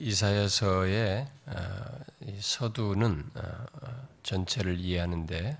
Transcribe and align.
이사야서의 0.00 1.28
서두는 2.40 3.30
전체를 4.22 4.78
이해하는데 4.78 5.58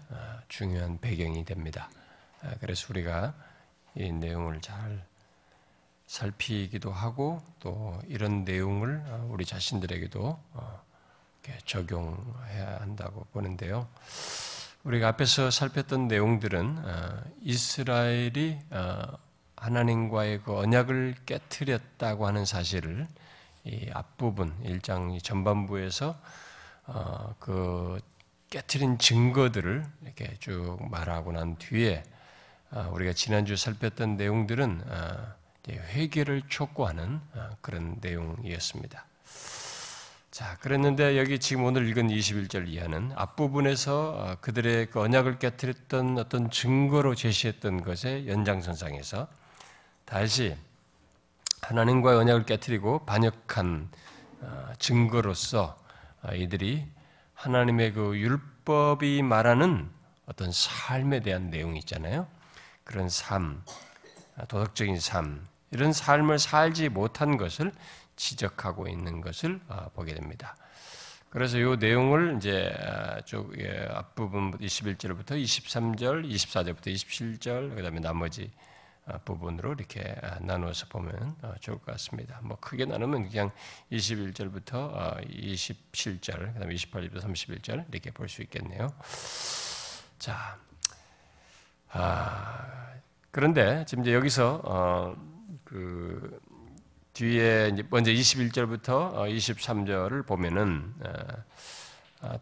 중요한 0.48 0.98
배경이 0.98 1.44
됩니다. 1.44 1.90
그래서 2.60 2.86
우리가 2.88 3.34
이 3.94 4.10
내용을 4.10 4.62
잘 4.62 5.04
살피기도 6.06 6.90
하고 6.90 7.42
또 7.60 8.00
이런 8.08 8.44
내용을 8.44 9.04
우리 9.28 9.44
자신들에게도 9.44 10.40
어, 10.54 10.82
적용해야 11.66 12.78
한다고 12.80 13.26
보는데요. 13.32 13.88
우리가 14.84 15.08
앞에서 15.08 15.50
살폈던 15.50 16.08
내용들은 16.08 16.78
어, 16.78 17.22
이스라엘이 17.42 18.58
어, 18.70 19.18
하나님과의 19.56 20.42
그 20.42 20.56
언약을 20.56 21.16
깨뜨렸다고 21.26 22.26
하는 22.26 22.46
사실을 22.46 23.06
이 23.64 23.90
앞부분 23.92 24.54
1장 24.64 25.22
전반부에서 25.22 26.14
어, 26.86 27.34
그 27.38 28.00
깨뜨린 28.50 28.98
증거들을 28.98 29.84
이렇게 30.02 30.36
쭉 30.40 30.78
말하고 30.90 31.32
난 31.32 31.56
뒤에 31.56 32.02
우리가 32.92 33.12
지난주 33.12 33.56
살폈던 33.56 34.16
내용들은 34.16 34.82
회개를 35.68 36.42
촉구하는 36.48 37.20
그런 37.60 37.96
내용이었습니다. 38.00 39.06
자, 40.30 40.56
그랬는데 40.60 41.18
여기 41.18 41.40
지금 41.40 41.64
오늘 41.64 41.88
읽은 41.88 42.06
21절 42.08 42.68
이하는 42.68 43.10
앞부분에서 43.16 44.10
어, 44.10 44.36
그들의 44.40 44.86
그 44.86 45.00
언약을 45.00 45.40
깨뜨렸던 45.40 46.18
어떤 46.18 46.50
증거로 46.50 47.16
제시했던 47.16 47.82
것의 47.82 48.28
연장선상에서 48.28 49.28
다시 50.04 50.56
하나님과의 51.62 52.18
언약을 52.18 52.44
깨뜨리고 52.44 53.04
반역한 53.04 53.90
어, 54.40 54.72
증거로서 54.78 55.76
어, 56.22 56.34
이들이 56.34 56.86
하나님의 57.34 57.92
그 57.92 58.18
율법이 58.18 59.22
말하는 59.22 59.90
어떤 60.26 60.52
삶에 60.52 61.20
대한 61.20 61.50
내용이 61.50 61.78
있잖아요. 61.80 62.26
그런 62.84 63.08
삶, 63.08 63.62
도덕적인 64.48 65.00
삶, 65.00 65.46
이런 65.70 65.92
삶을 65.92 66.38
살지 66.38 66.88
못한 66.88 67.36
것을 67.36 67.72
지적하고 68.16 68.88
있는 68.88 69.20
것을 69.20 69.60
어, 69.68 69.90
보게 69.94 70.14
됩니다. 70.14 70.56
그래서 71.30 71.58
이 71.58 71.76
내용을 71.76 72.36
이제 72.36 72.74
어, 72.80 73.20
쭉 73.24 73.54
예, 73.58 73.86
앞부분 73.90 74.50
21절부터 74.58 75.40
23절, 75.42 76.28
24절부터 76.28 76.88
27절, 76.88 77.76
그 77.76 77.82
다음에 77.82 78.00
나머지 78.00 78.50
어, 78.52 78.69
부분으로 79.24 79.74
이렇게 79.74 80.14
나누어서 80.40 80.86
보면 80.88 81.36
좋을 81.60 81.78
것 81.78 81.86
같습니다. 81.92 82.40
뭐 82.42 82.56
크게 82.60 82.84
나누면 82.84 83.28
그냥 83.28 83.50
21절부터 83.92 85.26
27절, 85.28 86.54
그다음에 86.54 86.74
28절부터 86.74 87.22
31절 87.22 87.84
이렇게 87.92 88.10
볼 88.10 88.28
수 88.28 88.42
있겠네요. 88.42 88.92
자, 90.18 90.58
아, 91.92 92.92
그런데 93.30 93.84
지금 93.86 94.04
이제 94.04 94.14
여기서 94.14 94.60
어, 94.64 95.16
그 95.64 96.40
뒤에 97.12 97.72
먼저 97.90 98.10
21절부터 98.12 99.14
23절을 99.14 100.20
어, 100.20 100.26
보면은 100.26 100.94
어, 101.00 101.08
어, 101.08 101.44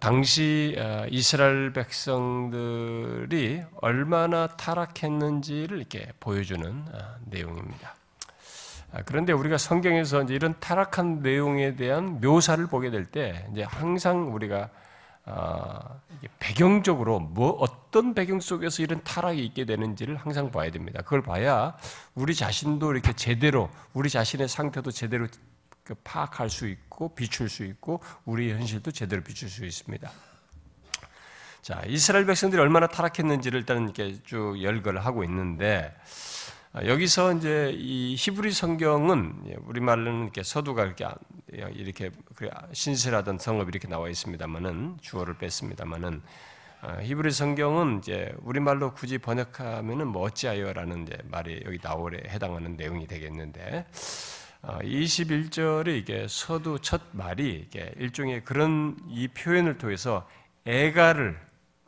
당시 0.01 0.77
이스라엘 1.11 1.73
백성들이 1.73 3.63
얼마나 3.81 4.49
타락했는지를 4.49 5.79
이렇게 5.79 6.13
보여주는 6.19 6.85
내용입니다. 7.27 7.95
아, 8.93 9.03
그런데 9.05 9.33
우리가 9.33 9.59
성경에서 9.59 10.23
이런 10.25 10.55
타락한 10.59 11.21
내용에 11.21 11.77
대한 11.77 12.21
묘사를 12.21 12.67
보게 12.67 12.91
될 12.91 13.05
때 13.05 13.47
이제 13.53 13.63
항상 13.63 14.35
우리가 14.35 14.71
어, 15.27 16.01
배경적으로 16.39 17.21
뭐 17.21 17.51
어떤 17.61 18.15
배경 18.15 18.41
속에서 18.41 18.83
이런 18.83 19.03
타락이 19.05 19.45
있게 19.45 19.67
되는지를 19.67 20.17
항상 20.17 20.51
봐야 20.51 20.71
됩니다. 20.71 21.03
그걸 21.03 21.21
봐야 21.21 21.77
우리 22.15 22.35
자신도 22.35 22.93
이렇게 22.93 23.13
제대로 23.13 23.69
우리 23.93 24.09
자신의 24.09 24.49
상태도 24.49 24.91
제대로 24.91 25.27
그 25.27 25.39
파악할 25.97 26.51
수 26.51 26.69
있고 26.69 27.15
비출 27.15 27.49
수 27.49 27.65
있고 27.65 28.01
우리 28.25 28.53
현실도 28.53 28.91
제대로 28.91 29.23
비출 29.23 29.49
수 29.49 29.65
있습니다. 29.65 30.11
자, 31.63 31.83
이스라엘 31.87 32.25
백성들이 32.25 32.61
얼마나 32.61 32.87
타락했는지를 32.87 33.61
일단 33.61 33.85
이렇게 33.85 34.23
쭉 34.25 34.63
열거를 34.63 35.05
하고 35.05 35.25
있는데 35.25 35.95
아, 36.73 36.85
여기서 36.85 37.35
이제 37.35 37.73
이 37.75 38.15
히브리 38.19 38.53
성경은 38.53 39.43
예, 39.49 39.57
우리 39.65 39.81
말로는 39.81 40.25
이렇게 40.25 40.43
서두가 40.43 40.85
이렇게 40.85 41.09
이렇게 41.51 42.11
신실하던 42.73 43.39
성읍 43.39 43.69
이렇게 43.69 43.89
나와 43.89 44.09
있습니다만은 44.09 44.99
주어를 45.01 45.39
뺐습니다만은 45.39 46.23
아, 46.81 47.03
히브리 47.03 47.33
성경은 47.33 47.99
이제 47.99 48.33
우리 48.43 48.61
말로 48.61 48.95
굳이 48.95 49.19
번역하면은 49.19 50.09
뭐 50.09 50.23
어찌하여라는 50.23 51.03
이제 51.03 51.19
말이 51.25 51.63
여기 51.65 51.79
나올에 51.83 52.23
해당하는 52.29 52.77
내용이 52.77 53.07
되겠는데 53.07 53.87
21절에 54.69 55.89
아, 55.89 55.91
이게 55.91 56.27
서두 56.29 56.79
첫 56.81 57.01
말이 57.13 57.67
이게 57.67 57.93
일종의 57.97 58.45
그런 58.45 58.97
이 59.09 59.29
표현을 59.29 59.79
통해서 59.79 60.29
애가를 60.67 61.41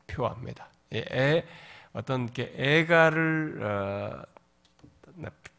표합니다. 0.07 0.69
애 0.95 1.45
어떤 1.93 2.33
게 2.33 2.53
애가를 2.57 3.61
어, 3.63 4.23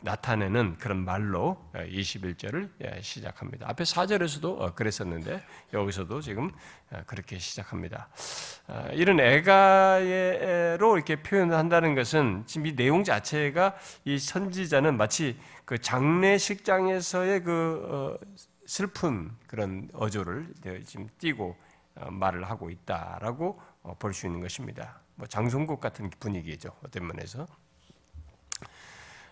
나타내는 0.03 0.77
그런 0.77 1.05
말로 1.05 1.57
21절을 1.73 2.69
예, 2.83 3.01
시작합니다. 3.01 3.69
앞에 3.69 3.83
4절에서도 3.83 4.59
어, 4.59 4.73
그랬었는데 4.73 5.43
여기서도 5.73 6.21
지금 6.21 6.49
어, 6.89 7.01
그렇게 7.05 7.37
시작합니다. 7.37 8.09
아, 8.67 8.87
이런 8.93 9.19
애가로 9.19 10.97
이렇게 10.97 11.21
표현한다는 11.21 11.93
것은 11.93 12.43
지금 12.47 12.65
이 12.65 12.75
내용 12.75 13.03
자체가 13.03 13.75
이 14.05 14.17
선지자는 14.17 14.97
마치 14.97 15.37
그 15.71 15.77
장례식장에서의 15.79 17.43
그 17.43 17.87
어, 17.87 18.37
슬픈 18.65 19.31
그런 19.47 19.87
어조를 19.93 20.53
지금 20.85 21.07
띄고 21.17 21.55
말을 22.09 22.43
하고 22.49 22.69
있다라고 22.69 23.57
볼 23.97 24.13
수 24.13 24.25
있는 24.25 24.41
것입니다. 24.41 24.99
뭐 25.15 25.25
장송곡 25.27 25.79
같은 25.79 26.09
분위기죠. 26.19 26.75
어떤 26.83 27.07
면에서. 27.07 27.47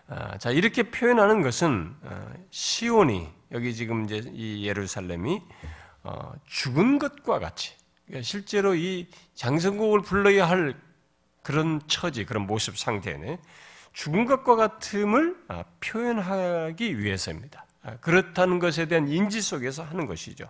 아, 0.08 0.38
자 0.38 0.50
이렇게 0.50 0.84
표현하는 0.84 1.42
것은 1.42 1.94
어, 2.00 2.32
시온이 2.48 3.28
여기 3.52 3.74
지금 3.74 4.06
이제 4.06 4.22
이 4.32 4.66
예루살렘이 4.66 5.42
어, 6.04 6.32
죽은 6.46 6.98
것과 6.98 7.38
같이 7.38 7.74
그러니까 8.06 8.24
실제로 8.24 8.74
이 8.74 9.10
장성곡을 9.34 10.00
불러야 10.00 10.48
할 10.48 10.74
그런 11.42 11.86
처지 11.86 12.24
그런 12.24 12.46
모습 12.46 12.78
상태는 12.78 13.36
죽은 14.00 14.24
것과 14.24 14.56
같음을 14.56 15.36
아, 15.48 15.62
표현하기 15.80 17.00
위해서입니다. 17.00 17.66
아, 17.82 17.96
그렇다는 18.00 18.58
것에 18.58 18.86
대한 18.86 19.08
인지 19.08 19.42
속에서 19.42 19.82
하는 19.82 20.06
것이죠. 20.06 20.48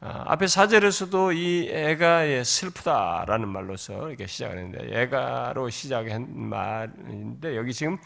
앞에 0.00 0.46
사절에서도 0.46 1.32
이 1.32 1.68
애가의 1.70 2.46
슬프다라는 2.46 3.48
말로서 3.48 4.08
이렇게 4.08 4.26
시작하는데 4.26 4.88
애가로 4.90 5.68
시작한 5.68 6.26
말인데 6.34 7.56
여기 7.56 7.74
지금 7.74 7.98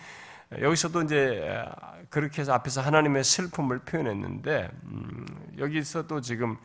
여기서도 0.61 1.03
이제 1.03 1.65
그렇게 2.09 2.41
해서 2.41 2.53
앞에서 2.53 2.81
하나님의 2.81 3.23
슬픔을 3.23 3.81
표현했는데 3.81 4.69
음, 4.83 5.27
여기서도 5.59 6.21
지금 6.23 6.53
어, 6.53 6.59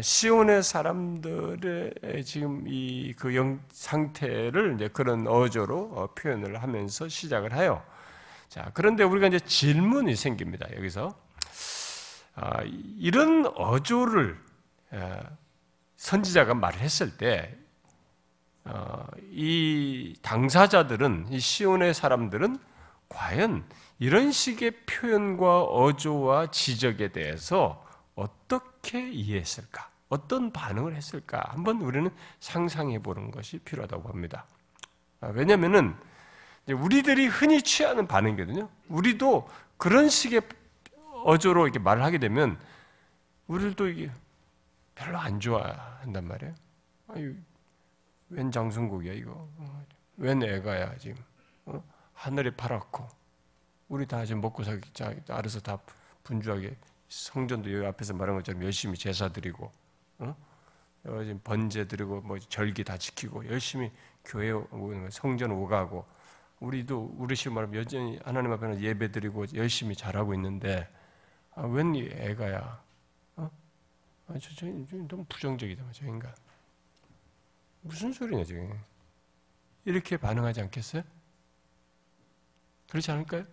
시온의 0.00 0.62
사람들의 0.62 2.24
지금 2.24 2.64
이그영 2.66 3.60
상태를 3.72 4.76
이제 4.76 4.88
그런 4.88 5.26
어조로 5.26 5.92
어, 5.94 6.08
표현을 6.14 6.62
하면서 6.62 7.08
시작을 7.08 7.54
해요. 7.54 7.82
자, 8.48 8.70
그런데 8.74 9.02
우리가 9.02 9.26
이제 9.26 9.40
질문이 9.40 10.14
생깁니다. 10.14 10.68
여기서 10.76 11.14
아, 12.36 12.62
이런 12.98 13.46
어조를 13.46 14.38
선지자가 15.96 16.54
말을 16.54 16.80
했을 16.80 17.16
때, 17.16 17.56
어, 18.64 19.06
이 19.30 20.16
당사자들은, 20.22 21.28
이 21.30 21.38
시온의 21.38 21.94
사람들은 21.94 22.58
과연 23.08 23.64
이런 23.98 24.32
식의 24.32 24.72
표현과 24.86 25.62
어조와 25.64 26.50
지적에 26.50 27.12
대해서 27.12 27.83
어떻게 28.14 29.10
이해했을까? 29.10 29.88
어떤 30.08 30.52
반응을 30.52 30.94
했을까? 30.94 31.42
한번 31.48 31.80
우리는 31.80 32.10
상상해 32.40 32.98
보는 33.00 33.30
것이 33.30 33.58
필요하다고 33.58 34.02
봅니다. 34.04 34.46
아, 35.20 35.28
왜냐하면은 35.28 35.96
우리들이 36.68 37.26
흔히 37.26 37.62
취하는 37.62 38.06
반응이거든요. 38.06 38.68
우리도 38.88 39.48
그런 39.76 40.08
식의 40.08 40.42
어조로 41.24 41.64
이렇게 41.64 41.78
말을 41.78 42.02
하게 42.02 42.18
되면 42.18 42.58
우리도 43.46 43.88
이게 43.88 44.10
별로 44.94 45.18
안 45.18 45.40
좋아한단 45.40 46.24
말이에요. 46.26 46.54
아유, 47.08 47.34
웬 48.28 48.50
장성국이야 48.50 49.12
이거? 49.14 49.32
어, 49.56 49.84
웬 50.16 50.42
애가야 50.42 50.96
지금? 50.98 51.22
하늘이 52.14 52.52
파랗고 52.52 53.06
우리 53.88 54.06
다 54.06 54.24
지금 54.24 54.40
먹고 54.40 54.64
살기 54.64 54.90
알아서 55.28 55.60
다 55.60 55.78
분주하게 56.22 56.76
성전도 57.08 57.72
여기 57.72 57.86
앞에서 57.86 58.14
말한 58.14 58.36
것처럼 58.36 58.62
열심히 58.62 58.96
제사 58.96 59.28
드리고, 59.28 59.70
어? 60.18 60.36
번제 61.44 61.86
드리고, 61.86 62.22
뭐 62.22 62.38
절기 62.38 62.84
다 62.84 62.96
지키고, 62.96 63.46
열심히 63.48 63.90
교회 64.24 64.50
오는 64.50 65.10
성전 65.10 65.52
오가고, 65.52 66.06
우리도 66.60 67.14
우리식 67.18 67.52
말하면 67.52 67.76
여전히 67.76 68.18
하나님 68.24 68.52
앞에는 68.52 68.80
예배 68.80 69.12
드리고 69.12 69.44
열심히 69.54 69.94
잘하고 69.94 70.34
있는데, 70.34 70.88
아, 71.54 71.62
웬 71.62 71.94
애가야? 71.94 72.82
어? 73.36 73.50
아, 74.28 74.38
저, 74.40 74.54
저, 74.54 74.66
저 74.90 74.96
너무 75.08 75.24
부정적이다, 75.28 75.84
저 75.92 76.06
인간. 76.06 76.34
무슨 77.82 78.12
소리냐, 78.12 78.44
지금. 78.44 78.80
이렇게 79.84 80.16
반응하지 80.16 80.62
않겠어요? 80.62 81.02
그렇지 82.88 83.10
않을까요? 83.10 83.44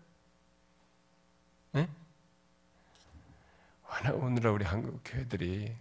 네? 1.73 1.89
오늘날 4.13 4.53
우리 4.53 4.65
한국 4.65 5.01
교회들이 5.03 5.75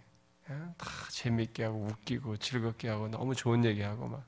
다 0.45 0.87
재밌게 1.09 1.63
하고 1.63 1.87
웃기고 1.89 2.37
즐겁게 2.37 2.89
하고 2.89 3.07
너무 3.07 3.33
좋은 3.33 3.63
얘기하고 3.65 4.07
막 4.07 4.23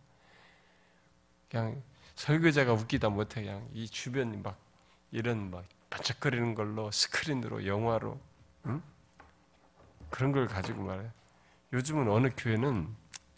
그냥 1.49 1.81
설교자가 2.15 2.73
웃기다 2.73 3.09
못해 3.09 3.43
그냥 3.43 3.67
이 3.73 3.87
주변이 3.87 4.37
막 4.37 4.57
이런 5.11 5.51
막 5.51 5.65
반짝거리는 5.89 6.55
걸로 6.55 6.89
스크린으로 6.91 7.67
영화로 7.67 8.19
응? 8.67 8.81
그런 10.09 10.31
걸 10.31 10.47
가지고 10.47 10.83
말해. 10.83 11.07
요즘은 11.73 12.09
어느 12.09 12.29
교회는 12.35 12.87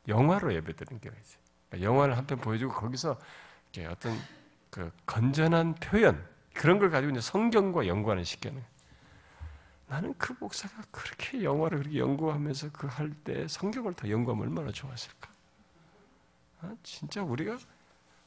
영화로 0.08 0.54
예배드리는 0.54 1.02
교회가 1.02 1.20
있어요. 1.20 1.40
그러니까 1.70 1.90
영화를 1.90 2.18
한 2.18 2.28
편 2.28 2.40
보여주고 2.40 2.74
거기서 2.74 3.20
어떤 3.90 4.18
그 4.70 4.92
건전한 5.06 5.76
표현 5.76 6.26
그런 6.54 6.80
걸 6.80 6.90
가지고 6.90 7.12
이제 7.12 7.22
성경과 7.22 7.88
연관을 7.88 8.24
시켜는. 8.24 8.64
나는 9.88 10.14
그 10.18 10.36
목사가 10.40 10.84
그렇게 10.92 11.44
영화를 11.44 11.80
그렇게 11.80 12.00
연구하면서 12.00 12.72
그 12.72 12.88
할 12.88 13.14
때 13.24 13.48
성경을 13.48 13.94
더 13.94 14.10
연구하면 14.10 14.48
얼마나 14.48 14.72
좋았을까? 14.72 15.30
아, 16.62 16.76
진짜 16.84 17.22
우리가 17.24 17.58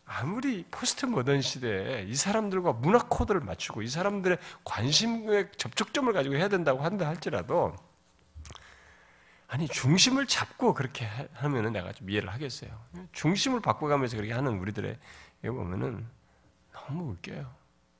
아무리 0.06 0.64
포스트 0.70 1.06
모던 1.06 1.42
시대에 1.42 2.04
이 2.04 2.14
사람들과 2.14 2.72
문화 2.74 2.98
코드를 2.98 3.40
맞추고 3.40 3.82
이 3.82 3.88
사람들의 3.88 4.38
관심의 4.64 5.50
접촉점을 5.56 6.10
가지고 6.12 6.36
해야 6.36 6.48
된다고 6.48 6.82
한다 6.82 7.06
할지라도 7.08 7.74
아니 9.48 9.66
중심을 9.68 10.26
잡고 10.26 10.74
그렇게 10.74 11.06
하면은 11.34 11.72
내가 11.72 11.92
좀 11.92 12.10
이해를 12.10 12.30
하겠어요. 12.30 12.70
중심을 13.12 13.60
바꿔가면서 13.60 14.16
그렇게 14.16 14.32
하는 14.32 14.58
우리들의 14.58 14.98
보면은 15.42 16.06
너무 16.72 17.12
웃겨요. 17.12 17.54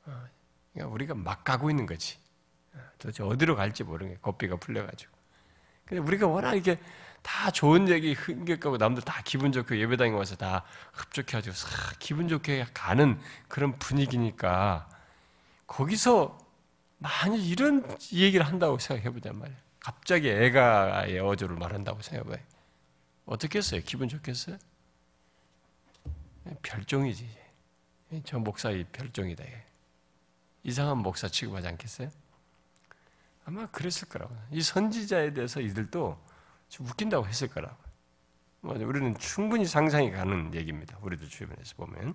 어, 0.06 0.24
그러니까 0.72 0.94
우리가 0.94 1.14
막 1.14 1.44
가고 1.44 1.70
있는 1.70 1.86
거지. 1.86 2.18
어, 2.74 2.78
도대체 2.98 3.22
어디로 3.22 3.56
갈지 3.56 3.84
모르는 3.84 4.14
게 4.14 4.18
고삐가 4.20 4.56
풀려가지고. 4.56 5.12
근데 5.84 6.02
우리가 6.02 6.26
워낙 6.26 6.54
이게 6.54 6.78
다 7.22 7.50
좋은 7.50 7.88
얘기 7.88 8.12
흥겹고 8.12 8.76
남들 8.76 9.02
다 9.02 9.22
기분 9.24 9.52
좋게 9.52 9.78
예배당에 9.78 10.12
와서 10.12 10.36
다 10.36 10.64
흡족해가지고 10.92 11.54
싹 11.54 11.98
기분 11.98 12.28
좋게 12.28 12.66
가는 12.74 13.18
그런 13.48 13.78
분위기니까 13.78 14.86
거기서 15.66 16.38
만약 16.98 17.36
이런 17.36 17.84
얘기를 18.12 18.44
한다고 18.46 18.78
생각해보자 18.78 19.32
말이야. 19.32 19.56
갑자기 19.80 20.30
애가의 20.30 21.20
어조를 21.20 21.56
말한다고 21.56 22.02
생각해봐요. 22.02 22.44
어떻겠어요? 23.26 23.82
기분 23.84 24.08
좋겠어요? 24.08 24.58
별종이지. 26.62 27.28
저 28.24 28.38
목사의 28.38 28.84
별종이다. 28.90 29.44
이상한 30.62 30.98
목사 30.98 31.28
취급하지 31.28 31.68
않겠어요? 31.68 32.10
아마 33.48 33.66
그랬을 33.68 34.06
거라고. 34.10 34.36
이 34.50 34.60
선지자에 34.60 35.32
대해서 35.32 35.62
이들도 35.62 36.22
좀 36.68 36.86
웃긴다고 36.86 37.26
했을 37.26 37.48
거라고. 37.48 37.74
우리는 38.60 39.16
충분히 39.16 39.64
상상이 39.64 40.10
가는 40.10 40.54
얘기입니다. 40.54 40.98
우리도 41.00 41.26
주변에서 41.26 41.74
보면. 41.76 42.14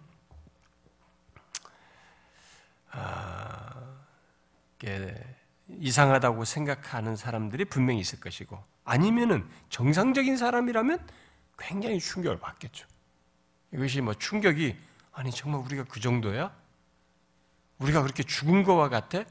아, 2.92 3.98
이상하다고 5.70 6.46
생각하는 6.46 7.16
사람들이 7.16 7.66
분명히 7.66 8.00
있을 8.00 8.20
것이고, 8.20 8.64
아니면은 8.84 9.50
정상적인 9.70 10.38
사람이라면 10.38 11.08
굉장히 11.58 12.00
충격을 12.00 12.38
받겠죠. 12.38 12.88
이것이 13.74 14.02
뭐 14.02 14.14
충격이 14.14 14.78
아니 15.12 15.32
정말 15.32 15.62
우리가 15.62 15.86
그 15.86 16.00
정도야? 16.00 16.56
우리가 17.80 18.04
그렇게 18.04 18.22
죽은 18.22 18.64
거와 18.64 18.90
같아? 18.90 19.24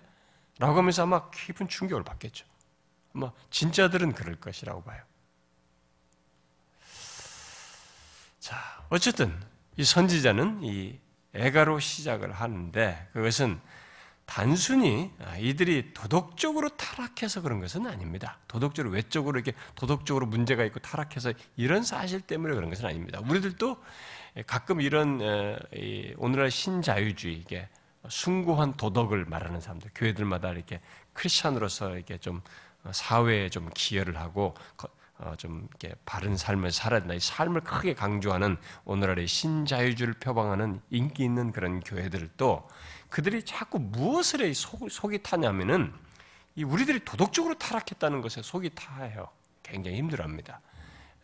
라고 0.59 0.79
하면서 0.79 1.03
아마 1.03 1.31
깊은 1.31 1.69
충격을 1.69 2.05
받겠죠. 2.05 2.47
아마 3.15 3.33
진짜들은 3.51 4.13
그럴 4.13 4.37
것이라고 4.37 4.83
봐요. 4.83 5.03
자, 8.39 8.57
어쨌든 8.89 9.39
이 9.77 9.85
선지자는 9.85 10.63
이 10.63 10.99
애가로 11.35 11.79
시작을 11.79 12.33
하는데 12.33 13.09
그것은 13.13 13.61
단순히 14.25 15.11
이들이 15.39 15.95
도덕적으로 15.95 16.69
타락해서 16.71 17.43
그런 17.43 17.61
것은 17.61 17.87
아닙니다. 17.87 18.39
도덕적으로 18.49 18.93
외적으로 18.93 19.39
이렇게 19.39 19.53
도덕적으로 19.75 20.27
문제가 20.27 20.65
있고 20.65 20.81
타락해서 20.81 21.33
이런 21.57 21.83
사실 21.83 22.21
때문에 22.21 22.55
그런 22.55 22.71
것은 22.71 22.87
아닙니다. 22.87 23.21
우리들도 23.21 23.83
가끔 24.47 24.81
이런 24.81 25.21
오늘날 26.17 26.51
신자유주의 26.51 27.37
이게 27.37 27.69
숭고한 28.09 28.75
도덕을 28.75 29.27
말하는 29.27 29.61
사람들, 29.61 29.91
교회들마다 29.95 30.51
이렇게 30.51 30.81
크리스천으로서 31.13 31.97
이렇게 31.97 32.19
좀 32.19 32.41
사회에 32.91 33.49
좀 33.49 33.71
기여를 33.75 34.19
하고 34.19 34.55
어, 35.19 35.37
좀 35.37 35.69
이렇게 35.71 35.95
바른 36.05 36.37
삶을 36.37 36.73
살아야 36.73 37.01
된다. 37.01 37.15
이 37.15 37.21
삶을 37.21 37.61
크게 37.61 37.95
강조하는 37.95 38.57
오늘날의 38.85 39.29
신자유주의를 39.29 40.15
표방하는 40.15 40.81
인기 40.91 41.23
있는 41.23 41.53
그런 41.53 41.81
교회들도 41.81 42.69
그들이 43.09 43.45
자꾸 43.45 43.79
무엇을 43.79 44.53
속, 44.55 44.91
속이 44.91 45.23
타냐면은 45.23 45.93
이 46.57 46.65
우리들이 46.65 47.05
도덕적으로 47.05 47.55
타락했다는 47.55 48.21
것에 48.21 48.43
속이 48.43 48.71
타요. 48.75 49.29
굉장히 49.63 49.99
힘들어합니다. 49.99 50.61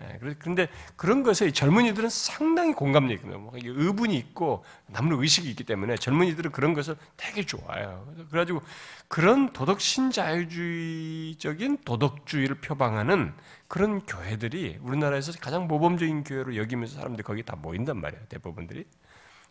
예, 0.01 0.19
그런데 0.39 0.69
그런 0.95 1.25
것에 1.25 1.51
젊은이들은 1.51 2.09
상당히 2.09 2.73
공감력이 2.73 3.15
있거든요. 3.15 3.39
뭐 3.41 3.53
의분이 3.55 4.17
있고 4.17 4.65
남는 4.87 5.21
의식이 5.21 5.51
있기 5.51 5.65
때문에 5.65 5.97
젊은이들은 5.97 6.53
그런 6.53 6.73
것을 6.73 6.97
되게 7.17 7.45
좋아해요. 7.45 8.07
그래가지고 8.31 8.63
그런 9.09 9.53
도덕 9.53 9.81
신자유주의적인 9.81 11.79
도덕주의를 11.85 12.61
표방하는 12.61 13.35
그런 13.67 14.01
교회들이 14.07 14.79
우리나라에서 14.83 15.33
가장 15.41 15.67
모범적인 15.67 16.23
교회로 16.23 16.57
여기면서 16.57 16.95
사람들이 16.95 17.25
거기 17.25 17.43
다 17.43 17.57
모인단 17.57 18.01
말이에요. 18.01 18.25
대부분들이. 18.29 18.87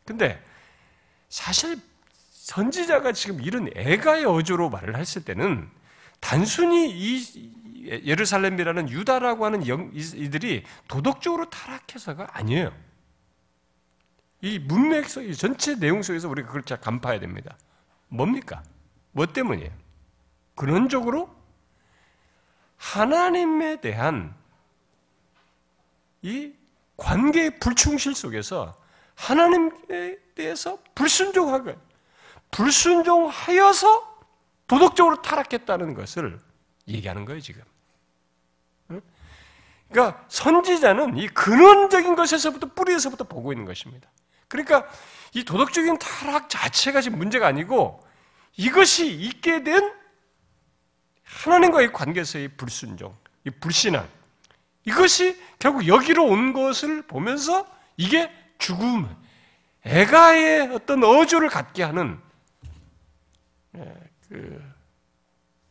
근데 0.05 0.41
사실 1.27 1.77
선지자가 2.31 3.11
지금 3.11 3.41
이런 3.41 3.69
애가의 3.75 4.23
어조로 4.23 4.69
말을 4.69 4.97
했을 4.97 5.25
때는 5.25 5.69
단순히 6.21 6.89
이 6.89 7.17
예루살렘이라는 7.87 8.89
유다라고 8.89 9.45
하는 9.45 9.67
영, 9.67 9.91
이들이 9.93 10.63
도덕적으로 10.87 11.49
타락해서가 11.49 12.27
아니에요. 12.31 12.73
이 14.41 14.59
문맥 14.59 15.09
속, 15.09 15.23
이 15.23 15.33
전체 15.35 15.75
내용 15.75 16.01
속에서 16.01 16.29
우리가 16.29 16.47
그걸 16.47 16.63
잘 16.63 16.79
간파해야 16.79 17.19
됩니다. 17.19 17.57
뭡니까? 18.07 18.63
뭐 19.11 19.25
때문이에요? 19.25 19.71
근원적으로 20.55 21.35
하나님에 22.77 23.81
대한 23.81 24.35
이 26.21 26.53
관계의 26.97 27.59
불충실 27.59 28.15
속에서 28.15 28.75
하나님에 29.15 30.17
대해서 30.35 30.77
불순종하고 30.93 31.73
불순종하여서 32.51 34.17
도덕적으로 34.67 35.21
타락했다는 35.21 35.93
것을 35.93 36.39
얘기하는 36.87 37.25
거예요, 37.25 37.39
지금. 37.41 37.63
그러니까 39.89 40.23
선지자는 40.27 41.17
이 41.17 41.27
근원적인 41.29 42.15
것에서부터 42.15 42.67
뿌리에서부터 42.73 43.23
보고 43.23 43.53
있는 43.53 43.65
것입니다. 43.65 44.09
그러니까 44.47 44.87
이 45.33 45.43
도덕적인 45.43 45.97
타락 45.99 46.49
자체가 46.49 47.01
지금 47.01 47.17
문제가 47.17 47.47
아니고 47.47 48.03
이것이 48.55 49.11
있게 49.11 49.63
된 49.63 49.93
하나님과의 51.23 51.91
관계에서의 51.93 52.49
불순종, 52.49 53.15
이 53.45 53.49
불신앙, 53.49 54.07
이것이 54.85 55.39
결국 55.59 55.87
여기로 55.87 56.25
온 56.25 56.53
것을 56.53 57.01
보면서 57.03 57.67
이게 57.97 58.31
죽음, 58.57 59.07
애가의 59.85 60.73
어떤 60.73 61.03
어조를 61.03 61.49
갖게 61.49 61.83
하는 61.83 62.19
예, 63.75 63.93
그 64.29 64.73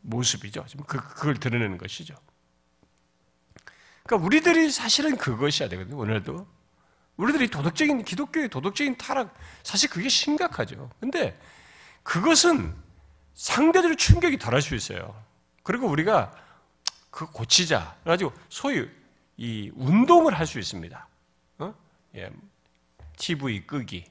모습이죠. 0.01 0.65
지금 0.67 0.85
그, 0.85 0.97
그걸 1.01 1.35
드러내는 1.35 1.77
것이죠. 1.77 2.15
그러니까 4.07 4.25
우리들이 4.25 4.71
사실은 4.71 5.17
그것이야 5.17 5.67
되거든요. 5.69 5.97
오늘도 5.97 6.47
우리들이 7.17 7.49
도덕적인 7.49 8.05
기독교의 8.05 8.47
도덕적인 8.47 8.97
타락 8.97 9.35
사실 9.63 9.89
그게 9.89 10.07
심각하죠. 10.07 10.89
근데 10.99 11.37
그것은 12.03 12.73
상대적으로 13.33 13.95
충격이 13.95 14.37
덜할 14.39 14.61
수 14.61 14.75
있어요. 14.75 15.21
그리고 15.61 15.87
우리가 15.87 16.33
그 17.11 17.25
고치자. 17.25 17.97
그래가지고 18.03 18.31
소위 18.49 18.87
이 19.35 19.71
운동을 19.75 20.33
할 20.33 20.47
수 20.47 20.57
있습니다. 20.57 21.07
어? 21.59 21.75
예, 22.15 22.31
TV 23.17 23.67
끄기, 23.67 24.05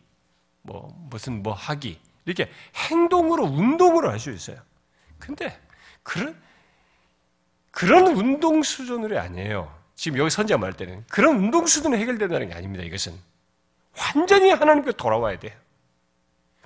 뭐 0.63 0.95
무슨 1.11 1.43
뭐 1.43 1.55
하기 1.55 1.99
이렇게 2.27 2.51
행동으로 2.91 3.45
운동으로 3.45 4.11
할 4.11 4.19
수 4.19 4.31
있어요. 4.31 4.59
근데 5.19 5.59
그런 6.03 6.39
그런 7.71 8.09
운동 8.09 8.63
수준으로 8.63 9.19
아니에요. 9.19 9.76
지금 9.97 10.19
여기 10.19 10.31
선지자 10.31 10.59
말 10.59 10.75
때는 10.75 11.05
그런 11.09 11.37
운동 11.37 11.67
수준으로 11.67 12.01
해결된다는 12.01 12.49
게 12.49 12.55
아닙니다. 12.55 12.85
이것은 12.85 13.19
완전히 14.15 14.51
하나님께 14.51 14.93
돌아와야 14.93 15.39
돼요. 15.39 15.59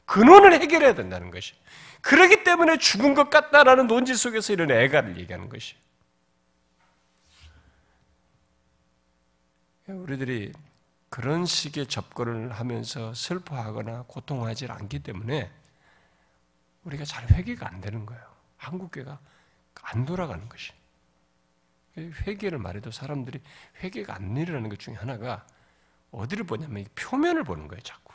근원을 0.05 0.61
해결해야 0.61 0.95
된다는 0.95 1.31
것이. 1.31 1.55
그러기 2.01 2.43
때문에 2.43 2.79
죽은 2.79 3.15
것 3.15 3.31
같다라는 3.31 3.87
논지 3.87 4.15
속에서 4.17 4.53
이런 4.53 4.71
애가를 4.73 5.17
얘기하는 5.19 5.49
것이. 5.49 5.77
우리들이 9.87 10.53
그런 11.09 11.47
식의 11.47 11.87
접근을 11.87 12.53
하면서 12.53 13.15
슬퍼하거나 13.15 14.05
고통하지 14.09 14.67
않기 14.69 15.01
때문에 15.01 15.51
우리가 16.85 17.05
잘 17.05 17.29
회개가 17.29 17.69
안 17.69 17.81
되는 17.81 18.07
거예요. 18.07 18.23
한국교가 18.57 19.19
안 19.83 20.05
돌아가는 20.05 20.49
것이. 20.49 20.73
회개를 21.97 22.59
말해도 22.59 22.91
사람들이 22.91 23.41
회개가 23.83 24.15
안 24.15 24.37
일어나는 24.37 24.69
것 24.69 24.79
중에 24.79 24.95
하나가 24.95 25.47
어디를 26.11 26.45
보냐면 26.45 26.87
표면을 26.95 27.45
보는 27.45 27.69
거예요, 27.69 27.81
자꾸. 27.83 28.15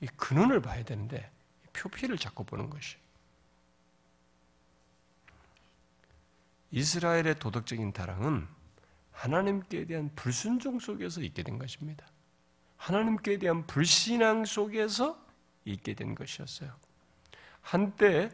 이 0.00 0.06
근원을 0.16 0.60
봐야 0.60 0.82
되는데 0.84 1.30
표피를 1.72 2.18
자꾸 2.18 2.44
보는 2.44 2.70
것이. 2.70 2.96
이스라엘의 6.70 7.38
도덕적인 7.38 7.92
타락은 7.92 8.48
하나님께 9.12 9.86
대한 9.86 10.10
불순종 10.16 10.80
속에서 10.80 11.20
있게 11.22 11.42
된 11.42 11.58
것입니다. 11.58 12.04
하나님께 12.76 13.38
대한 13.38 13.66
불신앙 13.66 14.44
속에서 14.44 15.24
있게 15.64 15.94
된 15.94 16.14
것이었어요. 16.14 16.72
한때 17.60 18.30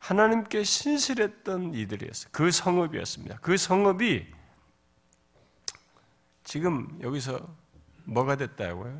하나님께 0.00 0.64
신실했던 0.64 1.74
이들이었어요. 1.74 2.30
그 2.32 2.50
성읍이었습니다. 2.50 3.38
그 3.40 3.56
성읍이 3.56 4.26
지금 6.42 6.98
여기서 7.00 7.38
뭐가 8.04 8.36
됐다고요? 8.36 8.98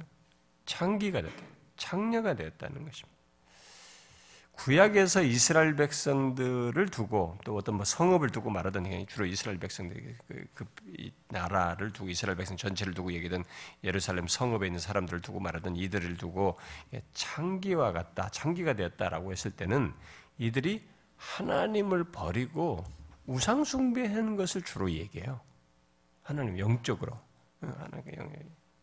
창기가 0.66 1.22
됐다. 1.22 1.44
창녀가 1.76 2.34
되었다는 2.34 2.84
것입니다. 2.84 3.20
구약에서 4.52 5.22
이스라엘 5.22 5.74
백성들을 5.74 6.86
두고 6.90 7.38
또 7.44 7.56
어떤 7.56 7.76
뭐 7.76 7.84
성읍을 7.86 8.28
두고 8.28 8.50
말하던 8.50 8.84
게 8.84 9.06
주로 9.08 9.24
이스라엘 9.24 9.58
백성들 9.58 10.18
그, 10.28 10.44
그 10.52 10.66
나라를 11.28 11.94
두고 11.94 12.10
이스라엘 12.10 12.36
백성 12.36 12.58
전체를 12.58 12.92
두고 12.92 13.14
얘기던 13.14 13.42
예루살렘 13.84 14.28
성읍에 14.28 14.66
있는 14.66 14.78
사람들을 14.78 15.22
두고 15.22 15.40
말하던 15.40 15.76
이들을 15.76 16.18
두고 16.18 16.58
창기와 17.14 17.92
같다, 17.92 18.28
창기가 18.28 18.74
되었다라고 18.74 19.32
했을 19.32 19.50
때는 19.50 19.94
이들이 20.40 20.82
하나님을 21.16 22.04
버리고 22.04 22.82
우상 23.26 23.62
숭배하는 23.62 24.36
것을 24.36 24.62
주로 24.62 24.90
얘기해요. 24.90 25.38
하나님 26.22 26.58
영적으로 26.58 27.12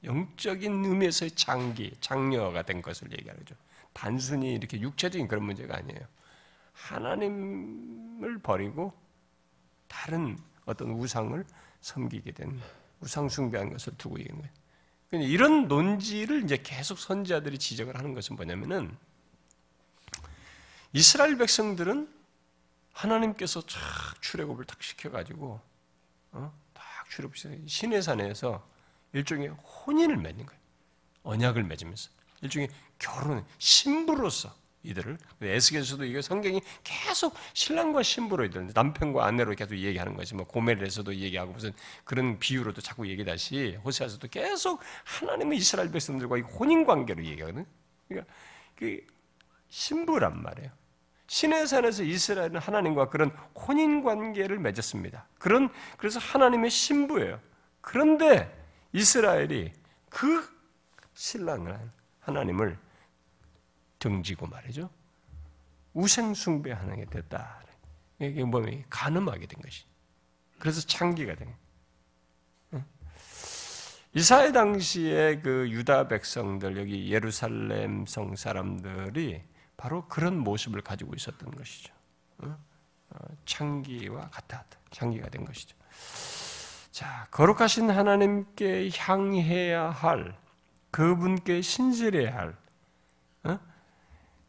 영적인 0.03 0.85
의미에서의 0.85 1.31
장기, 1.31 1.91
장녀가 1.99 2.61
된 2.61 2.83
것을 2.83 3.11
얘기하죠. 3.11 3.55
단순히 3.91 4.53
이렇게 4.53 4.79
육체적인 4.79 5.27
그런 5.27 5.45
문제가 5.45 5.77
아니에요. 5.77 5.99
하나님을 6.73 8.37
버리고 8.43 8.93
다른 9.87 10.37
어떤 10.65 10.91
우상을 10.91 11.43
섬기게 11.81 12.33
된 12.33 12.59
우상 12.99 13.29
숭배한 13.29 13.71
것을 13.71 13.97
두고 13.97 14.19
있는 14.19 14.35
거예요. 14.37 14.51
그러니까 15.09 15.31
이런 15.31 15.67
논지를 15.67 16.43
이제 16.43 16.57
계속 16.61 16.99
선지자들이 16.99 17.57
지적을 17.57 17.97
하는 17.97 18.13
것은 18.13 18.35
뭐냐면은 18.35 18.95
이스라엘 20.93 21.37
백성들은 21.37 22.13
하나님께서 22.93 23.61
쫙 23.65 23.79
출애굽을 24.21 24.65
탁 24.65 24.81
시켜가지고 24.81 25.59
어? 26.31 26.59
딱 26.73 26.83
출애굽 27.09 27.35
신의 27.67 28.01
산에서 28.01 28.67
일종의 29.13 29.49
혼인을 29.49 30.17
맺는 30.17 30.45
거예요. 30.45 30.61
언약을 31.23 31.63
맺으면서 31.63 32.09
일종의 32.41 32.69
결혼, 32.99 33.45
신부로서 33.57 34.55
이들을 34.83 35.17
에스겔에서도 35.41 36.05
이게 36.05 36.21
성경이 36.21 36.61
계속 36.83 37.35
신랑과 37.53 38.03
신부로 38.03 38.45
이들 38.45 38.71
남편과 38.73 39.25
아내로 39.25 39.53
계속 39.55 39.75
얘기하는 39.75 40.15
거지 40.15 40.33
뭐 40.33 40.45
고멜에서도 40.45 41.13
얘기하고 41.15 41.51
무슨 41.51 41.73
그런 42.05 42.39
비유로도 42.39 42.81
자꾸 42.81 43.07
얘기다시 43.07 43.77
호세아서도 43.83 44.27
계속 44.29 44.81
하나님의 45.03 45.57
이스라엘 45.57 45.91
백성들과 45.91 46.37
혼인 46.37 46.85
관계로 46.85 47.23
얘기하거든. 47.25 47.65
그러니까 48.07 48.33
그 48.75 49.05
신부란 49.69 50.41
말이에요. 50.41 50.69
신의 51.27 51.67
산에서 51.67 52.03
이스라엘은 52.03 52.57
하나님과 52.57 53.09
그런 53.09 53.29
혼인 53.53 54.01
관계를 54.03 54.59
맺었습니다. 54.59 55.27
그런 55.39 55.69
그래서 55.97 56.19
하나님의 56.19 56.69
신부예요. 56.69 57.39
그런데 57.81 58.53
이스라엘이 58.93 59.73
그 60.09 60.47
신랑을 61.13 61.77
하나님을 62.21 62.77
등지고 63.99 64.47
말이죠. 64.47 64.89
우생 65.93 66.33
숭배하는 66.33 66.95
게 66.97 67.05
됐다. 67.05 67.63
이게 68.19 68.43
뭐면 68.43 68.85
가늠하게 68.89 69.47
된 69.47 69.61
것이. 69.61 69.85
그래서 70.59 70.81
창기가 70.81 71.35
된. 71.35 71.53
이사의 74.13 74.53
당시에 74.53 75.41
그 75.41 75.69
유다 75.69 76.07
백성들 76.07 76.77
여기 76.77 77.11
예루살렘 77.11 78.05
성 78.07 78.35
사람들이 78.35 79.43
바로 79.77 80.07
그런 80.07 80.39
모습을 80.39 80.81
가지고 80.81 81.13
있었던 81.15 81.51
것이죠. 81.51 81.93
어, 82.39 82.57
창기와 83.45 84.29
같았다. 84.29 84.77
창기가 84.91 85.29
된 85.29 85.45
것이죠. 85.45 85.77
자, 86.91 87.27
거룩하신 87.29 87.91
하나님께 87.91 88.89
향해야 88.97 89.89
할 89.91 90.35
그분께 90.91 91.61
신실해야 91.61 92.35
할 92.35 92.57
어? 93.43 93.59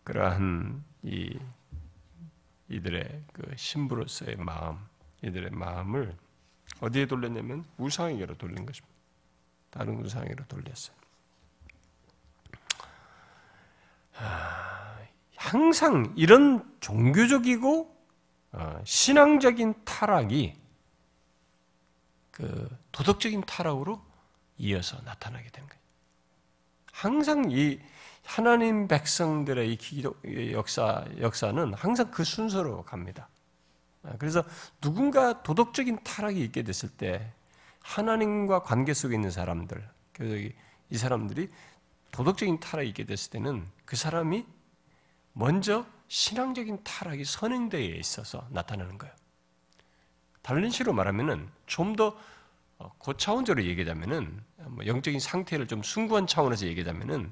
그러한 0.03 0.83
이 1.03 1.39
이들의 2.71 3.25
그 3.33 3.55
신부로서의 3.57 4.37
마음, 4.37 4.79
이들의 5.23 5.51
마음을 5.51 6.17
어디에 6.81 7.07
돌렸냐면 7.07 7.65
우상에게로 7.77 8.37
돌린 8.37 8.65
것입니다. 8.65 8.99
다른 9.71 10.03
우상에게로 10.03 10.45
돌렸어요. 10.47 10.97
항상 15.39 16.13
이런 16.17 16.69
종교적이고 16.81 17.97
어, 18.51 18.81
신앙적인 18.85 19.85
타락이 19.85 20.57
그 22.33 22.69
도덕적인 22.91 23.43
타락으로 23.43 24.03
이어서 24.59 25.01
나타나게 25.03 25.49
된 25.51 25.65
거예요. 25.65 25.81
항상 26.93 27.51
이 27.53 27.79
하나님 28.25 28.89
백성들의 28.89 29.73
이 29.73 29.77
기도 29.77 30.17
역사 30.51 31.05
역사는 31.21 31.73
항상 31.75 32.11
그 32.11 32.25
순서로 32.25 32.83
갑니다. 32.83 33.29
아, 34.03 34.15
그래서 34.19 34.43
누군가 34.81 35.45
도덕적인 35.45 36.03
타락이 36.03 36.43
있게 36.43 36.65
됐을 36.65 36.89
때 36.89 37.33
하나님과 37.81 38.65
관계 38.65 38.93
속에 38.93 39.15
있는 39.15 39.31
사람들, 39.31 39.89
이 40.91 40.97
사람들이 40.99 41.49
도덕적인 42.11 42.59
타락이 42.59 42.89
있게 42.89 43.05
됐을 43.05 43.31
때는 43.31 43.65
그 43.85 43.95
사람이 43.95 44.45
먼저 45.39 45.87
신앙적인 46.09 46.83
타락이 46.83 47.25
선행되어 47.25 47.95
있어서 47.95 48.45
나타나는 48.51 48.99
거예요. 48.99 49.15
다른 50.43 50.69
식으로 50.69 50.93
말하면은 50.93 51.49
좀더 51.67 52.19
어, 52.79 52.93
고차원적으로 52.99 53.65
얘기하자면은 53.65 54.43
뭐 54.67 54.85
영적인 54.87 55.21
상태를 55.21 55.69
좀 55.69 55.85
숭고한 55.85 56.27
차원에서 56.27 56.67
얘기하자면은 56.67 57.31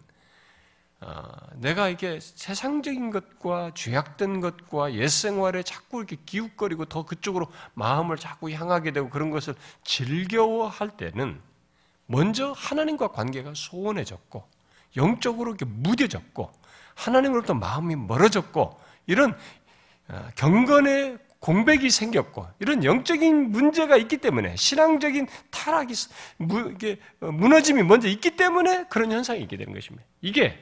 어, 1.01 1.25
내가 1.55 1.89
이게 1.89 2.21
세상적인 2.21 3.11
것과 3.11 3.73
죄악된 3.75 4.41
것과 4.41 4.95
옛 4.95 5.09
생활에 5.09 5.65
자꾸 5.65 5.99
이렇게 5.99 6.17
기웃거리고 6.25 6.85
더 6.85 7.05
그쪽으로 7.05 7.49
마음을 7.75 8.17
자꾸 8.19 8.53
향하게 8.53 8.93
되고 8.93 9.11
그런 9.11 9.31
것을 9.31 9.57
즐겨할 9.83 10.97
때는 10.97 11.41
먼저 12.07 12.53
하나님과 12.53 13.09
관계가 13.09 13.55
소원해졌고 13.57 14.47
영적으로 14.97 15.51
이렇게 15.51 15.65
무뎌졌고 15.65 16.66
하나님으로부터 16.97 17.55
마음이 17.55 17.95
멀어졌고 17.95 18.81
이런 19.07 19.37
어, 20.09 20.29
경건의 20.35 21.19
공백이 21.39 21.91
생겼고 21.91 22.49
이런 22.59 22.83
영적인 22.83 23.53
문제가 23.53 23.97
있기 23.97 24.17
때문에 24.17 24.57
신앙적인 24.57 25.29
타락이 25.51 25.95
어, 27.21 27.27
무너짐이 27.31 27.85
먼저 27.85 28.09
있기 28.09 28.35
때문에 28.35 28.87
그런 28.89 29.13
현상이 29.13 29.43
있게 29.43 29.57
되는 29.57 29.73
것입니다. 29.73 30.05
이게 30.23 30.59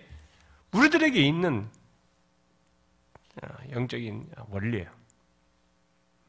우리들에게 0.73 1.19
있는 1.19 1.69
어, 3.43 3.49
영적인 3.71 4.29
원리예요. 4.51 4.91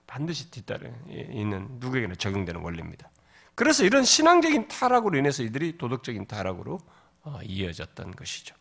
반드시 0.08 0.50
뒤따르 0.52 0.90
있는 1.10 1.68
누구에게나 1.80 2.16
적용되는 2.16 2.62
원리입니다. 2.62 3.10
그래서 3.56 3.84
이런 3.84 4.04
신앙적인 4.04 4.68
타락으로 4.68 5.18
인해서 5.18 5.42
이들이 5.42 5.78
도덕적인 5.78 6.28
타락으로 6.28 6.80
어, 7.24 7.40
이어졌던 7.44 8.12
것이죠. 8.12 8.56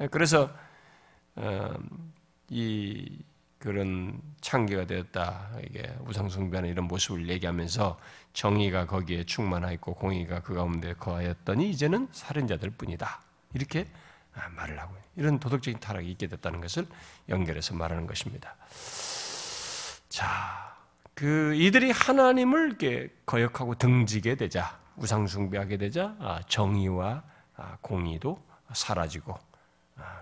예, 0.00 0.08
그래서 0.08 0.50
어, 1.36 1.74
이 2.48 3.22
그런 3.58 4.20
창기가 4.42 4.86
되었다. 4.86 5.50
이게 5.64 5.90
우상숭배하는 6.06 6.68
이런 6.68 6.86
모습을 6.86 7.28
얘기하면서 7.28 7.98
정의가 8.34 8.86
거기에 8.86 9.24
충만하 9.24 9.72
있고 9.72 9.94
공의가 9.94 10.40
그 10.40 10.54
가운데 10.54 10.92
거하였더니 10.92 11.70
이제는 11.70 12.08
살인자들 12.12 12.70
뿐이다. 12.70 13.22
이렇게 13.54 13.86
아, 14.34 14.48
말을 14.50 14.78
하고 14.80 14.94
이런 15.16 15.38
도덕적인 15.38 15.80
타락이 15.80 16.10
있게 16.10 16.26
됐다는 16.26 16.60
것을 16.60 16.86
연결해서 17.28 17.74
말하는 17.74 18.06
것입니다. 18.06 18.54
자, 20.08 20.76
그 21.14 21.54
이들이 21.54 21.90
하나님을 21.90 22.68
이렇게 22.68 23.08
거역하고 23.24 23.76
등지게 23.76 24.34
되자 24.34 24.78
우상숭배하게 24.96 25.78
되자 25.78 26.16
아, 26.18 26.40
정의와 26.48 27.22
아, 27.56 27.78
공의도 27.80 28.44
사라지고 28.72 29.38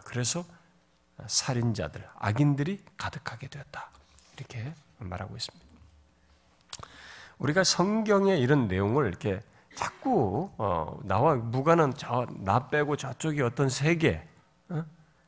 그래서 0.04 0.44
살인자들, 1.26 2.06
악인들이 2.16 2.84
가득하게 2.96 3.48
되었다. 3.48 3.90
이렇게 4.36 4.74
말하고 4.98 5.36
있습니다. 5.36 5.66
우리가 7.38 7.64
성경의 7.64 8.40
이런 8.40 8.68
내용을 8.68 9.06
이렇게 9.08 9.40
자꾸 9.74 10.50
어, 10.58 11.00
나와 11.04 11.34
무관한 11.34 11.94
저 11.94 12.26
나 12.40 12.68
빼고 12.68 12.96
저쪽이 12.96 13.40
어떤 13.42 13.68
세계, 13.68 14.26
어? 14.68 14.84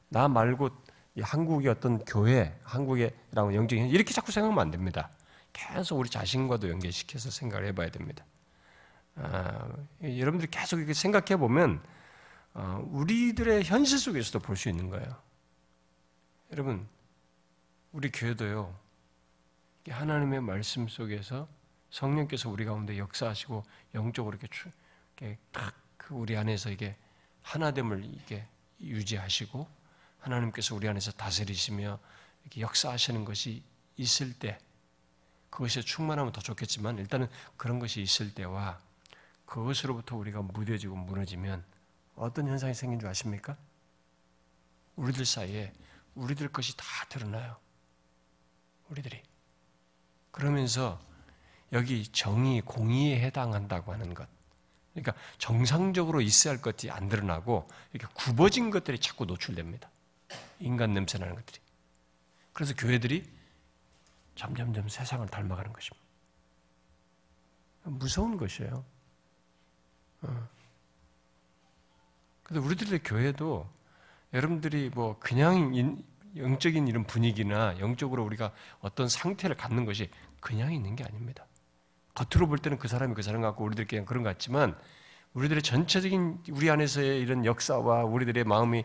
나 0.08 0.28
말고 0.28 0.70
한국의 1.20 1.68
어떤 1.68 2.04
교회, 2.04 2.58
한국의라고 2.64 3.54
영적인 3.54 3.88
이렇게 3.88 4.12
자꾸 4.12 4.32
생각하면 4.32 4.60
안 4.60 4.70
됩니다. 4.70 5.10
계속 5.52 5.98
우리 5.98 6.08
자신과도 6.10 6.68
연결시켜서 6.68 7.30
생각을 7.30 7.66
해봐야 7.68 7.88
됩니다. 7.90 8.24
아, 9.16 9.68
여러분들이 10.02 10.50
계속 10.50 10.78
이렇게 10.78 10.92
생각해 10.92 11.36
보면 11.36 11.80
어, 11.80 11.82
우리들의 12.54 13.64
현실 13.64 13.99
속에서도 13.99 14.38
볼 14.40 14.56
수 14.56 14.68
있는 14.68 14.88
거예요. 14.88 15.06
여러분, 16.52 16.87
우리 17.92 18.11
교회도요, 18.11 18.75
하나님의 19.88 20.40
말씀 20.40 20.87
속에서 20.88 21.49
성령께서 21.90 22.49
우리 22.49 22.64
가운데 22.64 22.96
역사하시고 22.99 23.64
영적으로 23.94 24.37
이렇게, 24.37 24.49
이렇게 25.16 25.38
탁그 25.52 26.14
우리 26.14 26.37
안에서 26.37 26.70
이게 26.70 26.96
하나됨을 27.42 28.04
이게 28.04 28.46
유지하시고 28.80 29.68
하나님께서 30.20 30.75
우리 30.75 30.88
안에서 30.88 31.12
다스리시며 31.12 31.99
이렇게 32.42 32.61
역사하시는 32.61 33.25
것이 33.25 33.62
있을 33.96 34.32
때 34.32 34.58
그것이 35.50 35.82
충만하면 35.82 36.32
더 36.32 36.40
좋겠지만 36.40 36.99
일단은 36.99 37.28
그런 37.56 37.78
것이 37.78 38.02
있을 38.02 38.34
때와 38.34 38.78
그것으로부터 39.46 40.16
우리가 40.16 40.42
무뎌지고 40.42 40.96
무너지면 40.96 41.64
어떤 42.16 42.47
현상이 42.49 42.75
생긴 42.75 43.00
줄 43.00 43.09
아십니까? 43.09 43.56
우리들 44.97 45.25
사이에 45.25 45.73
우리들 46.14 46.49
것이 46.49 46.76
다 46.76 46.85
드러나요. 47.09 47.56
우리들이. 48.88 49.21
그러면서 50.30 51.00
여기 51.73 52.06
정의, 52.09 52.61
공의에 52.61 53.21
해당한다고 53.21 53.92
하는 53.92 54.14
것. 54.14 54.28
그러니까 54.92 55.14
정상적으로 55.38 56.21
있어야 56.21 56.54
할 56.54 56.62
것이 56.62 56.90
안 56.90 57.09
드러나고 57.09 57.66
이렇게 57.92 58.12
굽어진 58.14 58.71
것들이 58.71 59.00
자꾸 59.00 59.25
노출됩니다. 59.25 59.90
인간 60.61 60.94
냄새 60.94 61.18
나는 61.18 61.35
것들이. 61.35 61.59
그래서 62.52 62.75
교회들이 62.75 63.28
점점점 64.37 64.88
세상을 64.88 65.26
닮아가는 65.28 65.73
것입니다. 65.73 66.04
무서운 67.85 68.37
것이에요. 68.37 68.84
어. 70.23 70.49
근데 72.45 72.61
우리들의 72.61 73.00
교회도 73.02 73.69
여러분들이 74.33 74.91
뭐 74.95 75.19
그냥 75.19 76.02
영적인 76.37 76.89
이런 76.89 77.04
분위기나 77.04 77.78
영적으로 77.78 78.25
우리가 78.25 78.52
어떤 78.80 79.09
상태를 79.09 79.57
갖는 79.57 79.85
것이 79.85 80.11
그냥 80.41 80.73
있는 80.73 80.95
게 80.95 81.04
아닙니다. 81.04 81.47
겉으로 82.15 82.47
볼 82.47 82.59
때는 82.59 82.78
그 82.78 82.87
사람이 82.87 83.15
그 83.15 83.23
사람 83.23 83.41
같고 83.41 83.65
우리들 83.65 83.87
그냥 83.87 84.04
그런 84.04 84.23
것 84.23 84.28
같지만 84.30 84.76
우리들의 85.33 85.63
전체적인 85.63 86.45
우리 86.50 86.71
안에서의 86.71 87.21
이런 87.21 87.45
역사와 87.45 88.04
우리들의 88.04 88.45
마음이 88.45 88.85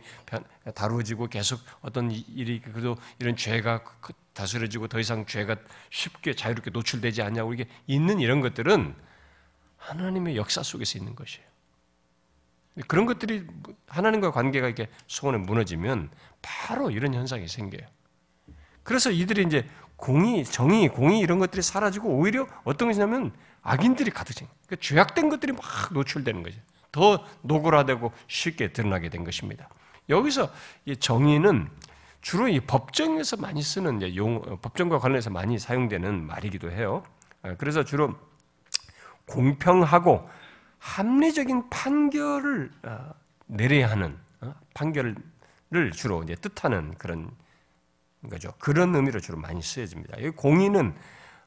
다루어지고 0.74 1.28
계속 1.28 1.60
어떤 1.82 2.10
일이 2.10 2.60
그래도 2.60 2.98
이런 3.20 3.36
죄가 3.36 3.84
그 4.02 4.14
다스려지고 4.34 4.88
더 4.88 5.00
이상 5.00 5.26
죄가 5.26 5.58
쉽게 5.92 6.34
자유롭게 6.34 6.72
노출되지 6.72 7.22
않냐고 7.22 7.54
이게 7.54 7.68
있는 7.86 8.20
이런 8.20 8.42
것들은 8.42 8.96
하나님의 9.78 10.38
역사 10.38 10.64
속에서 10.64 10.98
있는 10.98 11.16
것이에요. 11.16 11.49
그런 12.88 13.06
것들이 13.06 13.46
하나님과 13.88 14.32
관계가 14.32 14.68
이렇게 14.68 14.88
소원에 15.08 15.38
무너지면 15.38 16.10
바로 16.42 16.92
이런 16.92 17.14
현상이 17.14 17.48
생겨요. 17.48 17.86
그래서 18.84 19.12
이들이 19.12 19.44
이제 19.44 19.68
공의, 19.96 20.46
정의, 20.46 20.88
공의 20.88 21.20
이런 21.20 21.40
것들이 21.40 21.62
사라지고 21.62 22.10
오히려 22.10 22.48
어떤 22.64 22.88
것이냐면 22.88 23.34
악인들이 23.62 24.12
가득 24.12 24.34
차. 24.34 24.46
그러니까 24.66 24.76
죄악된 24.80 25.30
것들이 25.30 25.52
막 25.52 25.62
노출되는 25.92 26.42
거죠. 26.42 26.60
더 26.92 27.26
노골화되고 27.42 28.12
쉽게 28.28 28.72
드러나게 28.72 29.10
된 29.10 29.24
것입니다. 29.24 29.70
여기서 30.08 30.52
이 30.86 30.96
정의는 30.96 31.70
주로 32.22 32.48
이 32.48 32.60
법정에서 32.60 33.38
많이 33.38 33.62
쓰는 33.62 34.16
용, 34.16 34.42
법정과 34.62 35.00
관련해서 35.00 35.30
많이 35.30 35.60
사용되는 35.60 36.26
말이기도 36.26 36.72
해요. 36.72 37.04
아, 37.42 37.56
그래서 37.56 37.84
주로 37.84 38.16
공평하고 39.26 40.28
합리적인 40.80 41.70
판결을 41.70 42.72
어, 42.84 43.14
내려야 43.48 43.92
하는 43.92 44.18
어, 44.42 44.54
판결을 44.74 45.16
주로 45.94 46.24
이제 46.24 46.36
뜻하는 46.36 46.96
그런 46.98 47.32
거죠. 48.30 48.54
그런 48.60 48.96
의미로 48.96 49.20
주로 49.20 49.38
많이 49.38 49.62
쓰여집니다. 49.62 50.18
공의는 50.36 50.96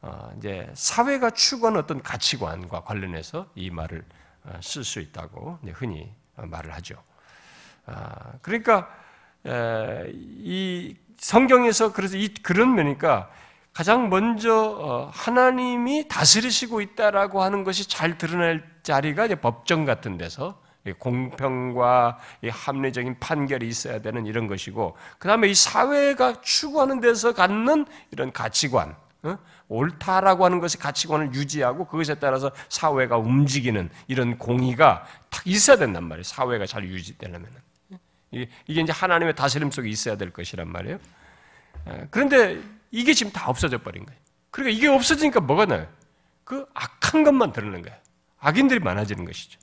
어, 0.03 0.33
이제 0.39 0.71
사회가 0.75 1.31
추구하는 1.31 1.81
어떤 1.81 2.03
가치관과 2.03 2.85
관련해서 2.85 3.51
이 3.55 3.71
말을 3.71 4.05
쓸 4.61 4.83
수 4.83 4.99
있다고 5.01 5.61
흔히 5.73 6.13
말을 6.35 6.73
하죠. 6.75 6.97
아, 7.87 8.33
그러니까 8.43 8.89
이 9.45 10.97
성경에서 11.19 11.93
그래서 11.93 12.17
이 12.17 12.35
그런 12.43 12.75
면이니까 12.75 13.31
가장 13.73 14.11
먼저 14.11 15.11
하나님이 15.13 16.09
다스리시고 16.09 16.81
있다라고 16.81 17.43
하는 17.43 17.65
것이 17.65 17.89
잘 17.89 18.19
드러날 18.19 18.65
자리가 18.83 19.27
이제 19.27 19.35
법정 19.35 19.85
같은 19.85 20.19
데서 20.19 20.61
공평과 20.99 22.19
합리적인 22.51 23.19
판결이 23.21 23.67
있어야 23.69 24.01
되는 24.01 24.27
이런 24.27 24.47
것이고, 24.47 24.97
그 25.19 25.29
다음에 25.29 25.49
이 25.49 25.55
사회가 25.55 26.41
추구하는 26.43 27.01
데서 27.01 27.33
갖는 27.33 27.87
이런 28.11 28.33
가치관, 28.33 28.97
어? 29.23 29.39
옳다라고 29.69 30.45
하는 30.45 30.59
것이 30.59 30.77
가치관을 30.79 31.33
유지하고 31.33 31.87
그것에 31.87 32.17
따라서 32.17 32.51
사회가 32.69 33.17
움직이는 33.17 33.89
이런 34.09 34.37
공의가 34.37 35.07
딱 35.31 35.47
있어야 35.47 35.77
된단 35.77 36.05
말이에요. 36.05 36.25
사회가 36.25 36.67
잘 36.67 36.85
유지되려면. 36.85 37.49
이게 38.33 38.49
이제 38.67 38.93
하나님의 38.93 39.35
다스림 39.35 39.71
속에 39.71 39.89
있어야 39.89 40.17
될 40.17 40.31
것이란 40.31 40.69
말이에요. 40.69 40.99
그런데 42.11 42.61
이게 42.93 43.13
지금 43.15 43.33
다 43.33 43.49
없어져 43.49 43.79
버린 43.79 44.07
거예요. 44.07 44.21
그러니까 44.51 44.77
이게 44.77 44.87
없어지니까 44.87 45.41
뭐가 45.41 45.67
나요? 45.67 45.89
그 46.45 46.67
악한 46.75 47.25
것만 47.25 47.53
드러나는 47.53 47.83
거예요. 47.83 47.97
악인들이 48.39 48.79
많아지는 48.81 49.25
것이죠. 49.25 49.59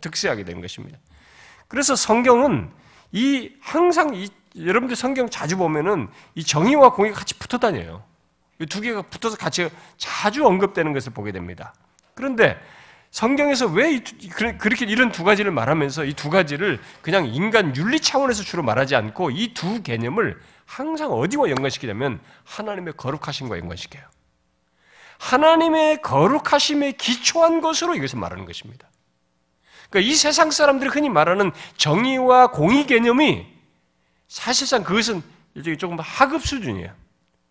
득세하게 0.00 0.44
되는 0.44 0.60
것입니다. 0.60 0.98
그래서 1.68 1.94
성경은 1.94 2.70
이 3.12 3.52
항상 3.60 4.14
이 4.14 4.28
여러분들 4.56 4.96
성경 4.96 5.28
자주 5.30 5.56
보면은 5.56 6.08
이 6.34 6.42
정의와 6.42 6.92
공의가 6.92 7.18
같이 7.18 7.34
붙어 7.38 7.58
다녀요. 7.58 8.02
이 8.60 8.66
두 8.66 8.80
개가 8.80 9.02
붙어서 9.02 9.36
같이 9.36 9.70
자주 9.98 10.44
언급되는 10.44 10.92
것을 10.92 11.12
보게 11.12 11.30
됩니다. 11.30 11.74
그런데 12.14 12.58
성경에서 13.10 13.66
왜 13.68 14.02
그렇게 14.58 14.84
이런 14.84 15.12
두 15.12 15.22
가지를 15.24 15.52
말하면서 15.52 16.04
이 16.06 16.12
두 16.14 16.28
가지를 16.28 16.80
그냥 17.00 17.26
인간 17.26 17.74
윤리 17.76 18.00
차원에서 18.00 18.42
주로 18.42 18.62
말하지 18.62 18.96
않고 18.96 19.30
이 19.30 19.54
두 19.54 19.82
개념을 19.82 20.40
항상 20.68 21.10
어디와 21.10 21.48
연관시키냐면 21.48 22.20
하나님의 22.44 22.92
거룩하심과 22.98 23.58
연관시켜요. 23.58 24.04
하나님의 25.18 26.02
거룩하심에 26.02 26.92
기초한 26.92 27.62
것으로 27.62 27.94
이것을 27.94 28.18
말하는 28.18 28.44
것입니다. 28.44 28.86
그러니까 29.88 30.12
이 30.12 30.14
세상 30.14 30.50
사람들이 30.50 30.90
흔히 30.90 31.08
말하는 31.08 31.52
정의와 31.78 32.50
공의 32.50 32.86
개념이 32.86 33.46
사실상 34.28 34.84
그것은 34.84 35.22
조금 35.78 35.98
하급 35.98 36.44
수준이에요. 36.46 36.94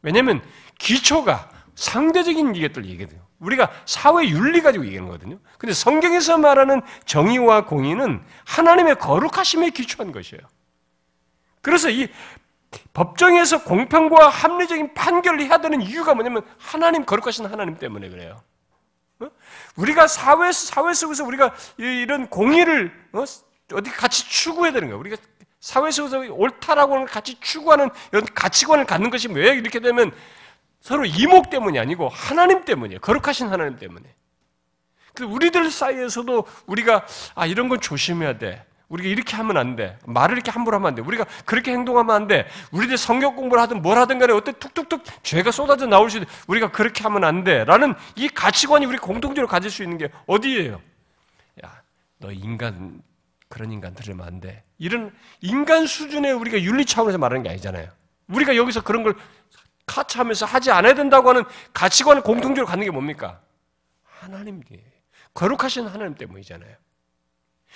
왜냐하면 0.03 0.41
기초가 0.77 1.49
상대적인 1.73 2.55
이것들 2.55 2.85
얘기해요. 2.85 3.25
우리가 3.39 3.71
사회 3.85 4.27
윤리 4.29 4.61
가지고 4.61 4.85
얘기하는 4.85 5.09
거거든요. 5.09 5.39
근데 5.57 5.73
성경에서 5.73 6.37
말하는 6.37 6.83
정의와 7.05 7.65
공의는 7.65 8.23
하나님의 8.45 8.99
거룩하심에 8.99 9.71
기초한 9.71 10.11
것이에요. 10.11 10.41
그래서 11.63 11.89
이 11.89 12.07
법정에서 12.93 13.63
공평과 13.63 14.29
합리적인 14.29 14.93
판결을 14.93 15.41
해야 15.41 15.59
되는 15.59 15.81
이유가 15.81 16.13
뭐냐면 16.13 16.43
하나님 16.57 17.05
거룩하신 17.05 17.45
하나님 17.45 17.77
때문에 17.77 18.09
그래요. 18.09 18.41
어? 19.19 19.29
우리가 19.75 20.07
사회 20.07 20.51
사회 20.51 20.93
속에서 20.93 21.23
우리가 21.23 21.53
이런 21.77 22.29
공의를 22.29 22.91
어? 23.13 23.23
어디 23.73 23.89
같이 23.89 24.29
추구해야 24.29 24.73
되는 24.73 24.89
거야. 24.89 24.97
우리가 24.97 25.17
사회 25.59 25.91
속에서 25.91 26.19
옳다라고 26.19 27.05
같이 27.05 27.39
추구하는 27.39 27.89
이런 28.11 28.25
가치관을 28.33 28.85
갖는 28.85 29.09
것이 29.09 29.27
왜 29.29 29.49
이렇게 29.55 29.79
되면 29.79 30.11
서로 30.79 31.05
이목 31.05 31.49
때문이 31.49 31.79
아니고 31.79 32.09
하나님 32.09 32.63
때문이에요. 32.63 32.99
거룩하신 33.01 33.47
하나님 33.47 33.77
때문에. 33.77 34.13
그 35.13 35.23
우리들 35.23 35.71
사이에서도 35.71 36.45
우리가 36.67 37.05
아 37.33 37.45
이런 37.45 37.69
건 37.69 37.81
조심해야 37.81 38.37
돼. 38.37 38.65
우리가 38.89 39.09
이렇게 39.09 39.35
하면 39.35 39.57
안 39.57 39.75
돼. 39.75 39.97
말을 40.05 40.35
이렇게 40.35 40.51
함부로 40.51 40.75
하면 40.77 40.87
안 40.87 40.95
돼. 40.95 41.01
우리가 41.01 41.25
그렇게 41.45 41.71
행동하면 41.71 42.15
안 42.15 42.27
돼. 42.27 42.47
우리들 42.71 42.97
성경 42.97 43.35
공부를 43.35 43.61
하든 43.63 43.81
뭘 43.81 43.97
하든 43.97 44.17
간에 44.19 44.33
어때 44.33 44.53
툭툭툭 44.53 45.03
죄가 45.23 45.51
쏟아져 45.51 45.87
나올 45.87 46.09
수 46.09 46.17
있는 46.17 46.29
우리가 46.47 46.71
그렇게 46.71 47.03
하면 47.03 47.23
안 47.23 47.43
돼. 47.43 47.65
라는 47.65 47.93
이 48.15 48.29
가치관이 48.29 48.85
우리 48.85 48.97
공동적으로 48.97 49.47
가질 49.47 49.69
수 49.69 49.83
있는 49.83 49.97
게 49.97 50.09
어디예요? 50.25 50.81
야, 51.65 51.81
너 52.19 52.31
인간, 52.31 53.01
그런 53.49 53.71
인간 53.71 53.93
들으면 53.93 54.25
안 54.25 54.39
돼. 54.39 54.63
이런 54.77 55.13
인간 55.41 55.85
수준의 55.85 56.31
우리가 56.33 56.61
윤리 56.61 56.85
차원에서 56.85 57.17
말하는 57.17 57.43
게 57.43 57.49
아니잖아요. 57.49 57.89
우리가 58.29 58.55
여기서 58.55 58.83
그런 58.83 59.03
걸 59.03 59.15
카차하면서 59.85 60.45
하지 60.45 60.71
않아야 60.71 60.93
된다고 60.93 61.29
하는 61.29 61.43
가치관을 61.73 62.21
공통적으로 62.21 62.65
갖는 62.67 62.85
게 62.85 62.91
뭡니까? 62.91 63.41
하나님, 64.03 64.61
거룩하신 65.33 65.87
하나님 65.87 66.15
때문이잖아요. 66.15 66.75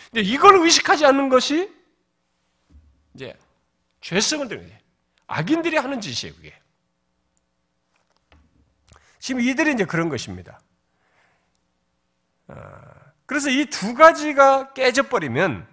근데 0.10 0.22
이걸 0.22 0.56
의식하지 0.58 1.06
않는 1.06 1.30
것이 1.30 1.72
이제 3.14 3.38
죄성을 4.02 4.48
드는 4.48 4.66
거예요. 4.66 4.80
악인들이 5.28 5.78
하는 5.78 6.02
짓이에요, 6.02 6.36
그게. 6.36 6.54
지금 9.20 9.42
이들이 9.42 9.74
이제 9.74 9.86
그런 9.86 10.10
것입니다. 10.10 10.60
아, 12.48 12.82
그래서 13.26 13.50
이 13.50 13.66
두 13.66 13.94
가지가 13.94 14.74
깨져버리면 14.74 15.68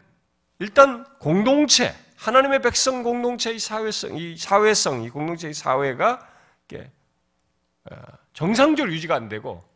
일단 0.61 1.05
공동체, 1.19 1.95
하나님의 2.17 2.61
백성 2.63 3.03
공동체의 3.03 3.59
사회성, 3.59 4.17
이 4.17 4.37
사회성, 4.37 5.03
이 5.03 5.11
공동체의 5.11 5.55
사회가 5.55 6.29
어, 7.91 7.97
정상적으로 8.35 8.93
유지가 8.93 9.15
안 9.15 9.29
되고 9.29 9.67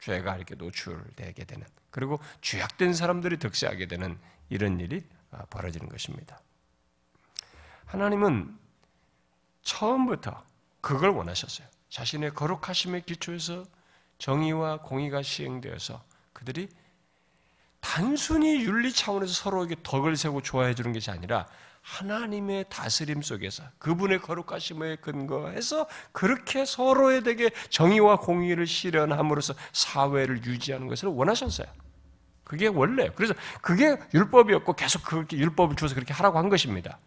죄가 0.00 0.36
이렇게 0.36 0.54
노출되게 0.54 1.44
되는 1.44 1.66
그리고 1.96 2.20
죄악된 2.42 2.92
사람들이 2.92 3.38
득세하게 3.38 3.86
되는 3.86 4.18
이런 4.50 4.78
일이 4.80 5.02
아, 5.30 5.46
벌어지는 5.46 5.88
것입니다. 5.88 6.38
하나님은 7.86 8.54
처음부터 9.62 10.44
그걸 10.82 11.08
원하셨어요. 11.08 11.66
자신의 11.88 12.34
거룩하심의 12.34 13.04
기초에서 13.06 13.64
정의와 14.18 14.82
공의가 14.82 15.22
시행되어서 15.22 16.04
그들이 16.34 16.68
단순히 17.80 18.62
윤리 18.62 18.92
차원에서 18.92 19.32
서로에게 19.32 19.76
덕을 19.82 20.18
세고 20.18 20.42
좋아해 20.42 20.74
주는 20.74 20.92
것이 20.92 21.10
아니라 21.10 21.46
하나님의 21.80 22.66
다스림 22.68 23.22
속에서 23.22 23.62
그분의 23.78 24.20
거룩하심에 24.20 24.96
근거해서 24.96 25.86
그렇게 26.12 26.66
서로에게 26.66 27.52
정의와 27.70 28.16
공의를 28.16 28.66
실현함으로써 28.66 29.54
사회를 29.72 30.44
유지하는 30.44 30.88
것을 30.88 31.08
원하셨어요. 31.08 31.85
그게 32.46 32.68
원래 32.68 33.10
그래서 33.16 33.34
그게 33.60 33.96
율법이었고 34.14 34.74
계속 34.74 35.02
그렇게 35.04 35.36
율법을 35.36 35.74
주어서 35.74 35.94
그렇게 35.96 36.14
하라고 36.14 36.38
한 36.38 36.48
것입니다. 36.48 36.98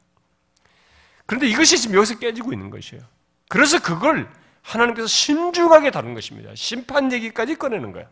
그런데 1.25 1.47
이것이 1.47 1.77
지금 1.77 1.95
여기서 1.95 2.19
깨지고 2.19 2.51
있는 2.51 2.69
것이에요. 2.69 3.03
그래서 3.47 3.81
그걸 3.81 4.29
하나님께서 4.61 5.07
신중하게 5.07 5.91
다룬 5.91 6.13
것입니다. 6.13 6.51
심판 6.55 7.11
얘기까지 7.13 7.55
꺼내는 7.55 7.93
거예요. 7.93 8.07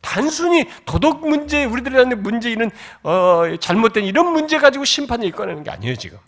단순히 0.00 0.66
도덕 0.86 1.28
문제, 1.28 1.64
우리들한테 1.64 2.14
문제 2.14 2.50
있는 2.50 2.70
어, 3.02 3.44
잘못된 3.60 4.04
이런 4.04 4.32
문제 4.32 4.58
가지고 4.58 4.86
심판을 4.86 5.30
꺼내는 5.32 5.62
게 5.62 5.70
아니에요 5.70 5.94
지금. 5.96 6.18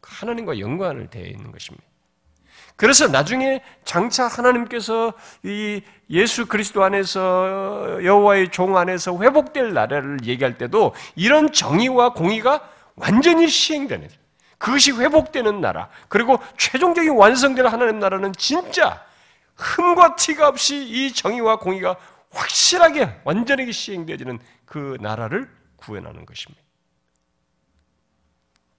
하나님과 0.00 0.58
연관을 0.58 1.10
되어 1.10 1.26
있는 1.26 1.52
것입니다. 1.52 1.84
그래서 2.80 3.08
나중에 3.08 3.62
장차 3.84 4.26
하나님께서 4.26 5.12
이 5.42 5.82
예수 6.08 6.46
그리스도 6.46 6.82
안에서 6.82 8.02
여호와의 8.02 8.52
종 8.52 8.78
안에서 8.78 9.18
회복될 9.18 9.74
나라를 9.74 10.20
얘기할 10.24 10.56
때도 10.56 10.94
이런 11.14 11.52
정의와 11.52 12.14
공의가 12.14 12.66
완전히 12.96 13.48
시행되는 13.48 14.08
그것이 14.56 14.92
회복되는 14.92 15.60
나라 15.60 15.90
그리고 16.08 16.38
최종적인 16.56 17.10
완성되는 17.12 17.70
하나님 17.70 17.98
나라는 17.98 18.32
진짜 18.32 19.04
흠과 19.56 20.16
티가 20.16 20.48
없이 20.48 20.82
이 20.82 21.12
정의와 21.12 21.58
공의가 21.58 21.96
확실하게 22.30 23.20
완전하게 23.24 23.72
시행되어지는 23.72 24.38
그 24.64 24.96
나라를 25.02 25.50
구현하는 25.76 26.24
것입니다. 26.24 26.62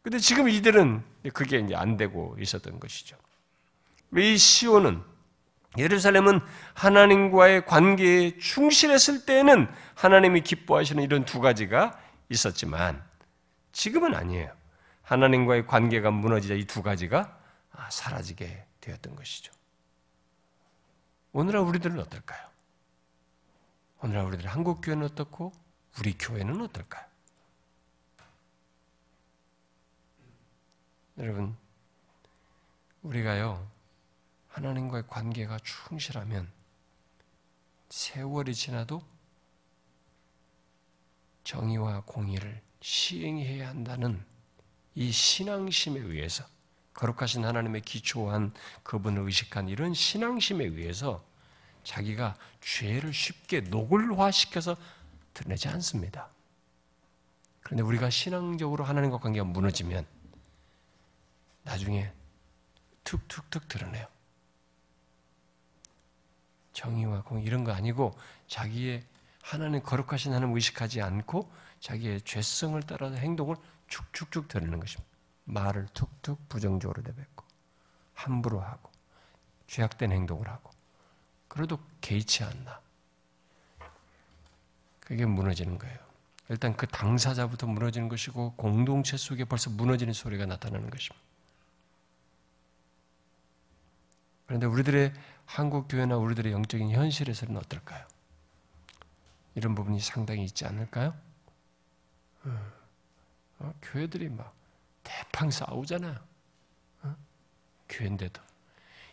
근데 0.02 0.18
지금 0.18 0.50
이들은 0.50 1.04
그게 1.34 1.60
이제 1.60 1.76
안 1.76 1.98
되고 1.98 2.36
있었던 2.40 2.80
것이죠. 2.80 3.16
이 4.18 4.38
시온은 4.38 5.04
예루살렘은 5.78 6.42
하나님과의 6.74 7.66
관계에 7.66 8.38
충실했을 8.38 9.26
때는 9.26 9.72
하나님이 9.96 10.42
기뻐하시는 10.42 11.02
이런 11.04 11.24
두 11.24 11.40
가지가 11.40 11.98
있었지만 12.30 13.02
지금은 13.72 14.14
아니에요. 14.16 14.54
하나님과의 15.04 15.66
관계가 15.68 16.12
무너지자 16.12 16.56
이 16.56 16.66
두 16.66 16.82
가지가 16.82 17.38
사라지게 17.90 18.66
되었던 18.82 19.16
것이죠. 19.16 19.52
오늘날 21.34 21.62
우리들은 21.62 22.00
어떨까요? 22.00 22.46
오늘날 24.02 24.26
우리들 24.26 24.48
한국 24.48 24.82
교회는 24.82 25.06
어떻고 25.06 25.52
우리 26.00 26.18
교회는 26.18 26.62
어떨까요? 26.62 27.06
여러분, 31.20 31.56
우리가요, 33.04 33.66
하나님과의 34.52 35.08
관계가 35.08 35.60
충실하면 35.64 36.52
세월이 37.90 38.54
지나도 38.54 39.02
정의와 41.44 42.04
공의를 42.06 42.62
시행해야 42.82 43.70
한다는 43.70 44.24
이 44.96 45.12
신앙심에 45.12 46.00
의해서 46.00 46.46
거룩하신 46.94 47.46
하나님의 47.46 47.82
기초한 47.82 48.52
그분을 48.84 49.24
의식한 49.24 49.70
이런 49.70 49.94
신앙심에 49.94 50.66
의해서 50.66 51.24
자기가 51.84 52.36
죄를 52.62 53.14
쉽게 53.14 53.62
노골화시켜서 53.62 54.76
드러내지 55.34 55.68
않습니다. 55.70 56.30
그런데 57.62 57.84
우리가 57.84 58.10
신앙적으로 58.10 58.84
하나님과 58.84 59.20
관계가 59.20 59.46
무너지면 59.46 60.06
나중에 61.64 62.12
툭툭툭 63.04 63.68
드러내요. 63.68 64.06
정의와 66.74 67.24
공 67.24 67.42
이런 67.42 67.64
거 67.64 67.72
아니고 67.72 68.18
자기의 68.48 69.04
하나님 69.42 69.82
거룩하신 69.82 70.34
하나님 70.34 70.56
의식하지 70.56 71.02
않고 71.02 71.52
자기의 71.80 72.22
죄성을 72.22 72.82
따라서 72.84 73.16
행동을 73.16 73.56
축축축 73.88 74.48
드러내는 74.48 74.80
것입니다. 74.80 75.10
말을 75.46 75.88
툭툭 75.94 76.48
부정적으로 76.48 77.02
내뱉고 77.02 77.44
함부로 78.14 78.62
하고 78.62 78.90
죄악된 79.68 80.12
행동을 80.12 80.48
하고 80.48 80.72
그래도 81.48 81.80
개의치 82.00 82.44
않나. 82.44 82.80
그게 85.00 85.26
무너지는 85.26 85.78
거예요. 85.78 85.98
일단 86.48 86.76
그 86.76 86.88
당사자부터 86.88 87.68
무너지는 87.68 88.08
것이고 88.08 88.54
공동체 88.56 89.18
속에 89.18 89.44
벌써 89.44 89.70
무너지는 89.70 90.14
소리가 90.14 90.46
나타나는 90.46 90.90
것입니다. 90.90 91.31
그런데 94.52 94.68
우리들의 94.68 95.14
한국 95.46 95.88
교회나 95.88 96.18
우리들의 96.18 96.52
영적인 96.52 96.92
현실에서는 96.92 97.56
어떨까요? 97.56 98.06
이런 99.56 99.76
부분이 99.76 100.02
상당히 100.02 100.44
있지 100.44 100.66
않을까요? 100.66 101.14
어, 102.44 102.60
어 103.60 103.74
교회들이 103.82 104.28
막 104.28 104.54
대팡 105.04 105.52
싸우잖아요. 105.52 106.18
어? 107.04 107.16
교회인데도 107.88 108.42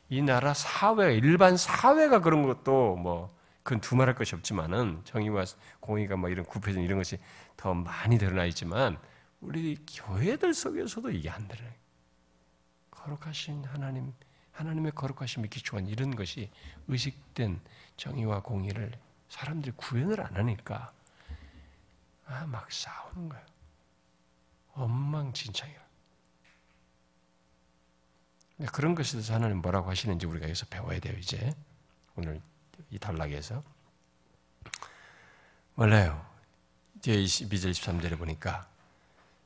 이 0.09 0.23
나라 0.23 0.55
사회, 0.55 1.15
일반 1.15 1.57
사회가 1.57 2.21
그런 2.21 2.43
것도 2.43 2.97
뭐 2.97 3.33
그건 3.63 3.81
두말할 3.81 4.17
것이 4.17 4.35
없지만은 4.35 5.03
정의와 5.05 5.45
공의가 5.79 6.17
뭐 6.17 6.31
이런 6.31 6.45
구패전 6.47 6.83
이런 6.83 6.99
것이 6.99 7.17
더 7.57 7.75
많이 7.75 8.19
드러나 8.19 8.45
있지만 8.47 8.99
우리 9.41 9.79
교회들 9.87 10.53
속에서도 10.53 11.13
이게 11.13 11.31
안 11.31 11.47
드러나요. 11.47 11.75
거룩하신 12.91 13.63
하나님, 13.67 14.13
하나님의 14.59 14.91
거룩하심에 14.93 15.47
기초한 15.47 15.87
이런 15.87 16.17
것이 16.17 16.51
의식된 16.89 17.61
정의와 17.97 18.43
공의를 18.43 18.93
사람들이 19.29 19.73
구현을 19.77 20.21
안 20.21 20.37
하니까 20.37 20.93
아, 22.27 22.45
막 22.47 22.71
싸우는 22.71 23.29
거예요. 23.29 23.47
엉망진창이라. 24.73 25.81
그런 28.73 28.97
것에 28.97 29.13
대해서 29.13 29.35
하나님 29.35 29.59
뭐라고 29.59 29.89
하시는지 29.89 30.27
우리가 30.27 30.47
여기서 30.47 30.67
배워야 30.67 30.99
돼요, 30.99 31.17
이제. 31.17 31.55
오늘 32.17 32.41
이 32.91 32.99
단락에서. 32.99 33.63
몰라요. 35.77 36.27
뒤에 37.01 37.17
22절, 37.17 37.71
23절에 37.71 38.19
보니까 38.19 38.69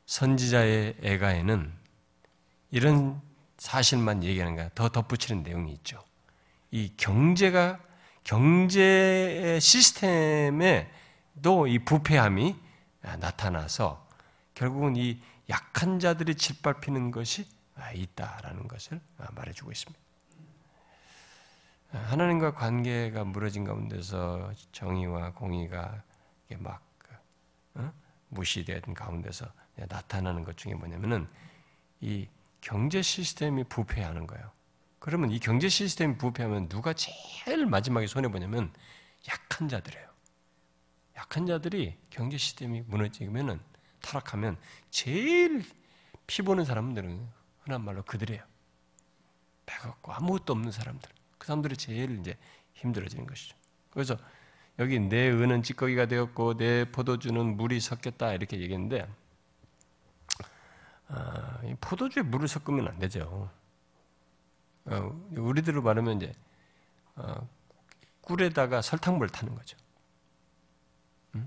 선지자의 0.07 0.97
애가에는 1.03 1.71
이런 2.71 3.21
사실만 3.63 4.25
얘기하는 4.25 4.57
거야. 4.57 4.69
더 4.75 4.89
덧붙이는 4.89 5.45
내용이 5.45 5.73
있죠. 5.75 6.03
이 6.73 6.93
경제가, 6.97 7.79
경제 8.25 9.57
시스템에도 9.61 10.89
이 11.69 11.79
부패함이 11.79 12.57
나타나서 13.21 14.05
결국은 14.55 14.97
이 14.97 15.21
약한 15.49 16.01
자들이 16.01 16.35
짓밟히는 16.35 17.13
것이 17.13 17.47
있다라는 17.95 18.67
것을 18.67 19.01
말해주고 19.31 19.71
있습니다. 19.71 20.03
하나님과 21.93 22.55
관계가 22.55 23.23
무너진 23.23 23.65
가운데서 23.65 24.53
정의와 24.73 25.35
공의가 25.35 26.03
막 26.59 26.83
어? 27.75 27.93
무시된 28.29 28.83
가운데서 28.93 29.47
나타나는 29.77 30.43
것 30.43 30.57
중에 30.57 30.75
뭐냐면은 30.75 31.29
이 32.01 32.27
경제 32.63 33.03
시스템이 33.03 33.65
부패하는 33.65 34.27
거예요. 34.27 34.51
그러면 34.99 35.31
이 35.31 35.39
경제 35.39 35.69
시스템이 35.69 36.17
부패하면 36.17 36.69
누가 36.69 36.95
제일 36.95 37.67
마지막에 37.67 38.07
손해 38.07 38.29
보냐면 38.29 38.73
약한 39.29 39.69
자들이에요. 39.69 40.09
약한 41.17 41.45
자들이 41.45 41.99
경제 42.09 42.39
시스템이 42.39 42.83
무너지면은 42.87 43.61
타락하면 44.01 44.57
제일 44.91 45.65
피 46.27 46.43
보는 46.43 46.65
사람들은 46.65 47.29
흔한 47.61 47.85
말로 47.85 48.03
그들이에요. 48.05 48.43
배가 49.67 49.89
없고 49.91 50.13
아무것도 50.13 50.53
없는 50.53 50.71
사람들. 50.71 51.11
그 51.39 51.47
사람들이 51.47 51.77
제일 51.77 52.19
이제 52.21 52.39
힘들어지는 52.75 53.27
것이죠. 53.27 53.57
그래서 53.91 54.17
여기 54.79 55.01
내 55.01 55.31
은은 55.31 55.65
찌꺼기가 55.65 56.07
되었고 56.07 56.57
내 56.57 56.85
포도주는 56.91 57.57
물이 57.57 57.81
섞였다 57.81 58.33
이렇게 58.35 58.59
얘기했는데 58.61 59.07
아, 61.15 61.61
포도주에 61.81 62.23
물을 62.23 62.49
섞으면 62.49 62.89
안 62.89 62.99
되죠. 62.99 63.51
어, 64.87 65.29
우리들로 65.37 65.83
말하면 65.83 66.17
이제 66.17 66.33
어, 67.17 67.47
꿀에다가 68.23 68.81
설탕물 68.81 69.29
타는 69.29 69.55
거죠. 69.55 69.77
음? 71.35 71.47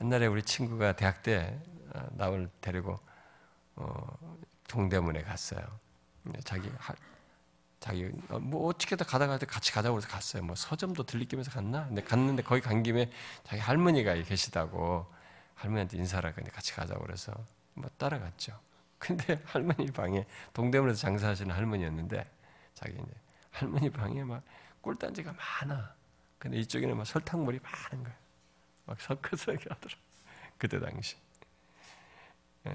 옛날에 0.00 0.26
우리 0.26 0.42
친구가 0.42 0.94
대학 0.94 1.22
때 1.22 1.60
어, 1.94 2.06
나를 2.12 2.48
데리고 2.60 2.98
어, 3.74 4.18
동대문에 4.68 5.22
갔어요. 5.22 5.60
자기 6.44 6.70
자기 7.80 8.08
어, 8.28 8.38
뭐 8.38 8.68
어떻게든 8.68 9.04
가다가 9.04 9.36
같이 9.38 9.72
가자고 9.72 9.96
해서 9.96 10.06
갔어요. 10.06 10.44
뭐 10.44 10.54
서점도 10.54 11.04
들리기면서 11.04 11.50
갔나? 11.50 11.88
근데 11.88 12.02
갔는데 12.02 12.44
거기 12.44 12.60
간 12.60 12.84
김에 12.84 13.10
자기 13.42 13.60
할머니가 13.60 14.14
계시다고 14.14 15.06
할머니한테 15.56 15.96
인사를 15.96 16.30
하고 16.30 16.42
같이 16.52 16.72
가자고 16.72 17.02
그래서 17.02 17.34
뭐 17.74 17.88
따라갔죠. 17.96 18.58
근데 18.98 19.40
할머니 19.46 19.86
방에 19.90 20.26
동대문에서 20.52 20.98
장사하시는 20.98 21.54
할머니였는데 21.54 22.24
자기 22.74 22.92
이제 22.92 23.12
할머니 23.50 23.90
방에 23.90 24.24
막 24.24 24.42
꿀단지가 24.80 25.32
많아. 25.32 25.94
근데 26.38 26.58
이쪽에는 26.58 26.96
막 26.96 27.06
설탕물이 27.06 27.60
많은 27.60 28.04
거야. 28.04 28.16
막 28.86 29.00
섞어서 29.00 29.52
하더라. 29.52 29.94
그때 30.58 30.78
당시. 30.80 31.16
예. 32.66 32.70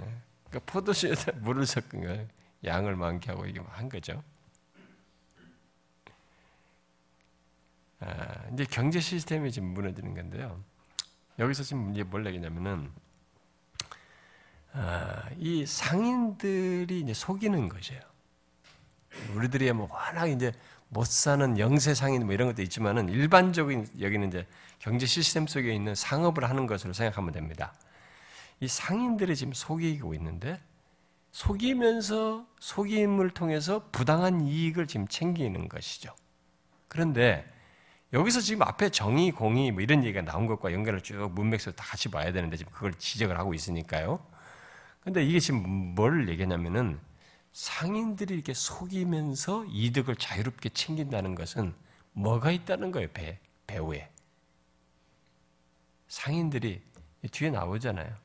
그러니까 0.49 0.71
포도주에다 0.71 1.33
물을 1.41 1.65
섞은 1.65 2.01
거예요. 2.01 2.27
양을 2.63 2.95
많게 2.95 3.31
하고 3.31 3.45
이게 3.45 3.59
한 3.59 3.89
거죠. 3.89 4.23
아, 7.99 8.49
이제 8.53 8.65
경제 8.65 8.99
시스템이 8.99 9.51
지금 9.51 9.69
무너지는 9.69 10.13
건데요. 10.13 10.63
여기서 11.39 11.63
지금 11.63 11.91
이제 11.91 12.03
뭘 12.03 12.25
얘기냐면은 12.25 12.91
아, 12.95 13.04
이 15.37 15.65
상인들이 15.65 17.01
이제 17.01 17.13
속이는 17.13 17.69
것이에요. 17.69 18.01
우리들이 19.35 19.71
뭐 19.71 19.87
워낙 19.91 20.27
이제 20.27 20.51
못 20.89 21.05
사는 21.07 21.57
영세 21.57 21.93
상인 21.93 22.25
뭐 22.25 22.33
이런 22.33 22.47
것도 22.47 22.61
있지만은 22.61 23.09
일반적인 23.09 23.87
여기는 23.99 24.27
이제 24.27 24.47
경제 24.79 25.05
시스템 25.05 25.47
속에 25.47 25.73
있는 25.73 25.95
상업을 25.95 26.49
하는 26.49 26.67
것으로 26.67 26.93
생각하면 26.93 27.31
됩니다. 27.31 27.73
이 28.59 28.67
상인들이 28.67 29.35
지금 29.35 29.53
속이고 29.53 30.13
있는데 30.13 30.61
속이면서 31.31 32.45
속임을 32.59 33.31
통해서 33.31 33.89
부당한 33.91 34.41
이익을 34.41 34.87
지금 34.87 35.07
챙기는 35.07 35.67
것이죠. 35.67 36.13
그런데 36.87 37.45
여기서 38.13 38.39
지금 38.39 38.61
앞에 38.61 38.89
정의, 38.89 39.31
공의 39.31 39.71
뭐 39.71 39.81
이런 39.81 40.03
얘기가 40.03 40.21
나온 40.21 40.45
것과 40.47 40.71
연결을 40.71 41.01
쭉 41.01 41.29
문맥에서 41.33 41.71
다 41.71 41.83
같이 41.83 42.09
봐야 42.09 42.31
되는데 42.31 42.55
지금 42.55 42.71
그걸 42.71 42.93
지적을 42.93 43.37
하고 43.37 43.53
있으니까요. 43.53 44.25
근데 45.05 45.23
이게 45.23 45.39
지금 45.39 45.93
뭘 45.93 46.27
얘기냐면은 46.27 46.99
상인들이 47.53 48.33
이렇게 48.33 48.55
속이면서 48.55 49.65
이득을 49.69 50.15
자유롭게 50.15 50.69
챙긴다는 50.69 51.35
것은 51.35 51.75
뭐가 52.13 52.49
있다는 52.49 52.91
거예요, 52.91 53.07
배, 53.13 53.39
배후에. 53.67 54.09
상인들이 56.07 56.81
뒤에 57.31 57.51
나오잖아요. 57.51 58.15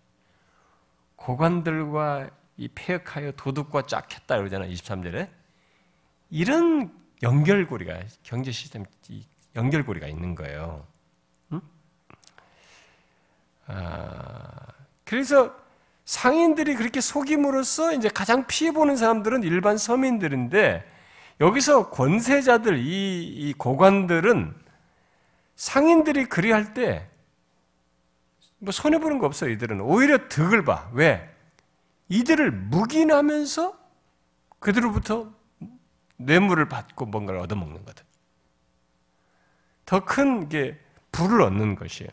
고관들과 1.16 2.30
이 2.56 2.68
폐역하여 2.68 3.32
도둑과 3.32 3.82
짝했다 3.82 4.38
그러잖아요, 4.38 4.72
23절에. 4.72 5.30
이런 6.30 6.98
연결고리가 7.22 8.04
경제 8.22 8.50
시스템 8.52 8.86
연결고리가 9.54 10.06
있는 10.06 10.34
거예요. 10.34 10.86
응? 11.52 11.60
아, 13.66 14.66
그래서 15.04 15.54
상인들이 16.10 16.74
그렇게 16.74 17.00
속임으로써 17.00 17.92
이제 17.92 18.08
가장 18.08 18.46
피해 18.46 18.72
보는 18.72 18.96
사람들은 18.96 19.42
일반 19.42 19.78
서민들인데 19.78 20.84
여기서 21.40 21.90
권세자들 21.90 22.78
이, 22.78 23.22
이 23.24 23.52
고관들은 23.54 24.54
상인들이 25.56 26.26
그리할 26.26 26.74
때 26.74 27.10
뭐 28.60 28.72
손해 28.72 28.98
보는 28.98 29.18
거 29.18 29.26
없어요. 29.26 29.50
이들은 29.50 29.80
오히려 29.80 30.28
득을 30.28 30.64
봐. 30.64 30.88
왜? 30.92 31.34
이들을 32.08 32.50
묵인하면서 32.50 33.78
그들로부터 34.58 35.32
뇌물을 36.18 36.68
받고 36.68 37.06
뭔가를 37.06 37.40
얻어먹는 37.40 37.84
거든. 37.84 38.04
더큰 39.86 40.48
부를 41.10 41.42
얻는 41.42 41.74
것이에요. 41.74 42.10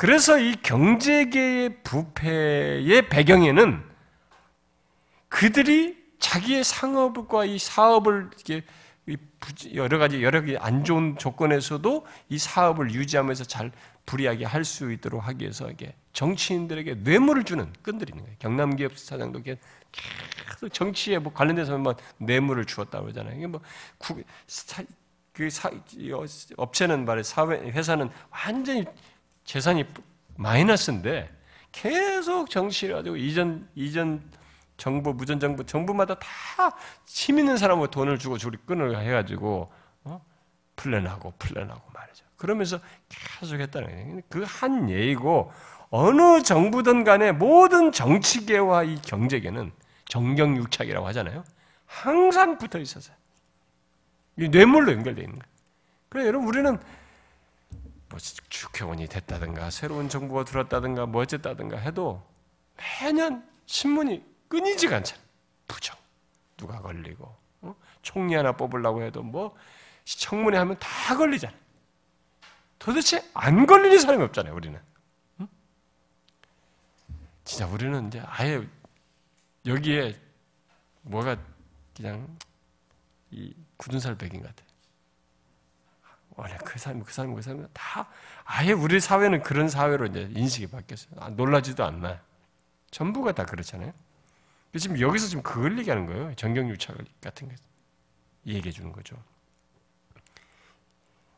그래서 0.00 0.38
이 0.38 0.56
경제계의 0.62 1.82
부패의 1.82 3.10
배경에는 3.10 3.84
그들이 5.28 5.94
자기의 6.18 6.64
상업과 6.64 7.44
이 7.44 7.58
사업을 7.58 8.30
이렇게 8.34 8.62
여러 9.74 9.98
가지 9.98 10.22
여러 10.22 10.40
가지 10.40 10.56
안 10.56 10.84
좋은 10.84 11.18
조건에서도 11.18 12.06
이 12.30 12.38
사업을 12.38 12.94
유지하면서 12.94 13.44
잘 13.44 13.72
불이하게 14.06 14.46
할 14.46 14.64
수 14.64 14.90
있도록 14.90 15.22
하기 15.28 15.42
위해서 15.42 15.70
이게 15.70 15.94
정치인들에게 16.14 16.94
뇌물을 16.94 17.44
주는 17.44 17.70
끈들이 17.82 18.12
있는 18.12 18.24
거예요. 18.24 18.36
경남 18.38 18.76
기업 18.76 18.96
사장도 18.96 19.42
계속 19.42 19.60
정치에 20.72 21.18
뭐 21.18 21.30
관련돼서 21.34 21.76
뭐 21.76 21.94
뇌물을 22.16 22.64
주었다 22.64 23.02
그러잖아요. 23.02 23.36
이게 23.36 23.46
뭐그 23.46 24.24
사, 24.46 24.82
업체는 26.56 27.04
말해 27.04 27.22
사회 27.22 27.70
회사는 27.70 28.08
완전히 28.30 28.86
재산이 29.50 29.84
마이너스인데 30.36 31.28
계속 31.72 32.50
정치를 32.50 32.94
가지고 32.94 33.16
이전 33.16 33.68
이전 33.74 34.22
정부 34.76 35.12
무전 35.12 35.40
정부 35.40 35.66
정부마다 35.66 36.14
다 36.20 36.76
힘 37.06 37.40
있는 37.40 37.56
사람을 37.56 37.88
돈을 37.88 38.20
주고 38.20 38.38
줄이 38.38 38.56
끊을 38.64 38.96
해가지고 38.96 39.68
어? 40.04 40.24
플랜하고 40.76 41.34
플랜하고 41.40 41.82
말이죠. 41.92 42.24
그러면서 42.36 42.78
계속 43.08 43.58
했다는 43.58 43.88
거예요. 43.88 44.20
그한 44.28 44.88
예이고 44.88 45.50
어느 45.90 46.42
정부든 46.44 47.02
간에 47.02 47.32
모든 47.32 47.90
정치계와 47.90 48.84
이 48.84 49.02
경제계는 49.02 49.72
정경육착이라고 50.08 51.08
하잖아요. 51.08 51.42
항상 51.86 52.56
붙어 52.56 52.78
있었어요. 52.78 53.16
뇌물로 54.36 54.92
연결되어 54.92 55.24
있는 55.24 55.40
거예요. 55.40 55.50
그래 56.08 56.26
여러분 56.28 56.46
우리는 56.48 56.78
뭐 58.10 58.18
국회의원이 58.50 59.06
됐다든가 59.06 59.70
새로운 59.70 60.08
정부가 60.08 60.44
들었다든가 60.44 61.06
뭐 61.06 61.22
어쨌다든가 61.22 61.78
해도 61.78 62.22
매년 62.76 63.48
신문이 63.66 64.22
끊이지가 64.48 64.96
않잖아요. 64.96 65.24
부정 65.68 65.96
누가 66.56 66.80
걸리고 66.80 67.34
어? 67.62 67.74
총리 68.02 68.34
하나 68.34 68.52
뽑으려고 68.52 69.02
해도 69.02 69.22
뭐 69.22 69.54
청문회 70.04 70.58
하면 70.58 70.76
다 70.80 71.16
걸리잖아요. 71.16 71.58
도대체 72.80 73.24
안 73.32 73.66
걸리는 73.66 73.98
사람이 73.98 74.24
없잖아요. 74.24 74.54
우리는 74.54 74.80
응? 75.40 75.48
진짜 77.44 77.66
우리는 77.66 78.08
이제 78.08 78.20
아예 78.26 78.66
여기에 79.66 80.18
뭐가 81.02 81.36
그냥 81.94 82.36
이 83.30 83.54
굳은 83.76 84.00
살 84.00 84.16
백인 84.16 84.42
같아. 84.42 84.64
원래 86.36 86.56
그 86.64 86.78
사람, 86.78 87.02
그 87.02 87.12
사람, 87.12 87.34
그 87.34 87.42
사람 87.42 87.68
다 87.72 88.08
아예 88.44 88.72
우리 88.72 89.00
사회는 89.00 89.42
그런 89.42 89.68
사회로 89.68 90.06
이제 90.06 90.28
인식이 90.34 90.68
바뀌었어요. 90.68 91.12
아, 91.18 91.28
놀라지도 91.30 91.84
않나. 91.84 92.20
전부가 92.90 93.32
다 93.32 93.44
그렇잖아요. 93.44 93.92
지금 94.78 95.00
여기서 95.00 95.26
지금 95.26 95.42
그걸 95.42 95.78
얘기하는 95.78 96.06
거예요. 96.06 96.34
정경유착 96.34 96.96
같은 97.20 97.48
거 97.48 97.54
얘기해 98.46 98.72
주는 98.72 98.92
거죠. 98.92 99.16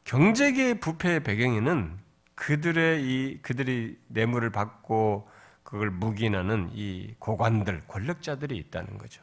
경제계의 0.05 0.81
부패의 0.81 1.23
배경에는 1.23 1.99
그들의 2.35 3.03
이 3.03 3.39
그들이 3.41 3.99
뇌물을 4.09 4.51
받고 4.51 5.29
그걸 5.63 5.91
묵인하는 5.91 6.71
이 6.75 7.15
고관들, 7.19 7.85
권력자들이 7.87 8.57
있다는 8.59 8.99
거죠. 8.99 9.23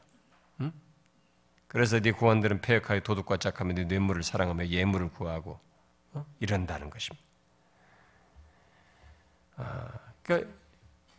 응? 1.69 1.79
그래서 1.79 1.97
이 1.97 2.11
고관들은 2.11 2.61
폐역하여 2.61 3.01
도둑과 3.01 3.37
짝하며 3.37 3.83
뇌물을 3.85 4.23
사랑하며 4.23 4.67
예물을 4.67 5.09
구하고 5.11 5.59
어? 6.13 6.25
이런다는 6.39 6.89
것입니다. 6.89 7.23
아, 9.57 9.87
그러니까 10.23 10.51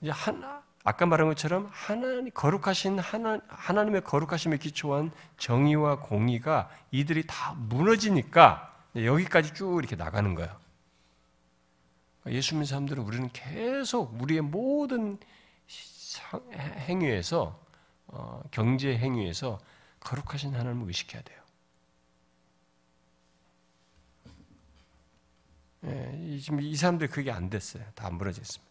이제 0.01 0.11
한 0.11 0.61
아까 0.83 1.07
말한 1.07 1.29
것처럼 1.29 1.69
하나님 1.71 2.31
거룩하신 2.33 2.99
하나 2.99 3.39
하나님의 3.49 4.03
거룩하심에 4.03 4.57
기초한 4.57 5.13
정의와 5.37 6.01
공의가 6.01 6.71
이들이 6.91 7.27
다 7.27 7.55
무너지니까 7.57 8.75
여기까지 8.97 9.55
쭉 9.55 9.79
이렇게 9.79 9.95
나가는 9.95 10.35
거예요. 10.35 10.57
예수 12.29 12.55
믿는 12.55 12.67
사람들은 12.67 13.03
우리는 13.03 13.29
계속 13.33 14.21
우리의 14.21 14.41
모든 14.41 15.19
행위에서 16.89 17.59
어, 18.09 18.43
경제 18.51 18.97
행위에서 18.97 19.61
거룩하신 20.01 20.55
하나님을 20.55 20.87
의식해야 20.89 21.23
돼요. 21.23 21.41
예, 25.85 26.39
지금 26.39 26.61
이 26.61 26.77
사람들 26.77 27.09
그게 27.09 27.31
안 27.31 27.49
됐어요. 27.51 27.85
다 27.95 28.07
안 28.07 28.19
부러졌습니다. 28.19 28.71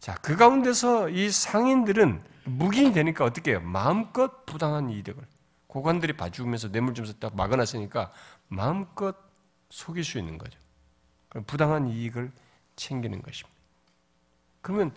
자, 0.00 0.14
그 0.22 0.36
가운데서 0.36 1.08
이 1.10 1.30
상인들은 1.30 2.22
묵인이 2.44 2.92
되니까 2.92 3.24
어떻게 3.24 3.50
해요? 3.52 3.60
마음껏 3.60 4.46
부당한 4.46 4.90
이득을 4.90 5.22
고관들이 5.66 6.16
봐주면서 6.16 6.70
뇌물 6.70 6.94
주면서 6.94 7.18
딱 7.18 7.36
막아놨으니까 7.36 8.12
마음껏 8.48 9.16
속일 9.70 10.04
수 10.04 10.18
있는 10.18 10.38
거죠. 10.38 10.58
부당한 11.46 11.88
이익을 11.88 12.32
챙기는 12.76 13.20
것입니다. 13.20 13.58
그러면 14.62 14.94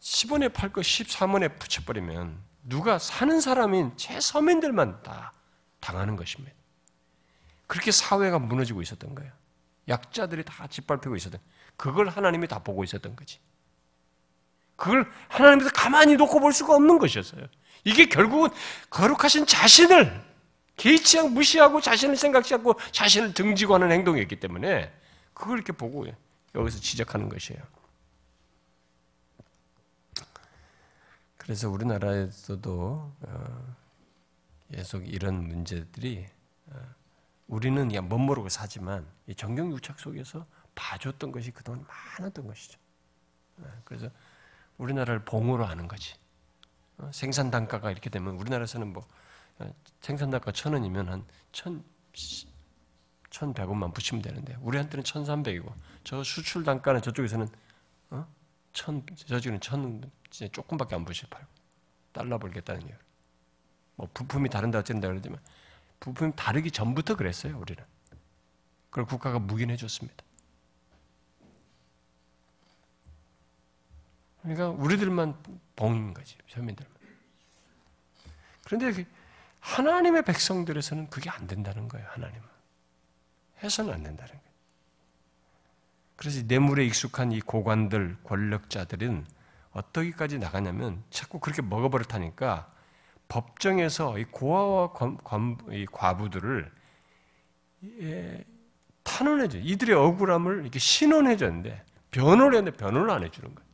10원에 0.00 0.52
팔 0.52 0.72
거 0.72 0.80
13원에 0.80 1.58
붙여버리면 1.58 2.36
누가 2.62 2.98
사는 2.98 3.40
사람인 3.40 3.96
최서민들만 3.96 5.02
다 5.02 5.32
당하는 5.80 6.16
것입니다. 6.16 6.54
그렇게 7.66 7.90
사회가 7.90 8.38
무너지고 8.38 8.82
있었던 8.82 9.14
거예요. 9.14 9.32
약자들이 9.88 10.44
다 10.44 10.66
짓밟히고 10.66 11.16
있었던 11.16 11.40
그걸 11.76 12.08
하나님이 12.08 12.48
다 12.48 12.58
보고 12.58 12.84
있었던 12.84 13.16
거지. 13.16 13.38
그걸 14.76 15.10
하나님께서 15.28 15.70
가만히 15.72 16.16
놓고 16.16 16.40
볼 16.40 16.52
수가 16.52 16.74
없는 16.74 16.98
것이었어요. 16.98 17.46
이게 17.84 18.06
결국은 18.06 18.50
거룩하신 18.90 19.46
자신을 19.46 20.30
개의치 20.76 21.18
않고 21.18 21.30
무시하고 21.30 21.80
자신을 21.80 22.16
생각지 22.16 22.54
않고 22.54 22.74
자신을 22.90 23.34
등지고 23.34 23.74
하는 23.74 23.92
행동이었기 23.92 24.40
때문에 24.40 24.92
그걸 25.34 25.58
이렇게 25.58 25.72
보고 25.72 26.06
여기서 26.54 26.80
지적하는 26.80 27.28
것이에요. 27.28 27.60
그래서 31.40 31.70
우리나라에서도 31.70 33.14
어, 33.22 33.76
계속 34.70 35.08
이런 35.08 35.48
문제들이 35.48 36.26
어, 36.66 36.94
우리는 37.48 37.88
그냥 37.88 38.10
멋 38.10 38.18
모르고 38.18 38.50
사지만 38.50 39.06
정경 39.36 39.72
유착 39.72 39.98
속에서 39.98 40.44
봐줬던 40.74 41.32
것이 41.32 41.50
그동안 41.50 41.86
많았던 42.18 42.46
것이죠. 42.46 42.78
어, 43.56 43.64
그래서 43.86 44.10
우리나라를 44.76 45.24
봉으로 45.24 45.64
하는 45.64 45.88
거지. 45.88 46.14
생산 47.10 47.50
단가가 47.50 47.90
이렇게 47.90 48.10
되면 48.10 48.34
우리나라에서는 48.34 48.92
뭐 48.92 49.02
생산 50.02 50.28
단가 50.28 50.52
천 50.52 50.74
원이면 50.74 51.08
한 51.08 51.24
천, 51.52 51.82
천백 53.30 53.66
원만 53.66 53.92
붙이면 53.92 54.20
되는데 54.20 54.56
우리한테는 54.60 55.04
천삼백이고 55.04 55.74
저 56.04 56.22
수출 56.22 56.64
단가는 56.64 57.00
저쪽에서는 57.00 57.48
어? 58.10 58.26
천 58.74 59.06
저쪽에는 59.16 59.60
천 59.60 60.02
진짜 60.30 60.50
조금밖에 60.52 60.94
안 60.94 61.04
부셔 61.04 61.26
팔고 61.28 61.46
달러 62.12 62.38
벌겠다는 62.38 62.82
이유. 62.82 62.94
뭐 63.96 64.08
부품이 64.14 64.48
다른다 64.48 64.78
어쩐다 64.78 65.08
그러지만 65.08 65.38
부품이 66.00 66.32
다르기 66.36 66.70
전부터 66.70 67.16
그랬어요 67.16 67.58
우리는. 67.58 67.82
그걸 68.88 69.04
국가가 69.04 69.38
묵인해 69.38 69.76
줬습니다. 69.76 70.24
그러니까 74.42 74.70
우리들만 74.70 75.36
봉인 75.76 76.14
거지 76.14 76.36
서민들만. 76.48 76.92
그런데 78.64 78.92
그 78.92 79.04
하나님의 79.60 80.24
백성들에서는 80.24 81.10
그게 81.10 81.28
안 81.28 81.46
된다는 81.46 81.88
거예요 81.88 82.06
하나님은. 82.08 82.48
해서는 83.62 83.92
안 83.92 84.02
된다는 84.02 84.32
거예요. 84.32 84.50
그래서 86.16 86.42
뇌물에 86.46 86.84
익숙한 86.86 87.32
이 87.32 87.40
고관들, 87.40 88.18
권력자들은 88.24 89.26
어떻게까지 89.72 90.38
나가냐면 90.38 91.02
자꾸 91.10 91.38
그렇게 91.38 91.62
먹어버릇하니까 91.62 92.70
법정에서 93.28 94.18
이 94.18 94.24
고아와 94.24 94.92
관, 94.92 95.16
관, 95.18 95.56
이 95.70 95.86
과부들을 95.86 96.72
예, 98.02 98.44
탄원해줘. 99.04 99.58
이들의 99.58 99.94
억울함을 99.94 100.62
이렇게 100.62 100.78
신원해줬는데 100.78 101.84
변호를 102.10 102.58
했는데 102.58 102.76
변호를 102.76 103.10
안 103.10 103.22
해주는 103.22 103.54
거예요. 103.54 103.70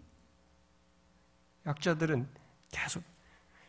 약자들은 1.67 2.29
계속 2.71 3.03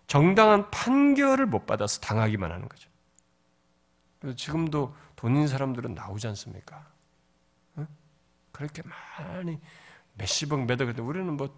정당한 0.06 0.70
판결을 0.70 1.46
못 1.46 1.66
받아서 1.66 2.00
당하기만 2.02 2.52
하는 2.52 2.68
거죠. 2.70 2.90
그래서 4.20 4.36
지금도 4.36 4.96
돈 5.16 5.34
있는 5.34 5.48
사람들은 5.48 5.96
나오지 5.96 6.28
않습니까? 6.28 6.86
응? 7.78 7.88
그렇게 8.52 8.84
많이 9.18 9.60
몇십억 10.13 10.66
근데 10.68 11.02
우리는 11.02 11.34
뭐 11.36 11.50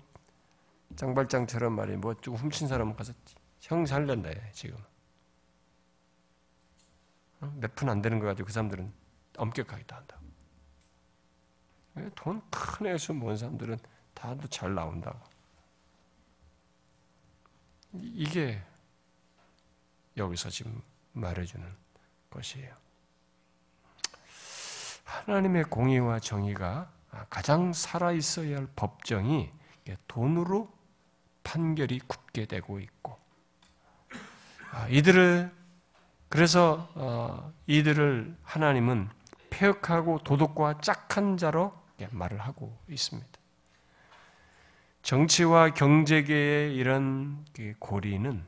장발장처럼 0.95 1.73
말이 1.75 1.95
뭐좀 1.97 2.35
훔친 2.35 2.67
사람 2.67 2.95
가서 2.95 3.13
형 3.61 3.85
살련다 3.85 4.29
지금 4.53 4.77
몇 7.39 7.73
푼 7.75 7.89
안 7.89 8.01
되는 8.01 8.19
거 8.19 8.25
가지고 8.25 8.47
그 8.47 8.53
사람들은 8.53 8.93
엄격하게 9.37 9.83
다 9.83 9.97
한다고. 9.97 10.19
돈큰 12.15 12.87
애수 12.87 13.13
모은 13.13 13.37
사람들은 13.37 13.77
다도 14.13 14.47
잘 14.47 14.73
나온다고. 14.73 15.19
이게 17.93 18.61
여기서 20.17 20.49
지금 20.49 20.81
말해주는 21.13 21.65
것이에요. 22.29 22.75
하나님의 25.05 25.63
공의와 25.65 26.19
정의가 26.19 26.91
가장 27.29 27.73
살아 27.73 28.11
있어야 28.11 28.57
할 28.57 28.67
법정이 28.75 29.51
돈으로 30.07 30.71
판결이 31.49 31.99
굳게 32.05 32.45
되고 32.45 32.79
있고 32.79 33.17
아, 34.71 34.87
이들을 34.89 35.51
그래서 36.29 36.91
어, 36.93 37.51
이들을 37.65 38.37
하나님은 38.43 39.09
폐역하고 39.49 40.19
도덕과 40.19 40.81
짝한 40.81 41.37
자로 41.37 41.73
말을 42.11 42.39
하고 42.39 42.77
있습니다. 42.87 43.27
정치와 45.01 45.73
경제계의 45.73 46.75
이런 46.75 47.43
그 47.53 47.73
고리는 47.79 48.45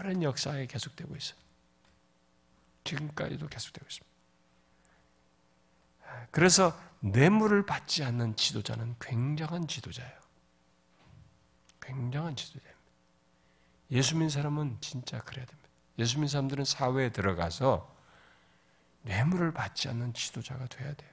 오랜 0.00 0.22
역사에 0.24 0.66
계속되고 0.66 1.14
있어요. 1.14 1.38
지금까지도 2.82 3.46
계속되고 3.46 3.86
있습니다. 3.86 4.16
그래서 6.32 6.76
뇌물을 7.00 7.64
받지 7.66 8.02
않는 8.02 8.34
지도자는 8.34 8.96
굉장한 9.00 9.68
지도자예요. 9.68 10.25
굉장한 11.86 12.36
지도자입니다. 12.36 12.76
예수 13.92 14.14
믿는 14.14 14.28
사람은 14.28 14.78
진짜 14.80 15.20
그래야 15.22 15.46
됩니다. 15.46 15.68
예수 15.98 16.16
믿는 16.16 16.28
사람들은 16.28 16.64
사회에 16.64 17.10
들어가서 17.10 17.94
뇌물을 19.02 19.52
받지 19.52 19.88
않는 19.88 20.12
지도자가 20.12 20.66
돼야 20.66 20.92
돼요. 20.94 21.10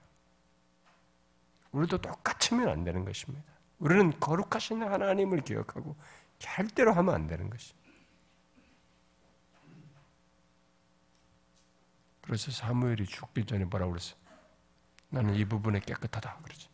우리도 1.71 1.99
똑같으면 1.99 2.69
안 2.69 2.83
되는 2.83 3.05
것입니다. 3.05 3.43
우리는 3.79 4.19
거룩하신 4.19 4.83
하나님을 4.83 5.41
기억하고 5.41 5.95
절대로 6.39 6.93
하면 6.93 7.13
안 7.13 7.27
되는 7.27 7.49
것이. 7.49 7.73
그래서 12.21 12.51
사무엘이 12.51 13.05
죽기 13.05 13.45
전에 13.45 13.65
뭐라고 13.65 13.91
그랬어? 13.91 14.15
나는 15.09 15.35
이 15.35 15.45
부분에 15.45 15.79
깨끗하다. 15.79 16.37
그러지. 16.43 16.72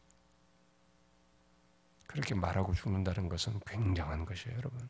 그렇게 2.10 2.34
말하고 2.34 2.74
죽는다는 2.74 3.30
것은 3.30 3.60
굉장한 3.68 4.26
것이에요, 4.26 4.58
여러분. 4.58 4.90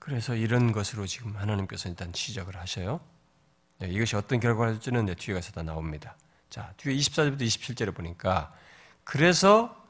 그래서 0.00 0.34
이런 0.34 0.72
것으로 0.72 1.06
지금 1.06 1.36
하나님께서 1.36 1.88
일단 1.88 2.12
시작을 2.12 2.56
하셔요. 2.56 3.00
네, 3.78 3.88
이것이 3.88 4.16
어떤 4.16 4.40
결과를 4.40 4.74
할지는 4.74 5.06
뒤에 5.14 5.34
가서 5.34 5.52
다 5.52 5.62
나옵니다. 5.62 6.16
자, 6.50 6.74
뒤에 6.76 6.92
24절부터 6.94 7.42
27절을 7.42 7.94
보니까 7.94 8.52
그래서 9.04 9.80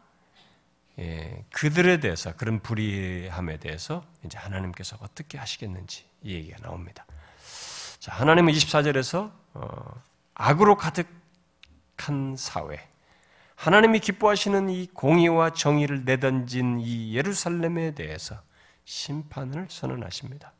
예, 0.98 1.44
그들에 1.50 2.00
대해서 2.00 2.36
그런 2.36 2.60
불의함에 2.60 3.58
대해서 3.58 4.06
이제 4.22 4.36
하나님께서 4.36 4.98
어떻게 5.00 5.38
하시겠는지 5.38 6.04
이 6.22 6.34
얘기가 6.34 6.58
나옵니다. 6.58 7.06
자, 8.06 8.12
하나님은 8.12 8.52
24절에서 8.52 9.32
어, 9.54 10.02
악으로 10.34 10.76
가득한 10.76 12.36
사회, 12.36 12.78
하나님이 13.56 13.98
기뻐하시는 13.98 14.70
이 14.70 14.86
공의와 14.94 15.50
정의를 15.50 16.04
내던진 16.04 16.78
이 16.78 17.16
예루살렘에 17.16 17.96
대해서 17.96 18.36
심판을 18.84 19.66
선언하십니다. 19.68 20.52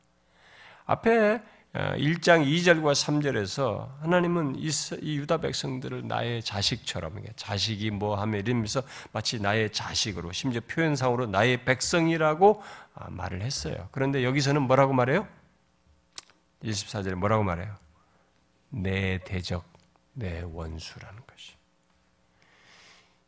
앞에 0.87 1.41
1장 1.73 2.41
어, 2.41 2.45
2절과 2.45 2.95
3절에서 2.95 3.91
하나님은 4.01 4.57
이 4.59 5.17
유다 5.19 5.37
백성들을 5.37 6.09
나의 6.09 6.43
자식처럼 6.43 7.23
자식이 7.37 7.93
뭐 7.93 8.21
하며 8.21 8.39
이러면서 8.39 8.83
마치 9.13 9.41
나의 9.41 9.71
자식으로 9.71 10.33
심지어 10.33 10.61
표현상으로 10.67 11.27
나의 11.27 11.65
백성이라고 11.65 12.61
아, 12.97 13.07
말을 13.09 13.43
했어요. 13.43 13.89
그런데 13.93 14.25
여기서는 14.25 14.63
뭐라고 14.63 14.93
말해요? 14.95 15.29
24절에 16.63 17.15
뭐라고 17.15 17.45
말해요? 17.45 17.75
내 18.71 19.19
대적, 19.25 19.65
내 20.13 20.43
원수라는 20.43 21.23
것이. 21.27 21.55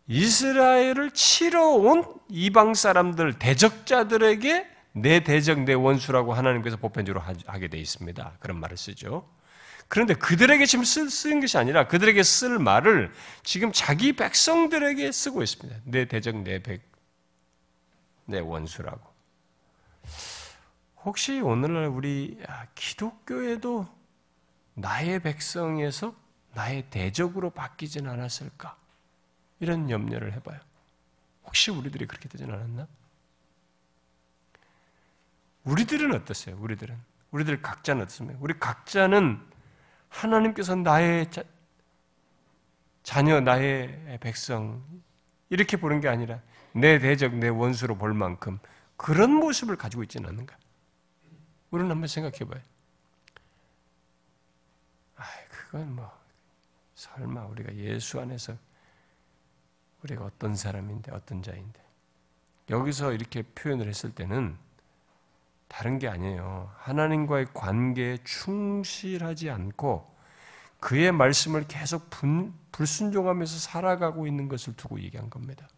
이스라엘을 0.06 1.10
치러 1.10 1.68
온 1.68 2.04
이방 2.28 2.74
사람들, 2.74 3.38
대적자들에게 3.38 4.66
내 4.92 5.20
대적, 5.20 5.60
내 5.60 5.74
원수라고 5.74 6.32
하나님께서 6.32 6.76
보편적으로 6.76 7.22
하게 7.46 7.68
되어 7.68 7.80
있습니다. 7.80 8.36
그런 8.40 8.58
말을 8.58 8.76
쓰죠. 8.76 9.28
그런데 9.86 10.14
그들에게 10.14 10.66
지금 10.66 10.84
쓰는 10.84 11.40
것이 11.40 11.56
아니라 11.56 11.88
그들에게 11.88 12.22
쓸 12.22 12.58
말을 12.58 13.12
지금 13.42 13.72
자기 13.72 14.12
백성들에게 14.14 15.10
쓰고 15.12 15.42
있습니다. 15.42 15.80
내 15.84 16.04
대적, 16.06 16.36
내 16.42 16.62
백, 16.62 16.82
내 18.26 18.40
원수라고. 18.40 19.07
혹시 21.08 21.40
오늘날 21.40 21.86
우리 21.86 22.38
기독교에도 22.74 23.88
나의 24.74 25.20
백성에서 25.20 26.14
나의 26.52 26.90
대적으로 26.90 27.48
바뀌진 27.48 28.06
않았을까? 28.06 28.76
이런 29.58 29.88
염려를 29.88 30.34
해봐요. 30.34 30.60
혹시 31.44 31.70
우리들이 31.70 32.06
그렇게 32.06 32.28
되진 32.28 32.52
않았나? 32.52 32.86
우리들은 35.64 36.14
어떻어요? 36.14 36.58
우리들은 36.60 36.94
우리들 37.30 37.62
각자는 37.62 38.02
어떻습니까? 38.02 38.38
우리 38.42 38.58
각자는 38.58 39.40
하나님께서 40.10 40.74
나의 40.74 41.30
자, 41.30 41.42
자녀, 43.02 43.40
나의 43.40 44.18
백성 44.20 44.84
이렇게 45.48 45.78
보는 45.78 46.02
게 46.02 46.08
아니라 46.08 46.42
내 46.72 46.98
대적, 46.98 47.34
내 47.36 47.48
원수로 47.48 47.96
볼 47.96 48.12
만큼 48.12 48.58
그런 48.98 49.32
모습을 49.32 49.76
가지고 49.76 50.02
있지는 50.02 50.28
않는가? 50.28 50.54
우리는 51.70 51.90
한번 51.90 52.08
생각해 52.08 52.38
봐요. 52.38 52.62
아, 55.16 55.24
그건 55.48 55.94
뭐 55.96 56.10
설마 56.94 57.46
우리가 57.46 57.74
예수 57.76 58.20
안에서 58.20 58.56
우리가 60.02 60.24
어떤 60.24 60.56
사람인데 60.56 61.12
어떤 61.12 61.42
자인데 61.42 61.80
여기서 62.70 63.12
이렇게 63.12 63.42
표현을 63.42 63.88
했을 63.88 64.14
때는 64.14 64.56
다른 65.68 65.98
게 65.98 66.08
아니에요. 66.08 66.72
하나님과의 66.78 67.48
관계에 67.52 68.18
충실하지 68.24 69.50
않고 69.50 70.06
그의 70.80 71.12
말씀을 71.12 71.66
계속 71.66 72.08
분, 72.08 72.54
불순종하면서 72.72 73.58
살아가고 73.58 74.26
있는 74.26 74.48
것을 74.48 74.74
두고 74.76 75.00
얘기한 75.00 75.28
겁니다. 75.28 75.68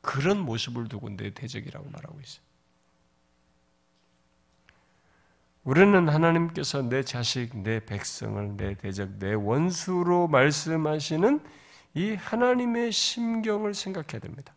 그런 0.00 0.38
모습을 0.38 0.88
두고 0.88 1.16
내 1.16 1.32
대적이라고 1.32 1.90
말하고 1.90 2.20
있어요. 2.20 2.42
우리는 5.64 6.08
하나님께서 6.08 6.82
내 6.82 7.02
자식, 7.02 7.56
내 7.56 7.84
백성을 7.84 8.56
내 8.56 8.74
대적, 8.74 9.18
내 9.18 9.34
원수로 9.34 10.28
말씀하시는 10.28 11.40
이 11.94 12.14
하나님의 12.14 12.92
심경을 12.92 13.74
생각해야 13.74 14.20
됩니다. 14.20 14.54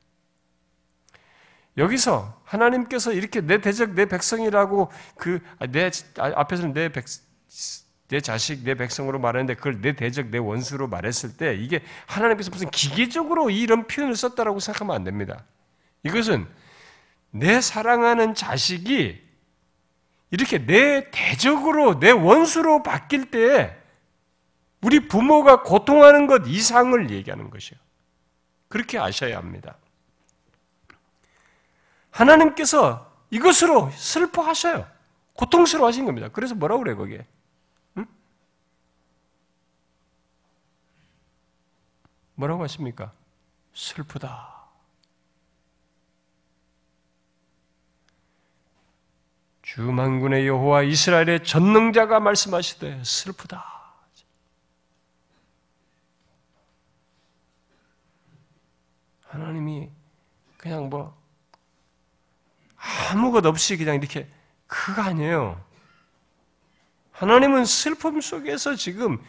여기서 1.78 2.42
하나님께서 2.46 3.12
이렇게 3.12 3.42
내 3.42 3.60
대적, 3.60 3.96
내 3.96 4.06
백성이라고 4.06 4.92
그내 5.18 5.92
아, 6.20 6.32
앞에서는 6.36 6.74
내 6.74 6.90
백, 6.90 7.06
내 8.08 8.22
자식, 8.22 8.64
내 8.64 8.76
백성으로 8.76 9.20
말했는데 9.20 9.56
그걸 9.56 9.82
내 9.82 9.94
대적, 9.94 10.28
내 10.28 10.38
원수로 10.38 10.88
말했을 10.88 11.36
때 11.36 11.56
이게 11.56 11.84
하나님께서 12.06 12.52
무슨 12.52 12.70
기계적으로 12.70 13.50
이런 13.50 13.88
표현을 13.88 14.16
썼다라고 14.16 14.60
생각하면 14.60 14.96
안 14.96 15.04
됩니다. 15.04 15.44
이것은 16.04 16.48
내 17.32 17.60
사랑하는 17.60 18.36
자식이 18.36 19.33
이렇게 20.34 20.66
내 20.66 21.12
대적으로, 21.12 22.00
내 22.00 22.10
원수로 22.10 22.82
바뀔 22.82 23.30
때 23.30 23.80
우리 24.82 25.08
부모가 25.08 25.62
고통하는 25.62 26.26
것 26.26 26.48
이상을 26.48 27.12
얘기하는 27.12 27.52
것이요. 27.52 27.78
그렇게 28.68 28.98
아셔야 28.98 29.38
합니다. 29.38 29.78
하나님께서 32.10 33.14
이것으로 33.30 33.92
슬퍼하셔요. 33.92 34.88
고통스러워 35.36 35.88
하신 35.90 36.06
겁니다. 36.06 36.30
그래서 36.30 36.56
뭐라고 36.56 36.82
그래, 36.82 36.96
거기에? 36.96 37.28
응? 37.98 38.08
뭐라고 42.34 42.64
하십니까? 42.64 43.12
슬프다. 43.76 44.53
주만군의 49.74 50.48
여호와 50.48 50.84
이스라엘의 50.84 51.44
전능자가 51.44 52.20
말씀하시되 52.20 53.04
슬프다. 53.04 53.66
하나님이 59.24 59.90
그냥 60.58 60.90
뭐 60.90 61.18
아무것 63.10 63.44
없이 63.48 63.76
그냥 63.76 63.96
이렇게 63.96 64.30
그거 64.68 65.02
아니에요. 65.02 65.60
하나님은 67.12 67.66
슬픔 67.66 68.22
속에서 68.22 68.76
지금 68.76 69.24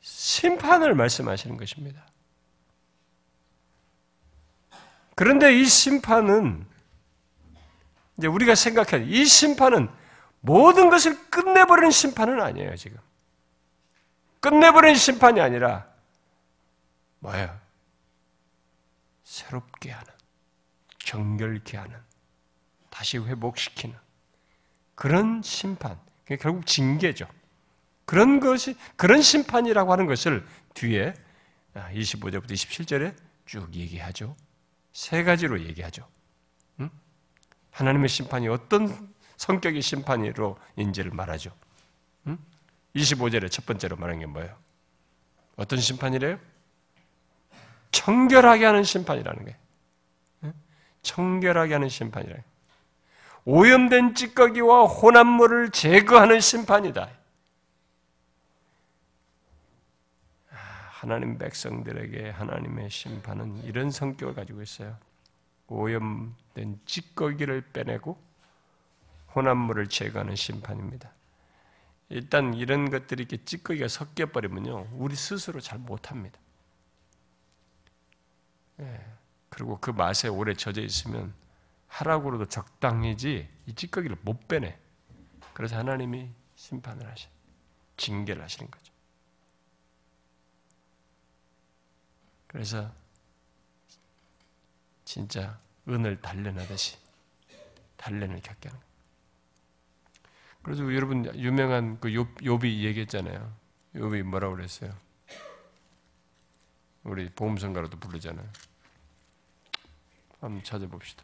심판을 0.00 0.94
말씀하시는 0.94 1.58
것입니다. 1.58 2.06
그런데 5.14 5.54
이 5.54 5.66
심판은 5.66 6.71
이제 8.22 8.28
우리가 8.28 8.54
생각해 8.54 9.04
이 9.04 9.24
심판은 9.24 9.90
모든 10.40 10.90
것을 10.90 11.28
끝내버리는 11.28 11.90
심판은 11.90 12.40
아니에요, 12.40 12.76
지금. 12.76 12.98
끝내버리는 14.38 14.94
심판이 14.94 15.40
아니라 15.40 15.86
뭐예요? 17.18 17.58
새롭게 19.24 19.90
하는, 19.90 20.12
정결케 21.00 21.76
하는, 21.76 21.96
다시 22.90 23.18
회복시키는 23.18 23.96
그런 24.94 25.42
심판, 25.42 25.98
결국 26.26 26.64
징계죠. 26.64 27.26
그런 28.04 28.38
것이 28.38 28.76
그런 28.94 29.20
심판이라고 29.20 29.90
하는 29.90 30.06
것을 30.06 30.46
뒤에 30.74 31.12
25절부터 31.74 32.52
27절에 32.52 33.16
쭉 33.46 33.74
얘기하죠. 33.74 34.36
세 34.92 35.24
가지로 35.24 35.60
얘기하죠. 35.64 36.08
응? 37.72 37.78
하나님의 37.86 38.08
심판이 38.08 38.48
어떤 38.48 39.12
성격의 39.36 39.82
심판으로 39.82 40.58
인지를 40.76 41.10
말하죠. 41.10 41.50
응? 42.26 42.38
25절에 42.94 43.50
첫 43.50 43.66
번째로 43.66 43.96
말하는 43.96 44.20
게 44.20 44.26
뭐예요? 44.26 44.56
어떤 45.56 45.80
심판이래요? 45.80 46.38
청결하게 47.90 48.64
하는 48.64 48.84
심판이라는 48.84 49.44
거예요. 49.44 49.62
청결하게 51.02 51.74
하는 51.74 51.88
심판이라. 51.88 52.36
오염된 53.44 54.14
찌꺼기와 54.14 54.84
혼합물을 54.84 55.70
제거하는 55.70 56.40
심판이다. 56.40 57.10
아, 60.50 60.54
하나님 60.54 61.38
백성들에게 61.38 62.30
하나님의 62.30 62.88
심판은 62.88 63.64
이런 63.64 63.90
성격을 63.90 64.34
가지고 64.34 64.62
있어요. 64.62 64.96
오염된 65.72 66.80
찌꺼기를 66.84 67.72
빼내고 67.72 68.20
혼합물을 69.34 69.88
제거하는 69.88 70.36
심판입니다. 70.36 71.12
일단 72.10 72.52
이런 72.52 72.90
것들이 72.90 73.22
이렇게 73.22 73.42
찌꺼기가 73.42 73.88
섞여 73.88 74.26
버리면요, 74.26 74.88
우리 74.92 75.16
스스로 75.16 75.60
잘 75.60 75.78
못합니다. 75.78 76.38
예. 78.80 79.06
그리고 79.48 79.78
그 79.80 79.90
맛에 79.90 80.28
오래 80.28 80.54
젖어 80.54 80.80
있으면 80.82 81.32
하라고도 81.88 82.46
적당히지 82.46 83.48
이 83.66 83.74
찌꺼기를 83.74 84.16
못 84.22 84.46
빼내. 84.48 84.78
그래서 85.54 85.76
하나님이 85.76 86.30
심판을 86.56 87.08
하시, 87.08 87.28
징계를 87.96 88.42
하시는 88.42 88.70
거죠. 88.70 88.92
그래서 92.46 92.92
진짜 95.12 95.60
은을 95.86 96.22
단련하듯이 96.22 96.96
단련을 97.98 98.40
겪게 98.40 98.70
하는. 98.70 98.82
그래서 100.62 100.82
여러분 100.94 101.26
유명한 101.38 102.00
그 102.00 102.08
욥, 102.08 102.36
욥이 102.36 102.80
얘기했잖아요. 102.84 103.54
욥이 103.94 104.22
뭐라고 104.22 104.56
그랬어요? 104.56 104.96
우리 107.04 107.28
보험성가로도 107.28 107.98
부르잖아요. 107.98 108.48
한번 110.40 110.64
찾아봅시다. 110.64 111.22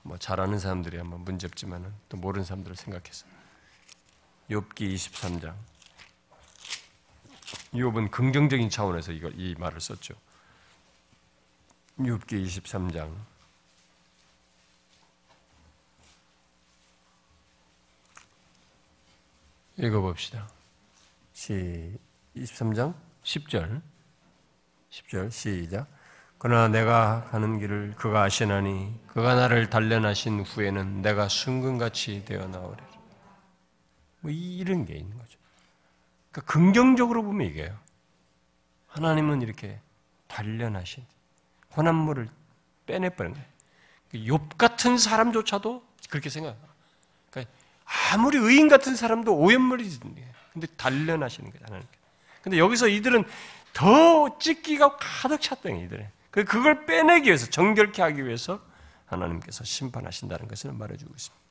뭐 0.00 0.16
잘아는 0.16 0.58
사람들이 0.58 0.98
아마 0.98 1.18
문제 1.18 1.46
없지만은 1.46 1.92
또 2.08 2.16
모르는 2.16 2.46
사람들을 2.46 2.74
생각해서 2.74 3.26
욥기 4.48 4.94
23장. 4.94 5.54
욥은 7.74 8.10
긍정적인 8.10 8.70
차원에서 8.70 9.12
이걸 9.12 9.38
이 9.38 9.54
말을 9.56 9.78
썼죠. 9.78 10.14
욥기 11.98 12.44
23장 12.44 13.14
읽어 19.76 20.00
봅시다. 20.00 20.48
시 21.32 21.96
23장 22.36 22.94
10절 23.22 23.80
10절 24.90 25.30
시작 25.30 25.86
그러나 26.38 26.66
내가 26.66 27.24
가는 27.30 27.60
길을 27.60 27.94
그가 27.96 28.24
아시나니 28.24 29.00
그가 29.06 29.36
나를 29.36 29.70
단련하신 29.70 30.40
후에는 30.40 31.00
내가 31.00 31.28
순금같이 31.28 32.24
되어 32.24 32.48
나오리라. 32.48 32.88
뭐 34.18 34.32
이런 34.32 34.84
게 34.84 34.94
있는 34.94 35.16
거죠. 35.16 35.38
그러니까 36.32 36.52
긍정적으로 36.52 37.22
보면 37.22 37.46
이게요. 37.46 37.78
하나님은 38.88 39.42
이렇게 39.42 39.78
단련하신 40.26 41.13
혼합물을 41.76 42.28
빼내버린 42.86 43.34
거예요. 43.34 43.46
욥 44.14 44.56
같은 44.56 44.96
사람조차도 44.98 45.84
그렇게 46.08 46.30
생각해요. 46.30 46.62
그러니까 47.30 47.52
아무리 48.12 48.38
의인 48.38 48.68
같은 48.68 48.94
사람도 48.94 49.36
오염물이 49.36 49.88
근데 50.52 50.66
단련하시는 50.76 51.50
거예요. 51.50 51.82
근데 52.42 52.58
여기서 52.58 52.88
이들은 52.88 53.24
더 53.72 54.38
찢기가 54.38 54.96
가득 54.98 55.40
찼던 55.40 55.76
이들은. 55.76 56.08
그, 56.30 56.44
그걸 56.44 56.86
빼내기 56.86 57.28
위해서, 57.28 57.46
정결케 57.46 58.02
하기 58.02 58.24
위해서 58.24 58.60
하나님께서 59.06 59.64
심판하신다는 59.64 60.48
것을 60.48 60.72
말해주고 60.72 61.12
있습니다. 61.14 61.44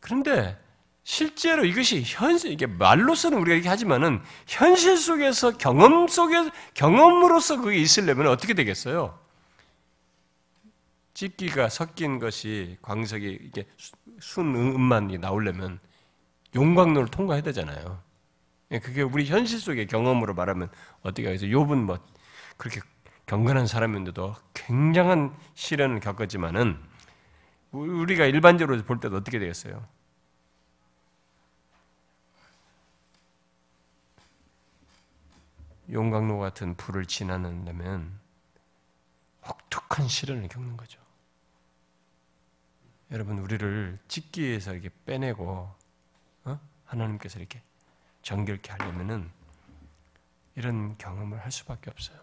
그런데 0.00 0.58
실제로 1.02 1.64
이것이 1.64 2.02
현실, 2.04 2.52
이게 2.52 2.66
말로서는 2.66 3.38
우리가 3.38 3.54
이렇게 3.54 3.68
하지만은 3.68 4.20
현실 4.46 4.96
속에서 4.96 5.56
경험 5.56 6.08
속에 6.08 6.50
경험으로서 6.74 7.60
그게 7.60 7.78
있으려면 7.78 8.26
어떻게 8.28 8.54
되겠어요? 8.54 9.18
찢기가 11.14 11.68
섞인 11.68 12.18
것이 12.18 12.78
광석이 12.82 13.38
이게 13.42 13.66
순음만 14.20 15.08
나오려면 15.20 15.80
용광로를 16.54 17.08
통과해야 17.08 17.42
되잖아요. 17.42 18.02
예, 18.72 18.78
그게 18.78 19.02
우리 19.02 19.26
현실 19.26 19.58
속의 19.58 19.86
경험으로 19.86 20.34
말하면 20.34 20.70
어떻게 21.02 21.26
하겠어? 21.26 21.46
욥은 21.46 21.76
뭐 21.76 21.98
그렇게 22.56 22.80
경건한 23.26 23.66
사람인데도 23.66 24.36
굉장한 24.54 25.34
시련을 25.54 26.00
겪었지만은 26.00 26.78
우리가 27.72 28.26
일반적으로 28.26 28.82
볼 28.84 29.00
때도 29.00 29.16
어떻게 29.16 29.38
되겠어요? 29.38 29.86
용광로 35.92 36.38
같은 36.38 36.76
불을 36.76 37.06
지나는다면 37.06 38.18
혹독한 39.46 40.08
시련을 40.08 40.48
겪는 40.48 40.76
거죠. 40.76 41.00
여러분 43.10 43.38
우리를 43.38 43.98
찢기에서 44.06 44.72
이렇게 44.74 44.90
빼내고 45.04 45.74
어? 46.44 46.60
하나님께서 46.84 47.38
이렇게 47.38 47.60
정결케 48.22 48.70
하려면은 48.70 49.30
이런 50.54 50.96
경험을 50.98 51.40
할 51.40 51.50
수밖에 51.50 51.90
없어요. 51.90 52.18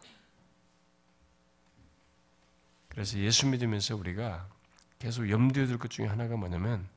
그래서 2.90 3.18
예수 3.20 3.48
믿으면서 3.48 3.96
우리가 3.96 4.48
계속 5.00 5.30
염두에 5.30 5.66
둘 5.68 5.78
것 5.78 5.92
중에 5.92 6.08
하나가 6.08 6.36
뭐냐면 6.38 6.88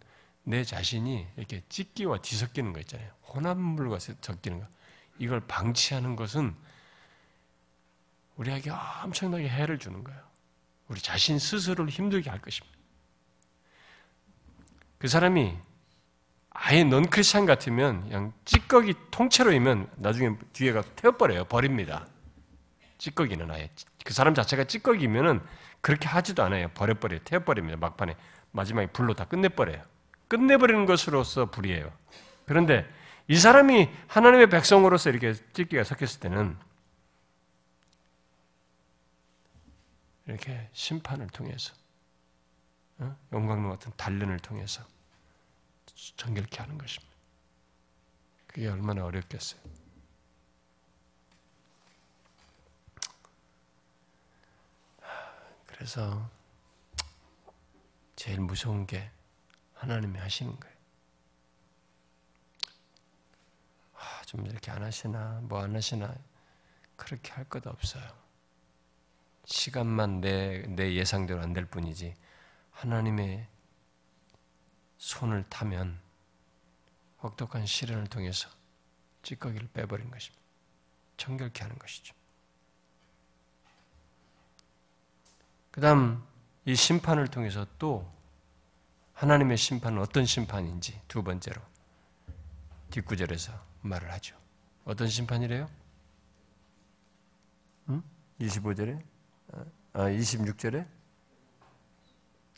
내 0.45 0.65
자신이 0.65 1.27
이렇게 1.37 1.63
찢기와 1.69 2.19
뒤섞이는 2.23 2.73
거 2.73 2.81
있잖아요. 2.81 3.11
혼합물과 3.35 3.99
섞이는 3.99 4.61
거. 4.61 4.67
이걸 5.21 5.41
방치하는 5.41 6.17
것은 6.17 6.57
우리에게 8.37 8.71
엄청나게 9.05 9.49
해를 9.49 9.79
주는 9.79 10.03
거예요. 10.03 10.19
우리 10.89 11.01
자신 11.01 11.39
스스로를 11.39 11.91
힘들게 11.91 12.31
할 12.31 12.41
것입니다. 12.41 12.77
그 14.99 15.09
사람이 15.09 15.57
아예 16.51 16.85
넌 16.85 17.09
크리스찬 17.09 17.45
같으면 17.45 18.03
그냥 18.05 18.33
찌꺼기 18.47 18.95
통째로이면 19.11 19.91
나중에 19.97 20.37
뒤에가 20.55 20.83
태워버려요. 20.97 21.45
버립니다. 21.45 22.07
찌꺼기는 22.99 23.51
아예. 23.51 23.71
그 24.05 24.15
사람 24.15 24.35
자체가 24.35 24.65
찌꺼기면은 24.65 25.41
그렇게 25.83 26.09
하지도 26.09 26.43
않아요. 26.45 26.69
버려버려요. 26.69 27.21
태워버립니다. 27.25 27.77
막판에. 27.77 28.17
마지막에 28.53 28.87
불로 28.89 29.15
다 29.15 29.27
끝내버려요. 29.27 29.83
끝내버리는 30.29 30.87
것으로서 30.87 31.47
불이에요. 31.47 31.93
그런데 32.47 32.89
이 33.31 33.37
사람이 33.37 33.89
하나님의 34.09 34.51
백성으로서 34.51 35.09
이렇게 35.09 35.35
찌꺼기가 35.53 35.85
섞였을 35.85 36.19
때는 36.19 36.59
이렇게 40.27 40.69
심판을 40.73 41.29
통해서 41.29 41.73
어? 42.99 43.17
영광로 43.33 43.69
같은 43.71 43.93
단련을 43.97 44.41
통해서 44.41 44.85
정결케 46.17 46.59
하는 46.59 46.77
것입니다. 46.77 47.15
그게 48.49 48.67
얼마나 48.67 49.05
어렵겠어요. 49.05 49.61
그래서 55.67 56.29
제일 58.17 58.41
무서운 58.41 58.89
게 58.89 59.09
하나님이 59.75 60.19
하시는 60.19 60.59
거예요. 60.59 60.80
좀 64.31 64.47
이렇게 64.47 64.71
안 64.71 64.81
하시나, 64.85 65.41
뭐 65.43 65.59
안 65.63 65.75
하시나, 65.75 66.15
그렇게 66.95 67.33
할 67.33 67.45
것 67.49 67.67
없어요. 67.67 68.05
시간만 69.45 70.21
내, 70.21 70.63
내 70.69 70.95
예상대로 70.95 71.41
안 71.41 71.53
될 71.53 71.65
뿐이지, 71.65 72.15
하나님의 72.71 73.49
손을 74.99 75.43
타면 75.49 75.99
혹독한 77.25 77.67
시련을 77.67 78.07
통해서 78.07 78.49
찌꺼기를 79.23 79.67
빼버린 79.73 80.09
것입니다. 80.13 80.45
청결케 81.17 81.63
하는 81.65 81.77
것이죠. 81.77 82.15
그 85.73 85.81
다음, 85.81 86.25
이 86.67 86.77
심판을 86.77 87.27
통해서 87.27 87.67
또 87.81 88.09
하나님의 89.15 89.57
심판은 89.57 90.01
어떤 90.01 90.25
심판인지 90.25 91.01
두 91.09 91.25
번째로 91.25 91.61
뒷구절에서 92.91 93.70
말을 93.83 94.11
하죠. 94.13 94.37
어떤 94.85 95.09
심판이래요? 95.09 95.69
응? 97.91 98.03
25절에? 98.41 99.03
아, 99.93 100.05
26절에? 100.09 100.87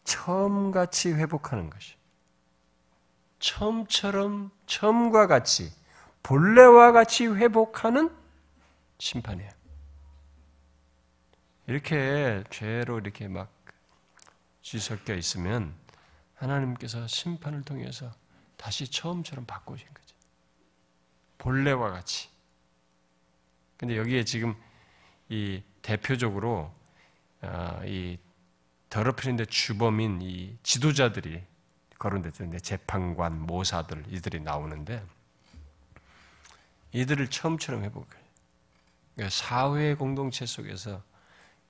처음같이 0.05 1.13
회복하는 1.13 1.71
것이. 1.71 1.95
처음처럼 3.39 4.51
처음과 4.67 5.27
같이 5.27 5.73
본래와 6.23 6.93
같이 6.93 7.27
회복하는 7.27 8.15
심판이에요. 8.99 9.51
이렇게 11.67 12.45
죄로 12.51 12.99
이렇게 12.99 13.29
막 13.29 13.51
뒤섞여 14.63 15.15
있으면 15.15 15.75
하나님께서 16.35 17.07
심판을 17.07 17.63
통해서 17.63 18.13
다시 18.57 18.89
처음처럼 18.89 19.45
바꾸신 19.47 19.87
거죠. 19.89 20.02
본래와 21.43 21.91
같이. 21.91 22.29
근데 23.77 23.97
여기에 23.97 24.25
지금 24.25 24.55
이 25.29 25.61
대표적으로 25.83 26.73
아, 27.41 27.83
이 27.85 28.17
더럽히는데 28.89 29.47
주범인 29.47 30.23
이 30.23 30.57
지도자들이 30.63 31.43
거론됐죠. 31.99 32.49
재판관, 32.59 33.41
모사들 33.41 34.05
이들이 34.09 34.41
나오는데 34.41 35.05
이들을 36.93 37.27
처음처럼 37.29 37.83
해보고 37.85 38.07
그러니까 39.15 39.31
사회 39.31 39.95
공동체 39.95 40.47
속에서 40.47 41.03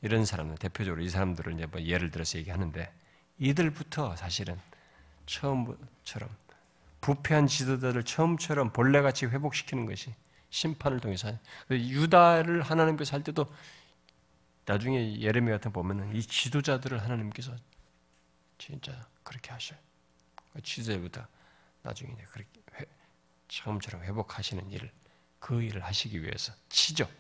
이런 0.03 0.27
사람들 0.27 0.59
대표적으로 0.59 1.03
이 1.03 1.09
사람들을 1.09 1.55
이제 1.55 1.67
뭐 1.67 1.81
예를 1.81 2.11
들어서 2.11 2.39
얘기하는데 2.39 2.93
이들부터 3.39 4.17
사실은 4.17 4.59
처음처럼 5.25 6.29
부패한 7.03 7.49
지도자들 7.49 8.05
처음처럼 8.05 8.73
본래같이 8.73 9.27
회복시키는 9.27 9.85
것이 9.85 10.15
심판을 10.49 11.01
통해서 11.01 11.37
유다를 11.71 12.63
하나님께서 12.63 13.17
할 13.17 13.25
때도 13.25 13.53
나중에 14.65 15.21
예레미 15.21 15.51
같은 15.51 15.73
보면은 15.73 16.15
이 16.15 16.23
지도자들을 16.23 17.03
하나님께서 17.03 17.55
진짜 18.57 19.05
그렇게 19.25 19.51
하셔요. 19.51 19.79
지도자부터 20.63 21.27
나중에 21.83 22.15
그렇게 22.31 22.49
회, 22.79 22.85
처음처럼 23.49 24.05
회복하시는 24.05 24.71
일을 24.71 24.91
그 25.41 25.61
일을 25.61 25.85
하시기 25.85 26.23
위해서 26.23 26.53
치죠. 26.69 27.11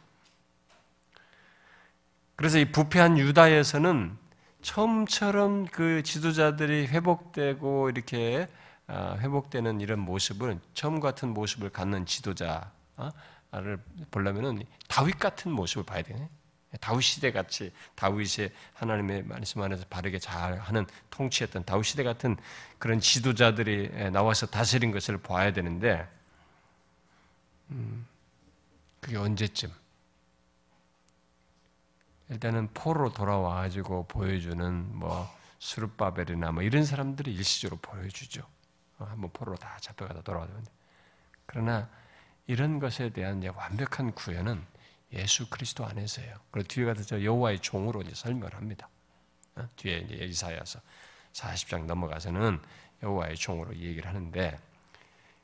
그래서 2.37 2.59
이 2.59 2.70
부패한 2.70 3.18
유다에서는 3.18 4.16
처음처럼 4.62 5.66
그 5.66 6.05
지도자들이 6.05 6.87
회복되고 6.87 7.91
이렇게 7.91 8.47
아, 8.47 8.62
회복되는 8.89 9.80
이런 9.80 10.01
모습은 10.01 10.61
처음 10.74 11.01
같은 11.01 11.33
모습을 11.35 11.70
갖는 11.70 12.07
지도자를 12.07 13.83
보려면은 14.11 14.62
다윗 14.89 15.18
같은 15.18 15.53
모습을 15.53 15.85
봐야 15.85 16.03
되네. 16.03 16.28
다윗 16.80 17.03
시대 17.03 17.33
같이 17.33 17.72
다윗의 17.95 18.51
하나님의 18.74 19.24
말씀 19.24 19.61
안에서 19.61 19.85
바르게 19.91 20.18
잘 20.18 20.59
하는 20.59 20.87
통치했던 21.11 21.64
다윗 21.64 21.85
시대 21.85 22.03
같은 22.03 22.37
그런 22.78 22.99
지도자들이 22.99 24.11
나와서 24.11 24.47
다스린 24.47 24.91
것을 24.91 25.18
봐야 25.18 25.53
되는데, 25.53 26.09
음, 27.70 28.07
그게 29.01 29.16
언제쯤? 29.16 29.70
일단은 32.30 32.68
포로 32.72 33.12
돌아와 33.12 33.57
가지고 33.57 34.07
보여주는 34.07 34.97
뭐 34.97 35.28
수르바벨이나 35.59 36.53
뭐 36.53 36.62
이런 36.62 36.87
사람들이 36.87 37.35
일시적으로 37.35 37.78
보여주죠. 37.80 38.43
어, 39.03 39.07
한번 39.11 39.30
포로로 39.32 39.57
다 39.57 39.76
잡혀가다 39.80 40.22
돌아오는데. 40.22 40.70
그러나 41.46 41.88
이런 42.46 42.78
것에 42.78 43.11
대한 43.11 43.42
완벽한 43.42 44.12
구현은 44.12 44.64
예수 45.12 45.48
그리스도 45.50 45.84
안에서예요. 45.84 46.36
그리고 46.50 46.68
뒤에 46.68 46.84
가서 46.84 47.03
저 47.03 47.22
여호와의 47.22 47.59
종으로 47.61 48.03
이제 48.03 48.14
설명을 48.14 48.55
합니다. 48.55 48.88
어? 49.57 49.68
뒤에 49.76 49.98
이제 49.98 50.24
이사야서 50.24 50.80
40장 51.32 51.84
넘어가서는 51.84 52.61
여호와의 53.03 53.36
종으로 53.36 53.74
얘기를 53.74 54.07
하는데 54.07 54.59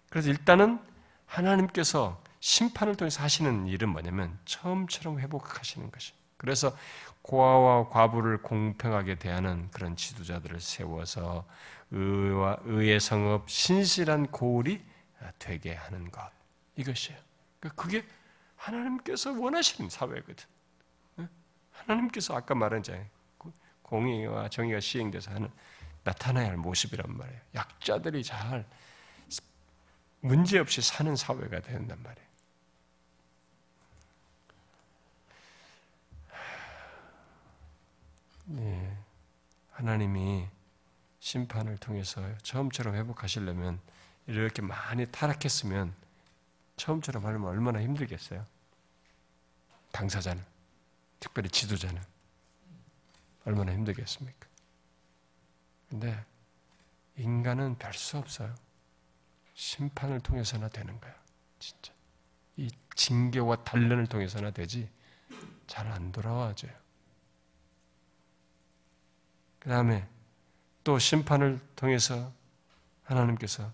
그래서 0.09 0.31
일단은 0.31 0.81
하나님께서 1.27 2.23
심판을 2.41 2.95
통해서 2.95 3.23
하시는 3.23 3.67
일은 3.67 3.89
뭐냐면 3.91 4.39
처음처럼 4.45 5.19
회복하시는 5.21 5.91
것이. 5.91 6.13
그래서 6.37 6.75
고아와 7.23 7.89
과부를 7.89 8.43
공평하게 8.43 9.17
대하는 9.17 9.69
그런 9.73 9.97
지도자들을 9.97 10.61
세워서 10.61 11.45
의와 11.91 12.59
의의 12.65 13.01
성업 13.01 13.51
신실한 13.51 14.27
고울이 14.29 14.85
되게 15.39 15.75
하는 15.75 16.11
것 16.11 16.31
이것이에요. 16.77 17.19
그러니까 17.61 17.83
그게 17.83 18.05
하나님께서 18.57 19.33
원하시는 19.33 19.89
사회거든. 19.91 20.47
하나님께서 21.73 22.37
아까 22.37 22.55
말한 22.55 22.83
자 22.83 22.93
공의와 23.83 24.49
정의가 24.49 24.81
시행돼서 24.81 25.31
하는 25.31 25.51
나타나야 26.05 26.49
할 26.49 26.57
모습이란 26.57 27.17
말이에요. 27.17 27.41
약자들이 27.55 28.23
잘 28.23 28.67
문제 30.21 30.59
없이 30.59 30.83
사는 30.83 31.15
사회가 31.17 31.61
된단 31.61 32.03
말이에요. 32.03 32.29
네. 38.47 38.97
하나님이 39.73 40.49
심판을 41.29 41.77
통해서 41.77 42.23
처음처럼 42.43 42.95
회복하시려면 42.95 43.81
이렇게 44.27 44.63
많이 44.63 45.05
타락했으면 45.05 45.95
처음처럼 46.77 47.27
하려면 47.27 47.49
얼마나 47.51 47.83
힘들겠어요? 47.83 48.43
당사자는, 49.93 50.43
특별히 51.21 51.51
지도자는 51.51 52.01
얼마나 53.45 53.73
힘들겠습니까? 53.73 54.49
근데 55.91 56.25
인간은 57.17 57.77
별 57.77 57.93
수 57.93 58.17
없어요. 58.17 58.55
심판을 59.53 60.21
통해서나 60.21 60.69
되는 60.71 60.99
거야, 60.99 61.15
진짜. 61.59 61.93
이 62.57 62.71
징계와 62.95 63.65
단련을 63.65 64.07
통해서나 64.07 64.51
되지 64.51 64.91
잘 65.67 65.89
안 65.89 66.11
돌아와져요. 66.11 66.73
그 69.59 69.69
다음에 69.69 70.09
또 70.89 70.99
심판을 70.99 71.61
통해서 71.77 72.33
하나님께서 73.05 73.71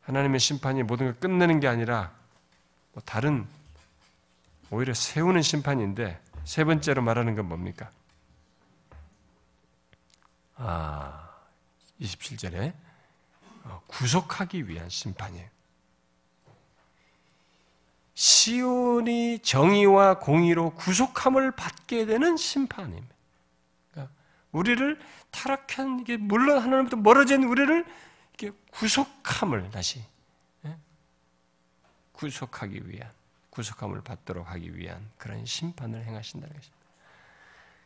하나님의 0.00 0.40
심판이 0.40 0.82
모든 0.82 1.06
걸 1.06 1.20
끝내는 1.20 1.60
게 1.60 1.68
아니라 1.68 2.12
뭐 2.92 3.00
다른 3.06 3.46
오히려 4.72 4.92
세우는 4.92 5.40
심판인데 5.40 6.20
세 6.42 6.64
번째로 6.64 7.00
말하는 7.00 7.36
건 7.36 7.46
뭡니까? 7.46 7.88
아, 10.56 11.30
27절에 12.00 12.74
어, 13.62 13.80
구속하기 13.86 14.66
위한 14.66 14.88
심판이에요. 14.88 15.48
시온이 18.14 19.38
정의와 19.44 20.18
공의로 20.18 20.70
구속함을 20.70 21.52
받게 21.52 22.06
되는 22.06 22.36
심판입니다. 22.36 23.19
우리를 24.52 24.98
타락한 25.30 26.00
이게 26.00 26.16
물론 26.16 26.58
하나님부터 26.58 26.96
멀어진 26.96 27.44
우리를 27.44 27.84
이렇게 28.38 28.56
구속함을 28.72 29.70
다시 29.70 30.02
예? 30.66 30.76
구속하기 32.12 32.88
위한 32.88 33.10
구속함을 33.50 34.02
받도록 34.02 34.48
하기 34.50 34.76
위한 34.76 35.08
그런 35.18 35.44
심판을 35.44 36.04
행하신다는 36.04 36.54
것입니다. 36.54 36.80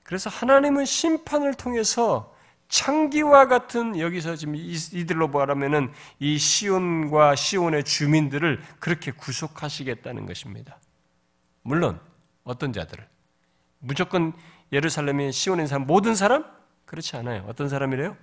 그래서 0.02 0.30
하나님은 0.30 0.84
심판을 0.84 1.54
통해서 1.54 2.34
창기와 2.68 3.46
같은 3.48 3.98
여기서 3.98 4.36
지금 4.36 4.54
이들로 4.56 5.28
말하면은 5.28 5.92
이 6.18 6.38
시온과 6.38 7.36
시온의 7.36 7.84
주민들을 7.84 8.62
그렇게 8.80 9.12
구속하시겠다는 9.12 10.26
것입니다. 10.26 10.78
물론 11.62 12.00
어떤 12.42 12.72
자들을 12.72 13.06
무조건 13.78 14.32
예루살렘의 14.74 15.32
시온인 15.32 15.66
사람 15.66 15.86
모든 15.86 16.14
사람 16.14 16.44
그렇지 16.84 17.16
않아요. 17.16 17.44
어떤 17.48 17.68
사람이래요? 17.68 18.16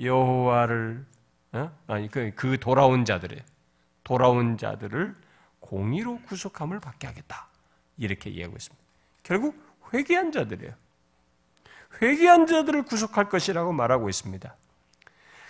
여호와를 0.00 1.04
어? 1.52 1.78
아니 1.86 2.08
그, 2.08 2.32
그 2.34 2.58
돌아온 2.58 3.04
자들의 3.04 3.42
돌아온 4.04 4.56
자들을 4.56 5.14
공의로 5.60 6.20
구속함을 6.22 6.80
받게 6.80 7.06
하겠다. 7.06 7.48
이렇게 7.98 8.30
이야기하고 8.30 8.56
있습니다. 8.56 8.86
결국 9.22 9.56
회개한 9.92 10.32
자들이에요. 10.32 10.72
회개한 12.00 12.46
자들을 12.46 12.84
구속할 12.84 13.28
것이라고 13.28 13.72
말하고 13.72 14.08
있습니다. 14.08 14.54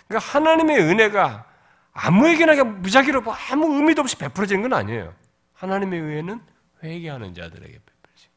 그러니까 0.07 0.31
하나님의 0.31 0.79
은혜가 0.79 1.45
아무에게나 1.93 2.63
무작위로 2.63 3.21
뭐 3.21 3.33
아무 3.33 3.75
의미도 3.75 4.01
없이 4.01 4.17
베풀어지는 4.17 4.63
건 4.63 4.73
아니에요. 4.73 5.13
하나님의 5.53 6.01
은혜는 6.01 6.41
회개하는 6.83 7.33
자들에게 7.33 7.79
베풀어지. 7.79 8.27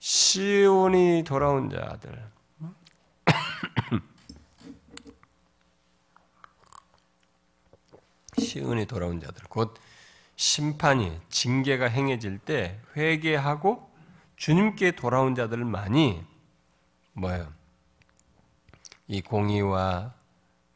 시온이 0.00 1.24
돌아온 1.26 1.68
자들, 1.68 2.30
시은이 8.38 8.86
돌아온 8.86 9.20
자들, 9.20 9.44
곧 9.48 9.78
심판이 10.36 11.20
징계가 11.28 11.86
행해질 11.86 12.38
때 12.38 12.80
회개하고 12.96 13.90
주님께 14.36 14.92
돌아온 14.92 15.34
자들만이 15.34 16.24
뭐예요? 17.12 17.52
이 19.06 19.20
공의와 19.20 20.14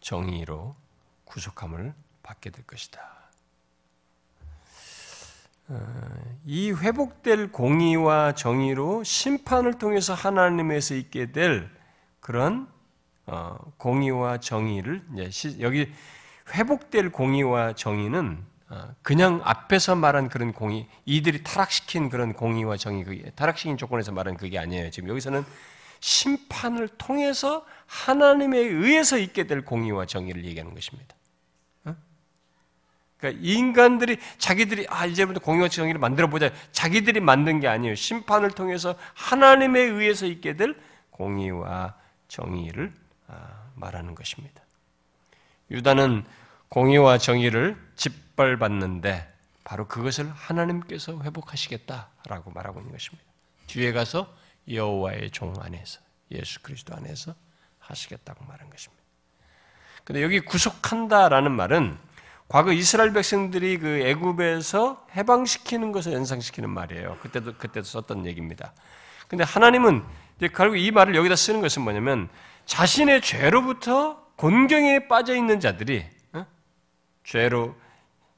정의로 0.00 0.76
구속함을 1.24 1.94
받게 2.22 2.50
될 2.50 2.66
것이다. 2.66 3.13
어, 5.68 5.86
이 6.44 6.72
회복될 6.72 7.50
공의와 7.50 8.34
정의로 8.34 9.02
심판을 9.02 9.78
통해서 9.78 10.12
하나님에서 10.12 10.94
있게 10.94 11.32
될 11.32 11.70
그런 12.20 12.68
어, 13.26 13.56
공의와 13.78 14.38
정의를 14.38 15.02
여기 15.60 15.90
회복될 16.52 17.10
공의와 17.10 17.74
정의는 17.74 18.44
어, 18.68 18.94
그냥 19.02 19.40
앞에서 19.44 19.94
말한 19.94 20.28
그런 20.28 20.52
공의, 20.52 20.86
이들이 21.04 21.42
타락시킨 21.42 22.08
그런 22.08 22.32
공의와 22.32 22.76
정의, 22.76 23.04
그게 23.04 23.30
타락시킨 23.30 23.76
조건에서 23.76 24.12
말한 24.12 24.36
그게 24.36 24.58
아니에요. 24.58 24.90
지금 24.90 25.08
여기서는 25.10 25.44
심판을 26.00 26.88
통해서 26.88 27.64
하나님에 27.86 28.58
의해서 28.58 29.16
있게 29.16 29.46
될 29.46 29.64
공의와 29.64 30.06
정의를 30.06 30.44
얘기하는 30.44 30.74
것입니다. 30.74 31.14
어? 33.24 33.30
그러니까 33.30 33.40
인간들이 33.42 34.18
자기들이 34.38 34.86
아 34.90 35.06
이제부터 35.06 35.40
공의와 35.40 35.68
정의를 35.68 35.98
만들어 35.98 36.28
보자. 36.28 36.50
자기들이 36.72 37.20
만든 37.20 37.60
게 37.60 37.68
아니에요. 37.68 37.94
심판을 37.94 38.50
통해서 38.50 38.96
하나님에 39.14 39.80
의해서 39.80 40.26
있게 40.26 40.56
될 40.56 40.76
공의와 41.10 41.94
정의를 42.28 42.92
아, 43.28 43.68
말하는 43.74 44.14
것입니다. 44.14 44.62
유다는 45.70 46.24
공의와 46.68 47.18
정의를 47.18 47.76
짓밟았는데 47.96 49.32
바로 49.64 49.86
그것을 49.88 50.30
하나님께서 50.30 51.20
회복하시겠다라고 51.22 52.50
말하고 52.50 52.80
있는 52.80 52.92
것입니다. 52.92 53.24
뒤에 53.66 53.92
가서 53.92 54.34
여호와의 54.68 55.30
종 55.30 55.54
안에서 55.58 56.00
예수 56.32 56.60
그리스도 56.60 56.94
안에서 56.94 57.34
하시겠다고 57.78 58.44
말한 58.44 58.68
것입니다. 58.68 59.02
근데 60.04 60.22
여기 60.22 60.40
구속한다라는 60.40 61.52
말은 61.52 61.98
과거 62.49 62.72
이스라엘 62.72 63.12
백성들이 63.12 63.78
그 63.78 64.01
애굽에서 64.01 65.07
해방시키는 65.16 65.92
것을 65.92 66.12
연상시키는 66.12 66.70
말이에요. 66.70 67.18
그때도 67.22 67.55
그때도 67.55 67.84
썼던 67.84 68.26
얘기입니다. 68.26 68.72
근데 69.28 69.45
하나님은 69.45 70.05
이제 70.36 70.49
결국 70.49 70.76
이 70.76 70.90
말을 70.90 71.14
여기다 71.14 71.36
쓰는 71.36 71.61
것은 71.61 71.82
뭐냐면 71.82 72.28
자신의 72.66 73.22
죄로부터 73.22 74.24
곤경에 74.36 75.09
빠져 75.09 75.34
있는 75.34 75.61
자들이 75.61 76.05
어? 76.32 76.47
죄로 77.24 77.74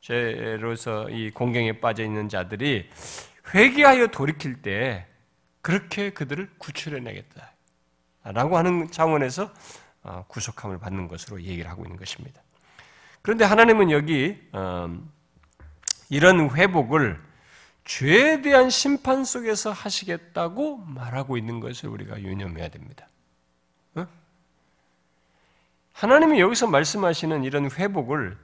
죄로서 0.01 1.11
이 1.11 1.31
공경에 1.31 1.81
빠져 1.81 2.05
있는 2.05 2.29
자들이 2.29 2.89
회개하여 3.53 4.09
돌이킬 4.09 4.63
때 4.63 5.07
그렇게 5.63 6.11
그들을 6.11 6.49
구출해내겠다. 6.59 7.53
라고 8.23 8.57
하는 8.57 8.91
차원에서 8.91 9.53
어, 10.03 10.25
구속함을 10.29 10.79
받는 10.79 11.09
것으로 11.09 11.43
얘기를 11.43 11.69
하고 11.69 11.85
있는 11.85 11.97
것입니다. 11.97 12.41
그런데 13.27 13.45
하나님은 13.45 13.91
여기 13.91 14.41
음, 14.55 15.11
이런 16.09 16.49
회복을 16.49 17.21
죄에 17.85 18.41
대한 18.41 18.71
심판 18.71 19.25
속에서 19.25 19.73
하시겠다고 19.73 20.77
말하고 20.77 21.37
있는 21.37 21.59
것을 21.59 21.89
우리가 21.89 22.23
유념해야 22.23 22.69
됩니다. 22.69 23.09
어? 23.97 24.07
하나님이 25.93 26.39
여기서 26.39 26.69
말씀하시는 26.69 27.43
이런 27.43 27.69
회복을 27.69 28.39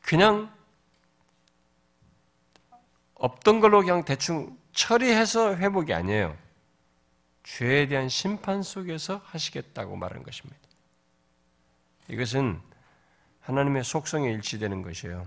그냥 0.00 0.48
없던 3.16 3.58
걸로 3.58 3.80
그냥 3.80 4.04
대충 4.04 4.56
처리해서 4.70 5.56
회복이 5.56 5.92
아니에요. 5.92 6.36
죄에 7.42 7.88
대한 7.88 8.08
심판 8.08 8.62
속에서 8.62 9.22
하시겠다고 9.24 9.96
말하는 9.96 10.22
것입니다. 10.22 10.60
이것은 12.06 12.60
하나님의 13.44 13.84
속성에 13.84 14.30
일치되는 14.32 14.82
것이에요. 14.82 15.26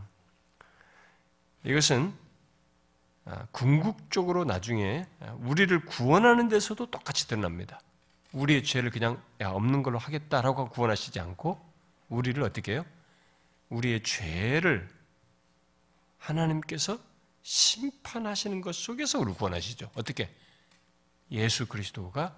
이것은 1.63 2.13
아, 3.25 3.45
궁극적으로 3.51 4.45
나중에 4.45 5.05
우리를 5.39 5.85
구원하는 5.85 6.47
데서도 6.47 6.89
똑같이 6.89 7.27
드러납니다. 7.27 7.81
우리의 8.31 8.63
죄를 8.63 8.89
그냥 8.89 9.21
야, 9.41 9.49
없는 9.49 9.83
걸로 9.83 9.97
하겠다라고 9.97 10.69
구원하시지 10.69 11.19
않고 11.19 11.59
우리를 12.09 12.41
어떻게 12.41 12.73
해요? 12.73 12.85
우리의 13.69 14.01
죄를 14.03 14.89
하나님께서 16.17 16.97
심판하시는 17.43 18.61
것 18.61 18.73
속에서 18.75 19.19
우리를 19.19 19.37
구원하시죠. 19.37 19.91
어떻게? 19.95 20.29
예수 21.31 21.67
그리스도가 21.67 22.35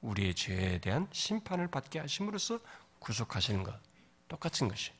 우리의 0.00 0.34
죄에 0.34 0.78
대한 0.78 1.08
심판을 1.12 1.68
받게 1.68 1.98
하심으로써 1.98 2.60
구속하시는 3.00 3.64
것 3.64 3.74
똑같은 4.34 4.68
것이. 4.68 4.90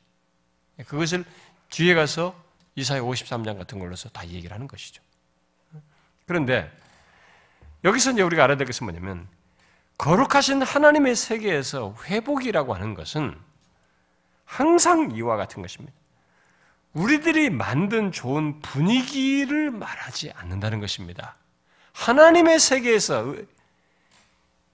그것을 0.87 1.25
뒤에 1.69 1.93
가서 1.93 2.35
이사야 2.75 3.01
53장 3.01 3.57
같은 3.57 3.79
걸로서 3.79 4.09
다 4.09 4.25
얘기를 4.27 4.53
하는 4.53 4.67
것이죠. 4.67 5.01
그런데 6.25 6.71
여기서 7.83 8.11
이제 8.11 8.21
우리가 8.21 8.45
알아야 8.45 8.57
될 8.57 8.65
것은 8.65 8.85
뭐냐면 8.85 9.27
거룩하신 9.97 10.61
하나님의 10.61 11.15
세계에서 11.15 11.95
회복이라고 12.05 12.73
하는 12.73 12.93
것은 12.93 13.37
항상 14.45 15.11
이와 15.11 15.37
같은 15.37 15.61
것입니다. 15.61 15.93
우리들이 16.93 17.49
만든 17.49 18.11
좋은 18.11 18.61
분위기를 18.61 19.69
말하지 19.71 20.31
않는다는 20.31 20.79
것입니다. 20.79 21.35
하나님의 21.93 22.59
세계에서 22.59 23.35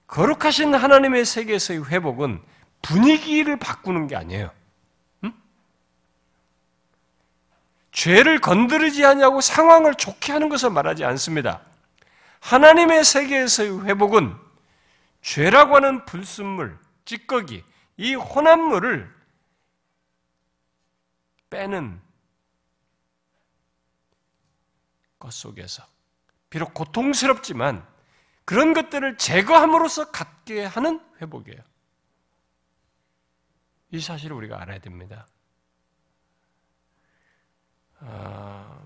거룩하신 0.06 0.74
하나님의 0.74 1.24
세계에서의 1.24 1.86
회복은 1.88 2.42
분위기를 2.82 3.58
바꾸는 3.58 4.08
게 4.08 4.16
아니에요. 4.16 4.50
응? 5.24 5.32
죄를 7.92 8.40
건드리지 8.40 9.04
않냐고 9.04 9.40
상황을 9.40 9.94
좋게 9.94 10.32
하는 10.32 10.48
것을 10.48 10.70
말하지 10.70 11.04
않습니다. 11.04 11.62
하나님의 12.40 13.04
세계에서의 13.04 13.84
회복은 13.84 14.36
죄라고 15.22 15.76
하는 15.76 16.04
불순물, 16.04 16.76
찌꺼기, 17.04 17.64
이 17.96 18.14
혼합물을 18.14 19.08
빼는 21.50 22.00
것 25.18 25.32
속에서 25.32 25.86
비록 26.50 26.74
고통스럽지만 26.74 27.86
그런 28.44 28.74
것들을 28.74 29.16
제거함으로써 29.18 30.10
갖게 30.10 30.64
하는 30.64 31.00
회복이에요. 31.20 31.60
이 33.92 34.00
사실을 34.00 34.34
우리가 34.36 34.60
알아야 34.60 34.78
됩니다. 34.78 35.26
아, 38.00 38.82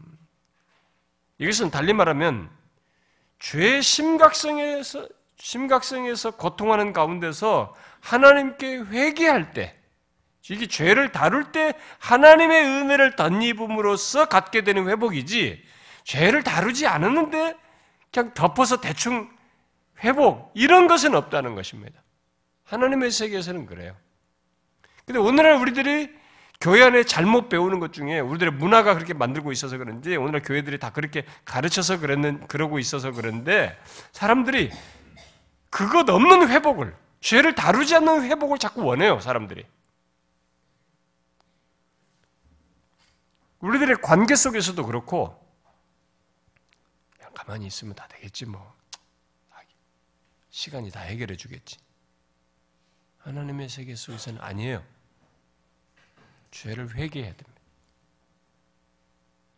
이것은 1.38 1.70
달리 1.70 1.92
말하면 1.92 2.50
죄의 3.38 3.82
심각성에서 3.82 5.08
심각성에서 5.38 6.32
고통하는 6.32 6.92
가운데서 6.92 7.74
하나님께 8.00 8.78
회개할 8.78 9.52
때, 9.52 9.76
이게 10.48 10.66
죄를 10.66 11.12
다룰 11.12 11.52
때 11.52 11.74
하나님의 11.98 12.64
은혜를 12.64 13.16
덧입음으로써 13.16 14.28
갖게 14.28 14.64
되는 14.64 14.88
회복이지, 14.88 15.62
죄를 16.04 16.42
다루지 16.42 16.86
않았는데 16.86 17.56
그냥 18.12 18.34
덮어서 18.34 18.80
대충 18.80 19.30
회복, 20.02 20.50
이런 20.54 20.88
것은 20.88 21.14
없다는 21.14 21.54
것입니다. 21.54 22.02
하나님의 22.64 23.10
세계에서는 23.10 23.66
그래요. 23.66 23.94
근데 25.06 25.20
오늘날 25.20 25.54
우리들이 25.60 26.12
교회 26.60 26.82
안에 26.82 27.04
잘못 27.04 27.48
배우는 27.48 27.78
것 27.78 27.92
중에 27.92 28.18
우리들의 28.18 28.54
문화가 28.54 28.94
그렇게 28.94 29.14
만들고 29.14 29.52
있어서 29.52 29.78
그런지 29.78 30.16
오늘날 30.16 30.42
교회들이 30.42 30.80
다 30.80 30.90
그렇게 30.90 31.24
가르쳐서 31.44 32.00
그랬는 32.00 32.48
그러고 32.48 32.80
있어서 32.80 33.12
그런데 33.12 33.78
사람들이 34.10 34.72
그것 35.70 36.10
없는 36.10 36.48
회복을 36.48 36.96
죄를 37.20 37.54
다루지 37.54 37.94
않는 37.94 38.24
회복을 38.24 38.58
자꾸 38.58 38.82
원해요 38.84 39.20
사람들이. 39.20 39.64
우리들의 43.60 43.96
관계 44.02 44.34
속에서도 44.34 44.84
그렇고 44.84 45.40
그냥 47.16 47.32
가만히 47.32 47.66
있으면 47.66 47.94
다 47.94 48.08
되겠지 48.08 48.46
뭐 48.46 48.74
시간이 50.50 50.90
다 50.90 51.00
해결해 51.00 51.36
주겠지. 51.36 51.78
하나님의 53.18 53.68
세계 53.68 53.94
속에서는 53.94 54.40
아니에요. 54.40 54.95
죄를 56.50 56.94
회개해야 56.94 57.34
됩니다. 57.34 57.60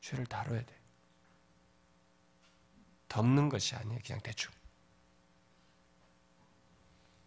죄를 0.00 0.26
다뤄야 0.26 0.64
돼. 0.64 0.74
덮는 3.08 3.48
것이 3.48 3.74
아니에요. 3.74 4.00
그냥 4.04 4.20
대충. 4.22 4.52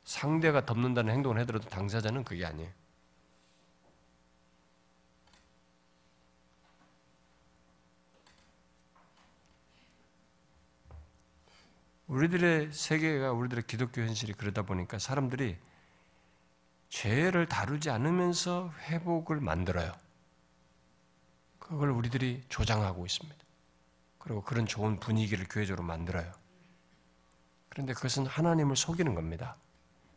상대가 0.03 0.65
덮는다는 0.65 1.13
행동을 1.13 1.39
해더라도 1.39 1.69
당사자는 1.69 2.23
그게 2.23 2.45
아니에요. 2.45 2.71
우리들의 12.07 12.73
세계가 12.73 13.31
우리들의 13.31 13.63
기독교 13.67 14.01
현실이 14.01 14.33
그러다 14.33 14.63
보니까 14.63 14.99
사람들이 14.99 15.57
죄를 16.91 17.47
다루지 17.47 17.89
않으면서 17.89 18.71
회복을 18.81 19.39
만들어요. 19.39 19.93
그걸 21.57 21.89
우리들이 21.89 22.43
조장하고 22.49 23.05
있습니다. 23.05 23.39
그리고 24.19 24.43
그런 24.43 24.67
좋은 24.67 24.99
분위기를 24.99 25.47
교회적으로 25.49 25.83
만들어요. 25.83 26.31
그런데 27.69 27.93
그것은 27.93 28.25
하나님을 28.25 28.75
속이는 28.75 29.15
겁니다. 29.15 29.55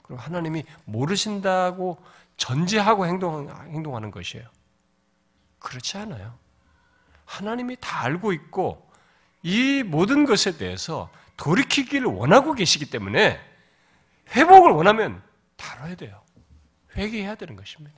그리고 0.03 0.21
하나님이 0.21 0.65
모르신다고 0.85 2.05
전제하고 2.37 3.07
행동, 3.07 3.49
행동하는 3.49 4.11
것이에요. 4.11 4.47
그렇지 5.61 5.97
않아요. 5.99 6.37
하나님이 7.25 7.77
다 7.81 8.03
알고 8.03 8.33
있고 8.33 8.91
이 9.45 9.85
모든 9.85 10.27
것에 10.27 10.59
대해서 10.59 11.09
돌이키기를 11.37 12.07
원하고 12.09 12.53
계시기 12.55 12.91
때문에 12.91 13.41
회복을 14.31 14.73
원하면 14.73 15.23
다뤄야 15.57 15.95
돼요. 15.95 16.24
회개해야 16.97 17.35
되는 17.35 17.57
것입니다. 17.57 17.97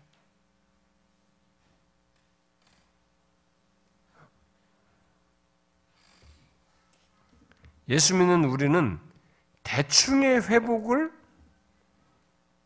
예수 7.88 8.14
믿는 8.16 8.44
우리는 8.44 8.98
대충의 9.62 10.48
회복을 10.48 11.12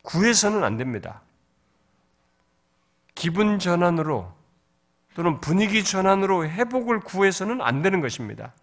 구해서는 0.02 0.64
안 0.64 0.76
됩니다. 0.76 1.22
기분 3.14 3.58
전환으로 3.58 4.32
또는 5.14 5.40
분위기 5.40 5.84
전환으로 5.84 6.46
회복을 6.48 7.00
구해서는 7.00 7.60
안 7.60 7.82
되는 7.82 8.00
것입니다. 8.00 8.54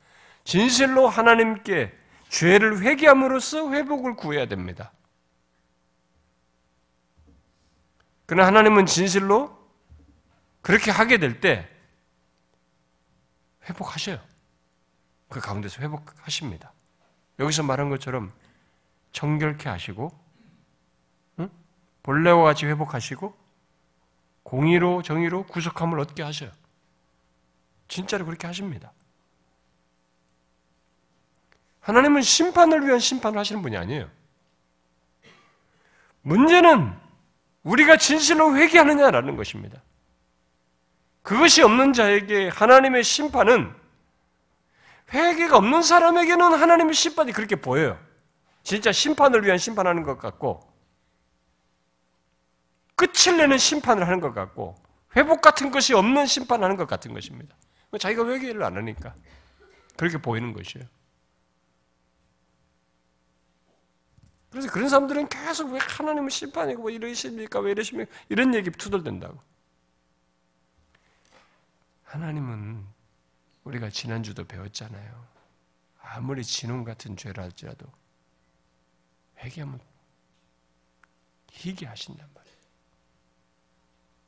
진실로 0.43 1.07
하나님께 1.07 1.93
죄를 2.29 2.81
회개함으로써 2.81 3.71
회복을 3.71 4.15
구해야 4.15 4.47
됩니다. 4.47 4.91
그러나 8.27 8.45
하나님은 8.47 8.85
진실로 8.85 9.57
그렇게 10.61 10.91
하게 10.91 11.17
될 11.17 11.39
때 11.39 11.67
회복하셔요. 13.69 14.19
그 15.29 15.39
가운데서 15.39 15.81
회복하십니다. 15.81 16.71
여기서 17.39 17.63
말한 17.63 17.89
것처럼 17.89 18.31
정결케 19.11 19.69
하시고 19.69 20.17
응? 21.39 21.49
본래와 22.03 22.43
같이 22.43 22.65
회복하시고 22.65 23.35
공의로 24.43 25.01
정의로 25.01 25.45
구속함을 25.47 25.99
얻게 25.99 26.23
하셔요. 26.23 26.51
진짜로 27.87 28.25
그렇게 28.25 28.47
하십니다. 28.47 28.91
하나님은 31.81 32.21
심판을 32.21 32.85
위한 32.85 32.99
심판을 32.99 33.37
하시는 33.37 33.61
분이 33.61 33.77
아니에요. 33.77 34.09
문제는 36.21 37.06
우리가 37.67 37.97
진실로 37.97 38.55
회개하느냐라는 38.55 39.35
것입니다. 39.35 39.81
그것이 41.21 41.61
없는 41.61 41.91
자에게 41.91 42.47
하나님의 42.47 43.03
심판은 43.03 43.73
회개가 45.13 45.57
없는 45.57 45.81
사람에게는 45.81 46.53
하나님의 46.53 46.93
심판이 46.93 47.33
그렇게 47.33 47.57
보여요. 47.57 47.99
진짜 48.63 48.91
심판을 48.91 49.43
위한 49.45 49.57
심판하는 49.57 50.03
것 50.03 50.17
같고 50.17 50.61
끝을 52.95 53.37
내는 53.37 53.57
심판을 53.57 54.07
하는 54.07 54.21
것 54.21 54.33
같고 54.33 54.75
회복 55.15 55.41
같은 55.41 55.69
것이 55.69 55.93
없는 55.93 56.25
심판하는 56.25 56.77
것 56.77 56.87
같은 56.87 57.13
것입니다. 57.13 57.55
자기가 57.99 58.27
회개를 58.27 58.63
안 58.63 58.77
하니까 58.77 59.13
그렇게 59.97 60.17
보이는 60.17 60.53
것이에요. 60.53 60.87
그래서 64.49 64.71
그런 64.71 64.89
사람들은 64.89 65.27
계속 65.29 65.71
왜 65.71 65.79
하나님은 65.79 66.29
심판이고 66.29 66.83
왜 66.83 66.93
이러십니까? 66.93 67.59
왜 67.59 67.71
이러십니까? 67.71 68.11
이런 68.29 68.53
얘기 68.53 68.71
투덜댄다고. 68.71 69.39
하나님은 72.05 72.85
우리가 73.65 73.89
지난주도 73.89 74.45
배웠잖아요. 74.45 75.27
아무리 76.01 76.43
진홍 76.43 76.85
같은 76.85 77.17
죄라 77.17 77.43
할지라도 77.43 77.85
회개하면 79.39 79.79
희게 81.51 81.85
하신단 81.85 82.27
말이에요. 82.33 82.57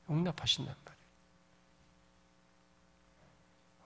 용납하신단 0.09 0.75
말이에요. 0.85 0.99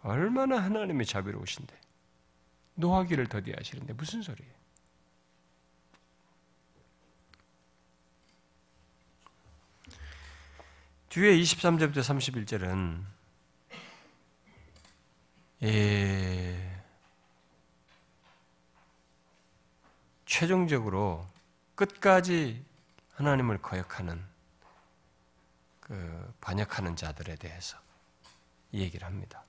얼마나 0.01 0.61
하나님의 0.63 1.05
자비로우신데 1.05 1.79
노하기를 2.75 3.27
더디하시는데 3.27 3.93
무슨 3.93 4.23
소리예요? 4.23 4.62
뒤에 11.14 11.38
23절부터 11.38 11.97
31절은 11.99 13.03
예, 15.61 16.82
최종적으로 20.26 21.28
끝까지 21.76 22.66
하나님을 23.11 23.59
거역하는 23.59 24.20
그 25.82 26.34
반역하는 26.41 26.95
자들에 26.95 27.36
대해서 27.36 27.78
얘기를 28.74 29.05
합니다. 29.05 29.43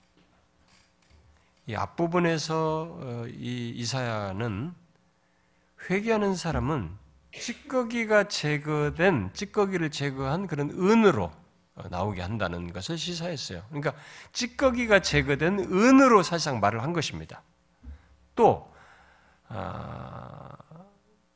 이 1.67 1.75
앞부분에서 1.75 2.99
어, 3.01 3.27
이 3.29 3.71
이사야는 3.71 4.75
회개하는 5.89 6.37
사람은 6.37 6.95
찌꺼기가 7.33 8.29
제거된 8.29 9.31
찌꺼기를 9.33 9.91
제거한 9.91 10.47
그런 10.47 10.69
은으로 10.69 11.25
어, 11.25 11.44
나오게 11.91 12.22
한다는 12.22 12.72
것을 12.72 12.97
시사했어요. 12.97 13.62
그러니까 13.68 13.95
찌꺼기가 14.33 15.01
제거된 15.01 15.59
은으로 15.59 16.22
사실상 16.22 16.61
말을 16.61 16.83
한 16.83 16.93
것입니다. 16.93 17.43
또 18.35 18.72
아, 19.49 20.51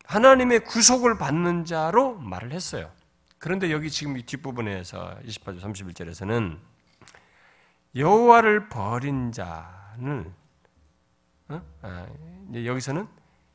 하나님의 0.05 0.65
구속을 0.65 1.19
받는 1.19 1.65
자로 1.65 2.15
말을 2.15 2.53
했어요. 2.53 2.91
그런데 3.39 3.71
여기 3.71 3.91
지금 3.91 4.17
이 4.17 4.23
뒷부분에서 4.23 5.19
28절 5.25 5.61
31절에서는 5.61 6.59
여호와를 7.97 8.69
버린 8.69 9.33
자는 9.33 10.33
어? 11.49 11.63
아, 11.83 12.07
여기서는 12.55 13.09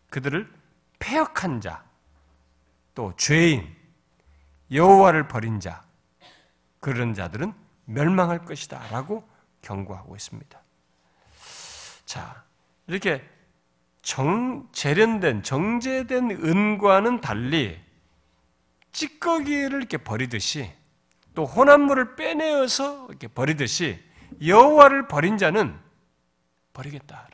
그들을 0.09 0.51
폐역한 0.99 1.61
자, 1.61 1.83
또 2.95 3.13
죄인, 3.17 3.75
여호와를 4.71 5.27
버린 5.27 5.59
자 5.59 5.83
그런 6.83 7.13
자들은 7.13 7.53
멸망할 7.85 8.43
것이다. 8.43 8.89
라고 8.89 9.27
경고하고 9.61 10.17
있습니다. 10.17 10.61
자, 12.05 12.43
이렇게 12.87 13.23
정, 14.01 14.67
재련된, 14.73 15.43
정제된 15.43 16.29
은과는 16.31 17.21
달리 17.21 17.81
찌꺼기를 18.91 19.79
이렇게 19.79 19.97
버리듯이 19.97 20.69
또 21.33 21.45
혼합물을 21.45 22.17
빼내어서 22.17 23.07
이렇게 23.07 23.29
버리듯이 23.29 24.03
여호와를 24.45 25.07
버린 25.07 25.37
자는 25.37 25.79
버리겠다. 26.73 27.29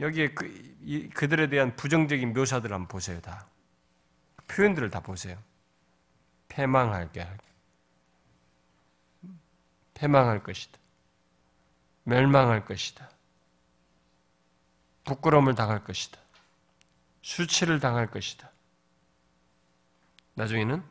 여기에 0.00 0.34
그, 0.34 1.10
그들에 1.14 1.48
대한 1.48 1.76
부정적인 1.76 2.32
묘사들 2.32 2.72
한번 2.72 2.88
보세요, 2.88 3.20
다. 3.20 3.46
표현들을 4.54 4.90
다 4.90 5.00
보세요. 5.00 5.38
패망할게. 6.48 7.26
패망할 9.94 10.42
것이다. 10.42 10.78
멸망할 12.04 12.64
것이다. 12.64 13.08
부끄러움을 15.04 15.54
당할 15.54 15.82
것이다. 15.84 16.20
수치를 17.22 17.80
당할 17.80 18.10
것이다. 18.10 18.50
나중에는 20.34 20.84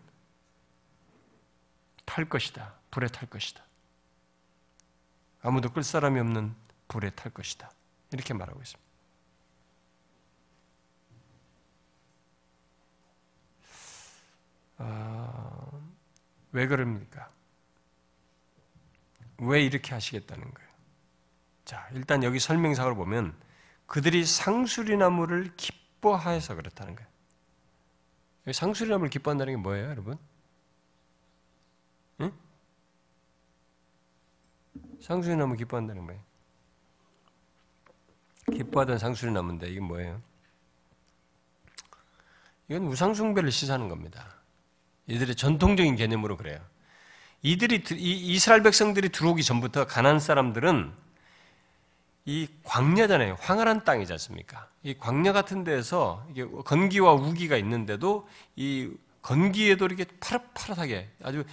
탈 2.05 2.27
것이다. 2.27 2.73
불에 2.89 3.07
탈 3.07 3.29
것이다. 3.29 3.63
아무도 5.43 5.71
끌 5.71 5.83
사람이 5.83 6.19
없는 6.19 6.55
불에 6.87 7.09
탈 7.11 7.31
것이다. 7.31 7.71
이렇게 8.11 8.33
말하고 8.33 8.61
있습니다. 8.61 8.90
어, 14.81 15.91
왜 16.51 16.67
그럽니까? 16.67 17.29
왜 19.37 19.63
이렇게 19.63 19.93
하시겠다는 19.93 20.53
거예요? 20.53 20.69
자, 21.65 21.87
일단 21.93 22.23
여기 22.23 22.39
설명상을 22.39 22.93
보면 22.95 23.35
그들이 23.85 24.25
상수리나무를 24.25 25.55
기뻐하여서 25.55 26.55
그렇다는 26.55 26.95
거예요. 26.95 27.09
상수리나무를 28.51 29.09
기뻐한다는 29.09 29.53
게 29.53 29.57
뭐예요, 29.57 29.89
여러분? 29.89 30.17
응? 32.21 32.31
상수리나무 34.99 35.55
기뻐한다는 35.55 36.07
거예요. 36.07 36.21
기뻐하던 38.51 38.97
상수리나무인데 38.97 39.69
이게 39.69 39.79
뭐예요? 39.79 40.21
이건 42.67 42.85
우상숭배를 42.85 43.51
시사하는 43.51 43.89
겁니다. 43.89 44.40
이들의 45.11 45.35
전통적인 45.35 45.95
개념으로 45.95 46.37
그래요. 46.37 46.59
이들이 47.41 47.83
이스라엘 47.91 48.63
백성들이 48.63 49.09
들어오기 49.09 49.43
전부터 49.43 49.85
가난 49.87 50.19
사람들은 50.19 50.93
이 52.25 52.47
광야잖아요. 52.63 53.35
황활한 53.39 53.83
땅이지 53.83 54.13
않습니까? 54.13 54.67
이 54.83 54.93
광야 54.97 55.33
같은 55.33 55.63
데서 55.63 56.23
이게 56.29 56.45
건기와 56.45 57.13
우기가 57.13 57.57
있는데도 57.57 58.27
이 58.55 58.91
건기에도 59.21 59.85
이렇게 59.85 60.05
파릇파릇하게 60.19 61.09
아주 61.23 61.43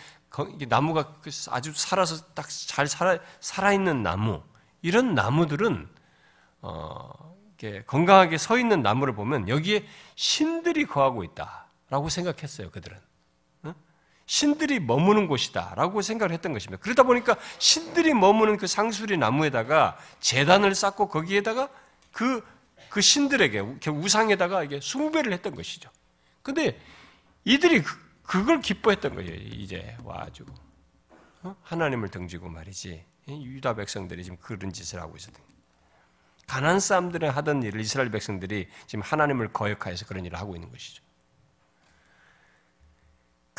나무가 0.68 1.14
그 1.20 1.30
아주 1.48 1.72
살아서 1.74 2.22
딱 2.34 2.46
잘 2.66 2.86
살아 2.86 3.18
살아 3.40 3.72
있는 3.72 4.02
나무 4.02 4.42
이런 4.82 5.14
나무들은 5.14 5.88
어, 6.60 7.34
이렇게 7.58 7.82
건강하게 7.84 8.36
서 8.38 8.58
있는 8.58 8.82
나무를 8.82 9.14
보면 9.14 9.48
여기에 9.48 9.86
신들이 10.16 10.84
거하고 10.84 11.24
있다라고 11.24 12.08
생각했어요. 12.10 12.70
그들은 12.70 12.98
신들이 14.28 14.78
머무는 14.78 15.26
곳이다라고 15.26 16.02
생각을 16.02 16.34
했던 16.34 16.52
것입니다. 16.52 16.80
그러다 16.82 17.02
보니까 17.02 17.36
신들이 17.58 18.12
머무는 18.12 18.58
그 18.58 18.66
상수리 18.66 19.16
나무에다가 19.16 19.96
재단을 20.20 20.74
쌓고 20.74 21.08
거기에다가 21.08 21.70
그, 22.12 22.46
그 22.90 23.00
신들에게, 23.00 23.60
우상에다가 23.88 24.64
이게 24.64 24.80
숭배를 24.82 25.32
했던 25.32 25.54
것이죠. 25.54 25.90
근데 26.42 26.78
이들이 27.44 27.82
그, 27.82 27.96
그걸 28.22 28.60
기뻐했던 28.60 29.14
거예요, 29.14 29.32
이제 29.34 29.96
와가지고. 30.04 30.52
어? 31.44 31.56
하나님을 31.62 32.10
등지고 32.10 32.50
말이지. 32.50 33.02
유다 33.28 33.76
백성들이 33.76 34.24
지금 34.24 34.36
그런 34.42 34.74
짓을 34.74 35.00
하고 35.00 35.16
있었던. 35.16 35.40
가난 36.46 36.80
사람들은 36.80 37.30
하던 37.30 37.62
일을 37.62 37.80
이스라엘 37.80 38.10
백성들이 38.10 38.68
지금 38.86 39.02
하나님을 39.02 39.54
거역하여서 39.54 40.04
그런 40.04 40.26
일을 40.26 40.38
하고 40.38 40.54
있는 40.54 40.70
것이죠. 40.70 41.02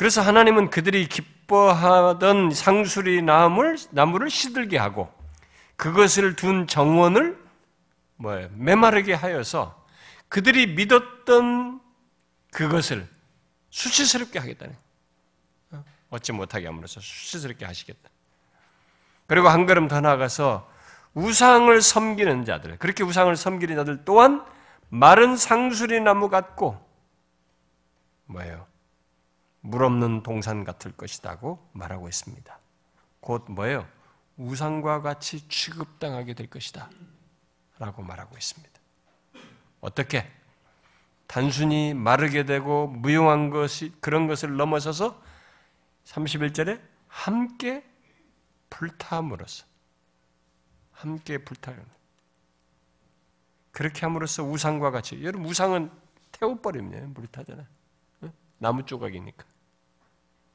그래서 0.00 0.22
하나님은 0.22 0.70
그들이 0.70 1.06
기뻐하던 1.08 2.52
상수리 2.52 3.20
나무를, 3.20 3.76
나무를 3.90 4.30
시들게 4.30 4.78
하고 4.78 5.12
그것을 5.76 6.36
둔 6.36 6.66
정원을 6.66 7.38
뭐 8.16 8.48
메마르게 8.54 9.12
하여서 9.12 9.84
그들이 10.30 10.68
믿었던 10.68 11.82
그것을 12.50 13.06
수치스럽게 13.68 14.38
하겠다는 14.38 14.74
어? 15.72 15.84
얻지 16.08 16.32
못하게 16.32 16.64
함으로써 16.64 16.98
수치스럽게 17.02 17.66
하시겠다. 17.66 18.08
그리고 19.26 19.50
한 19.50 19.66
걸음 19.66 19.86
더 19.86 20.00
나아가서 20.00 20.66
우상을 21.12 21.78
섬기는 21.82 22.46
자들, 22.46 22.78
그렇게 22.78 23.04
우상을 23.04 23.36
섬기는 23.36 23.76
자들 23.76 24.06
또한 24.06 24.46
마른 24.88 25.36
상수리 25.36 26.00
나무 26.00 26.30
같고 26.30 26.78
뭐예요? 28.24 28.69
물 29.60 29.84
없는 29.84 30.22
동산 30.22 30.64
같을 30.64 30.92
것이다고 30.92 31.58
말하고 31.72 32.08
있습니다. 32.08 32.58
곧 33.20 33.44
뭐예요? 33.48 33.86
우상과 34.36 35.02
같이 35.02 35.46
취급당하게 35.48 36.34
될 36.34 36.48
것이다. 36.48 36.88
라고 37.78 38.02
말하고 38.02 38.36
있습니다. 38.36 38.80
어떻게? 39.80 40.30
단순히 41.26 41.94
마르게 41.94 42.44
되고 42.44 42.88
무용한 42.88 43.50
것이 43.50 43.92
그런 44.00 44.26
것을 44.26 44.56
넘어서서 44.56 45.22
31절에 46.04 46.80
함께 47.06 47.84
불타함으로써 48.70 49.64
함께 50.92 51.38
불타요. 51.38 51.76
그렇게 53.72 54.00
함으로써 54.00 54.42
우상과 54.42 54.90
같이 54.90 55.22
여러분 55.22 55.46
우상은 55.48 55.90
태워버리면 56.32 57.14
불타잖아요. 57.14 57.66
나무 58.58 58.84
조각이니까. 58.84 59.44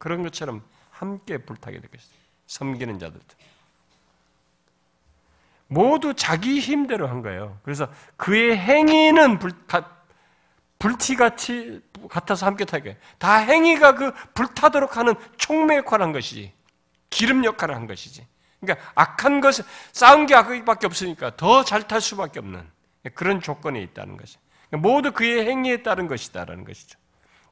그런 0.06 0.22
것처럼 0.22 0.62
함께 0.92 1.40
불타게 1.40 1.80
될 1.80 1.90
것이다. 1.90 2.14
섬기는 2.46 3.00
자들도. 3.00 3.26
모두 5.66 6.14
자기 6.14 6.60
힘대로 6.60 7.08
한 7.08 7.24
거예요. 7.24 7.58
그래서 7.64 7.90
그의 8.16 8.56
행위는 8.56 9.40
불, 9.40 9.52
불티같이 10.78 11.82
같아서 12.08 12.46
함께 12.46 12.66
타게. 12.66 13.00
다 13.18 13.38
행위가 13.38 13.96
그 13.96 14.14
불타도록 14.36 14.96
하는 14.96 15.16
촉매 15.38 15.78
역할을 15.78 16.06
한 16.06 16.12
것이지. 16.12 16.54
기름 17.10 17.44
역할을 17.44 17.74
한 17.74 17.88
것이지. 17.88 18.28
그러니까 18.62 18.88
악한 18.94 19.42
것, 19.42 19.56
싸운 19.92 20.28
게 20.28 20.36
악밖에 20.36 20.86
없으니까 20.86 21.36
더 21.36 21.64
잘 21.64 21.88
탈 21.88 22.00
수밖에 22.00 22.38
없는 22.38 22.64
그런 23.16 23.42
조건이 23.42 23.82
있다는 23.82 24.18
것이. 24.18 24.38
그러니까 24.70 24.88
모두 24.88 25.12
그의 25.12 25.48
행위에 25.48 25.82
따른 25.82 26.08
것이다라는 26.08 26.64
것이죠. 26.64 27.00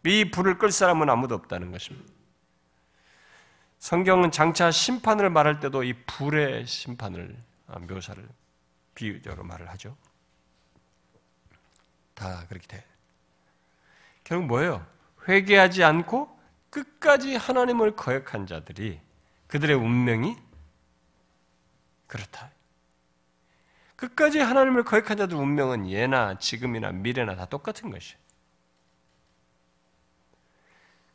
이 0.05 0.29
불을 0.29 0.59
끌 0.59 0.71
사람은 0.71 1.09
아무도 1.09 1.33
없다는 1.33 1.71
것입니다. 1.71 2.13
성경은 3.83 4.31
장차 4.31 4.71
심판을 4.71 5.29
말할 5.29 5.59
때도 5.59 5.83
이 5.83 5.91
불의 6.05 6.65
심판을 6.65 7.35
아, 7.67 7.79
묘사를 7.79 8.25
비유적으로 8.95 9.43
말을 9.43 9.69
하죠. 9.71 9.97
다 12.13 12.45
그렇게 12.47 12.65
돼. 12.65 12.85
결국 14.23 14.45
뭐예요? 14.45 14.87
회개하지 15.27 15.83
않고 15.83 16.39
끝까지 16.69 17.35
하나님을 17.35 17.97
거역한 17.97 18.47
자들이 18.47 19.01
그들의 19.47 19.75
운명이 19.75 20.37
그렇다. 22.07 22.51
끝까지 23.97 24.39
하나님을 24.39 24.85
거역한 24.85 25.17
자들 25.17 25.35
운명은 25.35 25.89
예나 25.89 26.39
지금이나 26.39 26.93
미래나 26.93 27.35
다 27.35 27.47
똑같은 27.47 27.89
것이에요. 27.89 28.22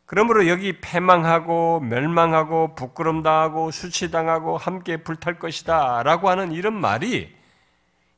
그러므로 0.08 0.48
여기 0.48 0.80
패망하고 0.80 1.80
멸망하고 1.80 2.74
부끄럼 2.76 3.22
당하고 3.22 3.70
수치당하고 3.70 4.56
함께 4.58 4.98
불탈 4.98 5.38
것이다 5.38 6.02
라고 6.02 6.30
하는 6.30 6.52
이런 6.52 6.74
말이 6.74 7.36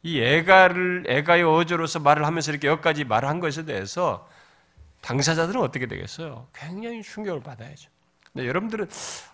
이 0.03 0.21
애가를 0.23 1.05
애가의 1.09 1.43
어조로서 1.45 2.01
말을 2.01 2.27
하면서 2.27 2.53
이렇게 2.53 2.69
여기까지 2.69 3.05
말한 3.05 3.41
것에 3.41 3.65
대해서 3.67 4.29
당사자들은 5.03 5.61
어떻게 5.63 5.87
되겠어요? 5.87 6.49
굉장히 6.55 7.03
충격을 7.03 7.43
받아야죠. 7.43 7.91
근데 8.33 8.47
여러분들은 8.49 8.89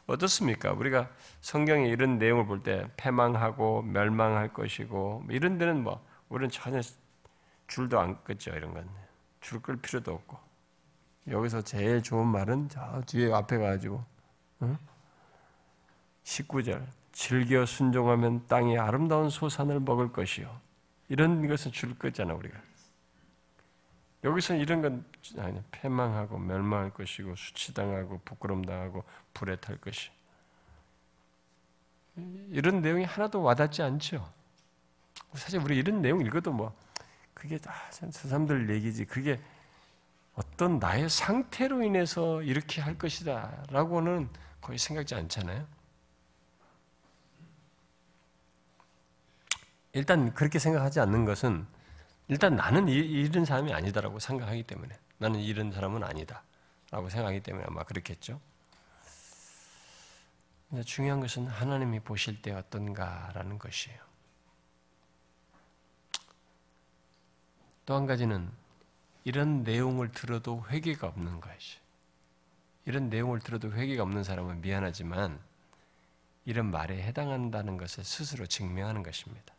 어떻습니까? 0.07 0.73
우리가 0.73 1.11
성경에 1.43 1.89
이런 1.89 2.19
내용을 2.19 2.47
볼 2.47 2.63
때 2.63 2.87
패망하고 2.97 3.83
멸망할 3.83 4.53
것이고 4.55 5.23
뭐 5.27 5.35
이런 5.35 5.59
데는 5.59 5.83
뭐 5.85 6.05
우리는 6.31 6.51
전혀 6.51 6.81
줄도 7.69 8.01
안 8.01 8.23
끄죠 8.25 8.53
이런 8.53 8.73
건. 8.75 8.89
줄 9.43 9.61
끌 9.63 9.77
필요도 9.77 10.13
없고. 10.15 10.46
여기서 11.29 11.63
제일 11.63 12.03
좋은 12.03 12.27
말은 12.27 12.69
저 12.69 13.03
뒤에 13.07 13.33
앞에 13.33 13.59
가지고 13.59 14.05
응? 14.63 14.77
19절 16.25 16.87
즐겨 17.13 17.65
순종하면 17.65 18.47
땅이 18.47 18.79
아름다운 18.79 19.31
소산을 19.31 19.81
먹을 19.81 20.13
것이요. 20.13 20.61
이런 21.09 21.47
것은 21.47 21.73
줄 21.73 21.99
거잖아 21.99 22.35
우리가. 22.35 22.59
여기서는 24.25 24.61
이런 24.61 24.83
건 24.83 25.05
아니 25.39 25.63
패망하고 25.71 26.39
멸망할 26.39 26.91
것이고 26.91 27.37
수치당하고 27.37 28.21
부끄럼당하고 28.25 29.05
불에 29.33 29.57
탈 29.57 29.77
것이. 29.79 30.11
이런 32.49 32.83
내용이 32.83 33.05
하나도 33.05 33.43
와닿지 33.43 33.83
않죠. 33.83 34.29
사실 35.35 35.61
우리 35.61 35.77
이런 35.77 36.03
내용 36.03 36.21
읽어도 36.21 36.51
뭐 36.53 36.75
그게 37.35 37.59
다저 37.59 38.11
사람들 38.11 38.69
얘기지. 38.71 39.05
그게 39.05 39.41
어떤 40.37 40.79
나의 40.79 41.09
상태로 41.09 41.83
인해서 41.83 42.43
이렇게 42.43 42.81
할 42.81 42.97
것이다 42.99 43.65
라고는 43.71 44.29
거의 44.61 44.79
생각지 44.79 45.15
않잖아요. 45.15 45.67
일단 49.93 50.35
그렇게 50.35 50.59
생각하지 50.59 51.01
않는 51.01 51.25
것은 51.25 51.67
일단 52.29 52.57
나는 52.57 52.89
이 52.89 53.29
런 53.29 53.45
사람이 53.45 53.73
아니다라고 53.73 54.19
생각하기 54.19 54.65
때문에 54.65 54.99
나는 55.19 55.41
이런 55.41 55.73
사람은 55.73 56.05
아니다 56.05 56.43
라고 56.91 57.09
생각하기 57.09 57.41
때문에 57.41 57.65
아마 57.67 57.83
그렇겠죠. 57.85 58.41
근데 60.69 60.83
중요한 60.83 61.21
것은 61.21 61.47
하나님이 61.47 62.01
보실 62.01 62.43
때 62.43 62.53
어떤가라는 62.53 63.59
것이에요. 63.59 63.99
또 67.87 67.95
한 67.95 68.07
가지는 68.07 68.51
이런 69.27 69.65
내용을 69.65 70.13
들어도 70.13 70.65
회개가 70.69 71.09
없는 71.09 71.41
것이. 71.41 71.79
이런 72.85 73.11
내용을 73.11 73.41
들어도 73.41 73.73
회개가 73.73 74.05
없는 74.05 74.23
사람은 74.23 74.61
미안하지만 74.61 75.41
이런 76.45 76.71
말에 76.71 77.03
해당한다는 77.03 77.77
것을 77.77 78.05
스스로 78.05 78.47
증명하는 78.47 79.03
것입니다. 79.03 79.53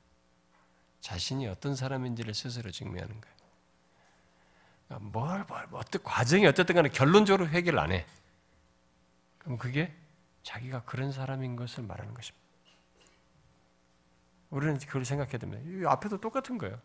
자신이 1.02 1.48
어떤 1.48 1.76
사람인지를 1.76 2.34
스스로 2.34 2.72
증명하는 2.72 3.20
거예요. 3.20 3.36
그러니까 4.88 5.10
뭘, 5.10 5.44
뭘, 5.44 5.68
뭐 5.68 5.82
어떤 5.82 6.02
과정이 6.02 6.48
어쨌든 6.48 6.74
간에 6.74 6.88
결론적으로 6.88 7.50
회개를 7.50 7.78
안 7.78 7.92
해. 7.92 8.06
그럼 9.38 9.58
그게 9.58 9.94
자기가 10.44 10.84
그런 10.84 11.12
사람인 11.12 11.58
것을 11.58 11.84
말하는 11.84 12.14
것입니다. 12.14 12.48
우리는 14.50 14.80
그걸 14.80 15.04
생각해야 15.04 15.38
됩니다. 15.40 15.92
앞에도 15.92 16.22
똑같은 16.22 16.58
거예요. 16.58 16.80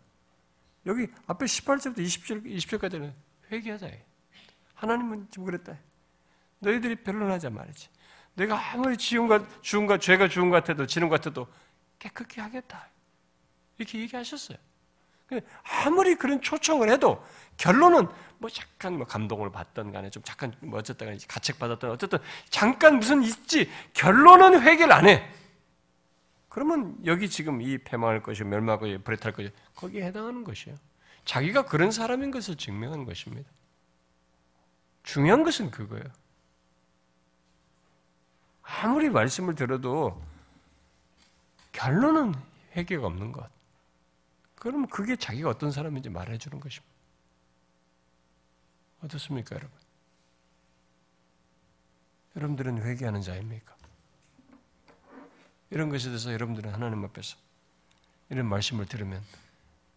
여기 0.86 1.06
앞에 1.26 1.46
18절부터 1.46 1.98
20절, 1.98 2.44
20절까지는 2.44 3.12
회개하자. 3.50 3.88
하나님은 4.74 5.28
지금 5.30 5.46
그랬다. 5.46 5.76
너희들이 6.58 6.96
변론하자 6.96 7.50
말이지. 7.50 7.88
내가 8.34 8.72
아무리 8.72 8.96
지음과 8.96 9.98
죄가 9.98 10.28
주음 10.28 10.50
같아도 10.50 10.86
지름 10.86 11.08
같아도 11.08 11.46
깨끗게 11.98 12.40
하겠다. 12.40 12.88
이렇게 13.78 14.00
얘기하셨어요. 14.00 14.58
아무리 15.84 16.14
그런 16.14 16.40
초청을 16.42 16.90
해도 16.90 17.24
결론은 17.56 18.06
뭐 18.38 18.50
잠깐 18.50 18.98
뭐 18.98 19.06
감동을 19.06 19.50
받던 19.50 19.92
간에 19.92 20.10
좀 20.10 20.22
잠깐 20.24 20.52
뭐 20.60 20.78
어쨌든 20.78 21.06
간에 21.06 21.18
가책 21.26 21.58
받았던 21.58 21.90
어쨌든 21.90 22.18
잠깐 22.50 22.98
무슨 22.98 23.22
있지 23.22 23.70
결론은 23.94 24.60
회개를 24.60 24.92
안 24.92 25.08
해. 25.08 25.30
그러면 26.52 26.98
여기 27.06 27.30
지금 27.30 27.62
이 27.62 27.78
패망할 27.78 28.22
것이 28.22 28.44
멸망할 28.44 28.78
것이 28.78 28.98
불에 28.98 29.16
탈 29.16 29.32
것이 29.32 29.50
거기에 29.74 30.04
해당하는 30.04 30.44
것이에요. 30.44 30.76
자기가 31.24 31.64
그런 31.64 31.90
사람인 31.90 32.30
것을 32.30 32.58
증명하는 32.58 33.06
것입니다. 33.06 33.50
중요한 35.02 35.44
것은 35.44 35.70
그거예요. 35.70 36.04
아무리 38.60 39.08
말씀을 39.08 39.54
들어도 39.54 40.22
결론은 41.72 42.34
회개가 42.76 43.06
없는 43.06 43.32
것. 43.32 43.48
그럼 44.56 44.86
그게 44.88 45.16
자기가 45.16 45.48
어떤 45.48 45.72
사람인지 45.72 46.10
말해주는 46.10 46.60
것입니다. 46.60 46.94
어떻습니까, 49.00 49.56
여러분? 49.56 49.74
여러분들은 52.36 52.82
회개하는 52.82 53.22
자입니까? 53.22 53.81
이런 55.72 55.88
것에 55.88 56.08
대해서 56.08 56.30
여러분들은 56.34 56.70
하나님 56.70 57.02
앞에서 57.02 57.34
이런 58.28 58.44
말씀을 58.44 58.84
들으면 58.84 59.24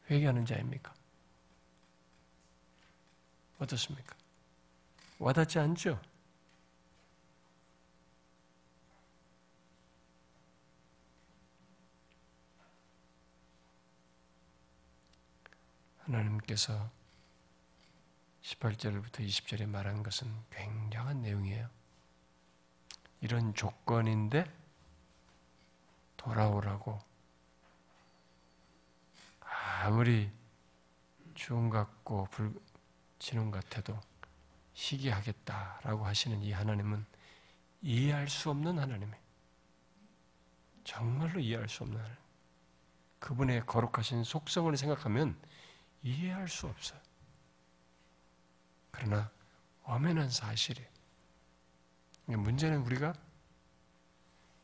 회개하는 0.10 0.46
자입니까? 0.46 0.94
어떻습니까? 3.60 4.16
와닿지 5.20 5.60
않죠? 5.60 6.00
하나님께서 16.06 16.90
18절부터 18.44 19.28
20절에 19.28 19.68
말한 19.68 20.04
것은 20.04 20.34
굉장한 20.52 21.22
내용이에요. 21.22 21.68
이런 23.20 23.54
조건인데 23.54 24.46
돌아오라고 26.26 26.98
아무리 29.84 30.32
주음 31.36 31.70
같고 31.70 32.26
불, 32.32 32.60
진음 33.20 33.52
같아도 33.52 34.00
시기하겠다라고 34.74 36.04
하시는 36.04 36.42
이 36.42 36.52
하나님은 36.52 37.06
이해할 37.84 38.28
수 38.28 38.50
없는 38.50 38.80
하나님이에요. 38.80 39.24
정말로 40.84 41.40
이해할 41.40 41.70
수 41.70 41.84
없는 41.84 42.00
하나님. 42.00 42.18
그분의 43.20 43.66
거룩하신 43.68 44.24
속성을 44.24 44.76
생각하면 44.76 45.40
이해할 46.02 46.48
수 46.48 46.66
없어요. 46.66 47.00
그러나 48.90 49.30
엄연한 49.84 50.32
사실이에요. 50.32 50.90
문제는 52.26 52.80
우리가 52.82 53.14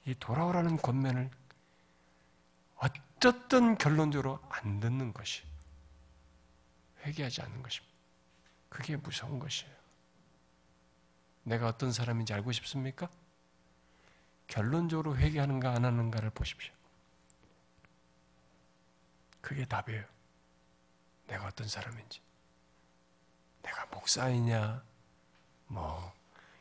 이 0.07 0.15
돌아오라는 0.15 0.77
권면을 0.77 1.29
어쨌든 3.21 3.77
결론적으로 3.77 4.39
안 4.49 4.79
듣는 4.79 5.13
것이 5.13 5.43
회개하지 7.05 7.43
않는 7.43 7.61
것입니다. 7.61 7.95
그게 8.67 8.95
무서운 8.95 9.37
것이에요. 9.37 9.71
내가 11.43 11.67
어떤 11.67 11.91
사람인지 11.91 12.33
알고 12.33 12.51
싶습니까? 12.51 13.07
결론적으로 14.47 15.15
회개하는가 15.15 15.71
안 15.71 15.85
하는가를 15.85 16.31
보십시오. 16.31 16.73
그게 19.39 19.65
답이에요. 19.65 20.03
내가 21.27 21.45
어떤 21.45 21.67
사람인지. 21.67 22.21
내가 23.61 23.85
목사이냐, 23.91 24.83
뭐, 25.67 26.11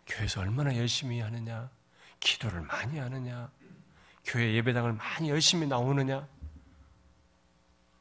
교회에서 0.06 0.42
얼마나 0.42 0.76
열심히 0.76 1.20
하느냐, 1.20 1.70
기도를 2.20 2.60
많이 2.60 2.98
하느냐, 2.98 3.50
교회 4.24 4.52
예배당을 4.56 4.92
많이 4.92 5.30
열심히 5.30 5.66
나오느냐, 5.66 6.28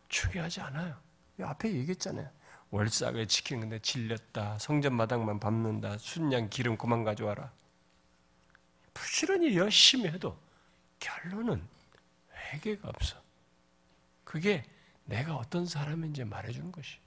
중요하지 0.10 0.62
않아요. 0.62 0.99
앞에 1.41 1.72
얘기했잖아요. 1.74 2.30
월삭을 2.72 3.28
지키는 3.28 3.62
건데 3.62 3.80
질렸다. 3.80 4.60
성전 4.60 4.95
마당만 4.95 5.39
밟는다. 5.39 5.97
순양 5.97 6.49
기름 6.49 6.78
그만 6.78 7.03
가져와라. 7.03 7.51
부지런히 8.93 9.55
열심히 9.55 10.10
해도 10.10 10.38
결론은 10.99 11.66
회개가 12.34 12.89
없어. 12.89 13.22
그게 14.24 14.64
내가 15.05 15.36
어떤 15.36 15.66
사람인지 15.66 16.26
말해주는 16.26 16.72
것이. 16.72 16.99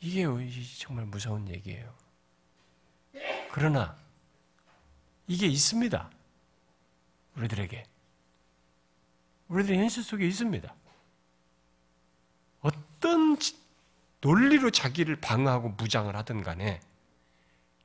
이게 0.00 0.24
정말 0.78 1.06
무서운 1.06 1.48
얘기예요. 1.48 1.94
그러나 3.52 3.96
이게 5.26 5.46
있습니다. 5.46 6.10
우리들에게. 7.36 7.86
우리들 9.50 9.76
현실 9.76 10.02
속에 10.02 10.26
있습니다. 10.26 10.72
어떤 12.60 13.36
논리로 14.20 14.70
자기를 14.70 15.16
방어하고 15.16 15.70
무장을 15.70 16.14
하든 16.14 16.42
간에 16.42 16.80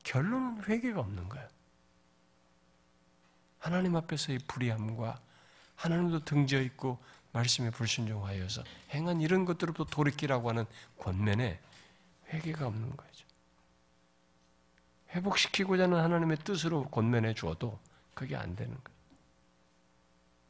결론은 0.04 0.64
회개가 0.64 1.00
없는 1.00 1.28
거예요. 1.28 1.48
하나님 3.58 3.96
앞에서의 3.96 4.40
불의함과 4.48 5.20
하나님도 5.76 6.24
등지어 6.24 6.62
있고 6.62 7.00
말씀에 7.32 7.72
불순종하여서 7.72 8.64
행한 8.92 9.22
이런 9.22 9.44
것들로부터 9.44 9.86
돌이키라고 9.86 10.50
하는 10.50 10.66
권면에 11.00 11.60
회개가 12.30 12.68
없는 12.68 12.96
거죠. 12.96 13.26
회복시키고자 15.10 15.84
하는 15.84 16.00
하나님의 16.00 16.38
뜻으로 16.44 16.84
권면해 16.90 17.34
주어도 17.34 17.80
그게 18.14 18.36
안 18.36 18.56
되는 18.56 18.72
거예요. 18.72 19.00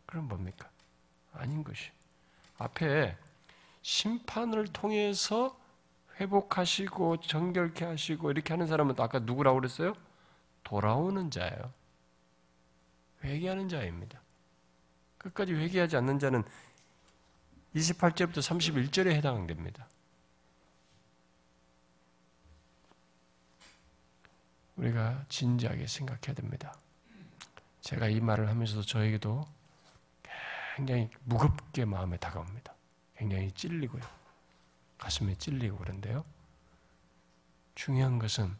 그럼 0.08 0.28
뭡니까? 0.28 0.70
아닌 1.38 1.64
것이. 1.64 1.92
앞에 2.58 3.18
심판을 3.82 4.68
통해서 4.68 5.56
회복하시고 6.20 7.22
정결케 7.22 7.86
하시고 7.86 8.32
이렇게 8.32 8.54
하는 8.54 8.68
사람은 8.68 8.96
아까 8.98 9.20
누구라고 9.20 9.60
그랬어요? 9.60 9.94
돌아오는 10.64 11.30
자예요. 11.30 11.72
회개하는 13.24 13.70
자입니다. 13.70 14.22
끝까지 15.18 15.54
회개하지 15.54 15.98
않는 15.98 16.20
자는 16.20 16.44
28절부터 17.76 18.38
31절에 18.38 19.12
해당됩니다. 19.12 19.88
우리가 24.78 25.26
진지하게 25.30 25.88
생각해야 25.88 26.34
됩니다. 26.36 26.76
제가 27.82 28.08
이 28.08 28.20
말을 28.20 28.50
하면서도 28.50 28.82
저에게도 28.84 29.46
굉장히 30.76 31.10
무겁게 31.24 31.86
마음에 31.86 32.18
다가옵니다. 32.18 32.76
굉장히 33.16 33.50
찔리고요. 33.54 34.04
가슴에 34.98 35.34
찔리고 35.36 35.78
그런데요. 35.78 36.26
중요한 37.76 38.20
것은 38.20 38.54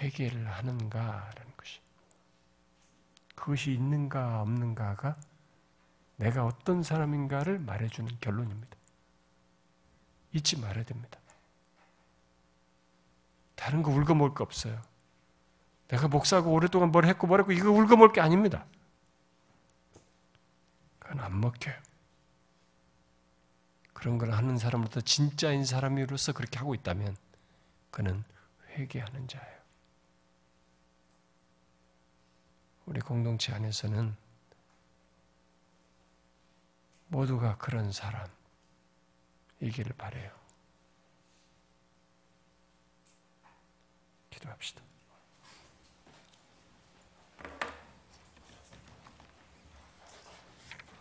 회개를 0.00 0.50
하는가라는 0.50 1.56
것이. 1.56 1.80
그것이 3.36 3.72
있는가 3.72 4.42
없는가가 4.42 5.16
내가 6.16 6.44
어떤 6.44 6.82
사람인가를 6.82 7.60
말해주는 7.60 8.18
결론입니다. 8.20 8.76
잊지 10.32 10.58
말아야 10.60 10.84
됩니다. 10.84 11.20
다른 13.54 13.82
거 13.82 13.92
울거먹을 13.92 14.34
거 14.34 14.42
없어요. 14.42 14.82
내가 15.86 16.08
목사고 16.08 16.52
오랫동안 16.52 16.90
뭘 16.90 17.04
했고 17.04 17.28
뭘 17.28 17.40
했고 17.40 17.52
이거 17.52 17.70
울거먹을 17.70 18.12
게 18.12 18.20
아닙니다. 18.20 18.66
그건 21.10 21.24
안 21.24 21.40
먹혀요. 21.40 21.74
그런 23.92 24.16
걸 24.16 24.30
하는 24.30 24.58
사람으로서 24.58 25.00
진짜인 25.00 25.64
사람으로서 25.64 26.32
그렇게 26.32 26.58
하고 26.58 26.72
있다면 26.72 27.16
그는 27.90 28.22
회개하는 28.68 29.26
자예요. 29.26 29.60
우리 32.86 33.00
공동체 33.00 33.52
안에서는 33.52 34.14
모두가 37.08 37.56
그런 37.56 37.90
사람이기를 37.90 39.96
바래요. 39.98 40.32
기도합시다. 44.30 44.89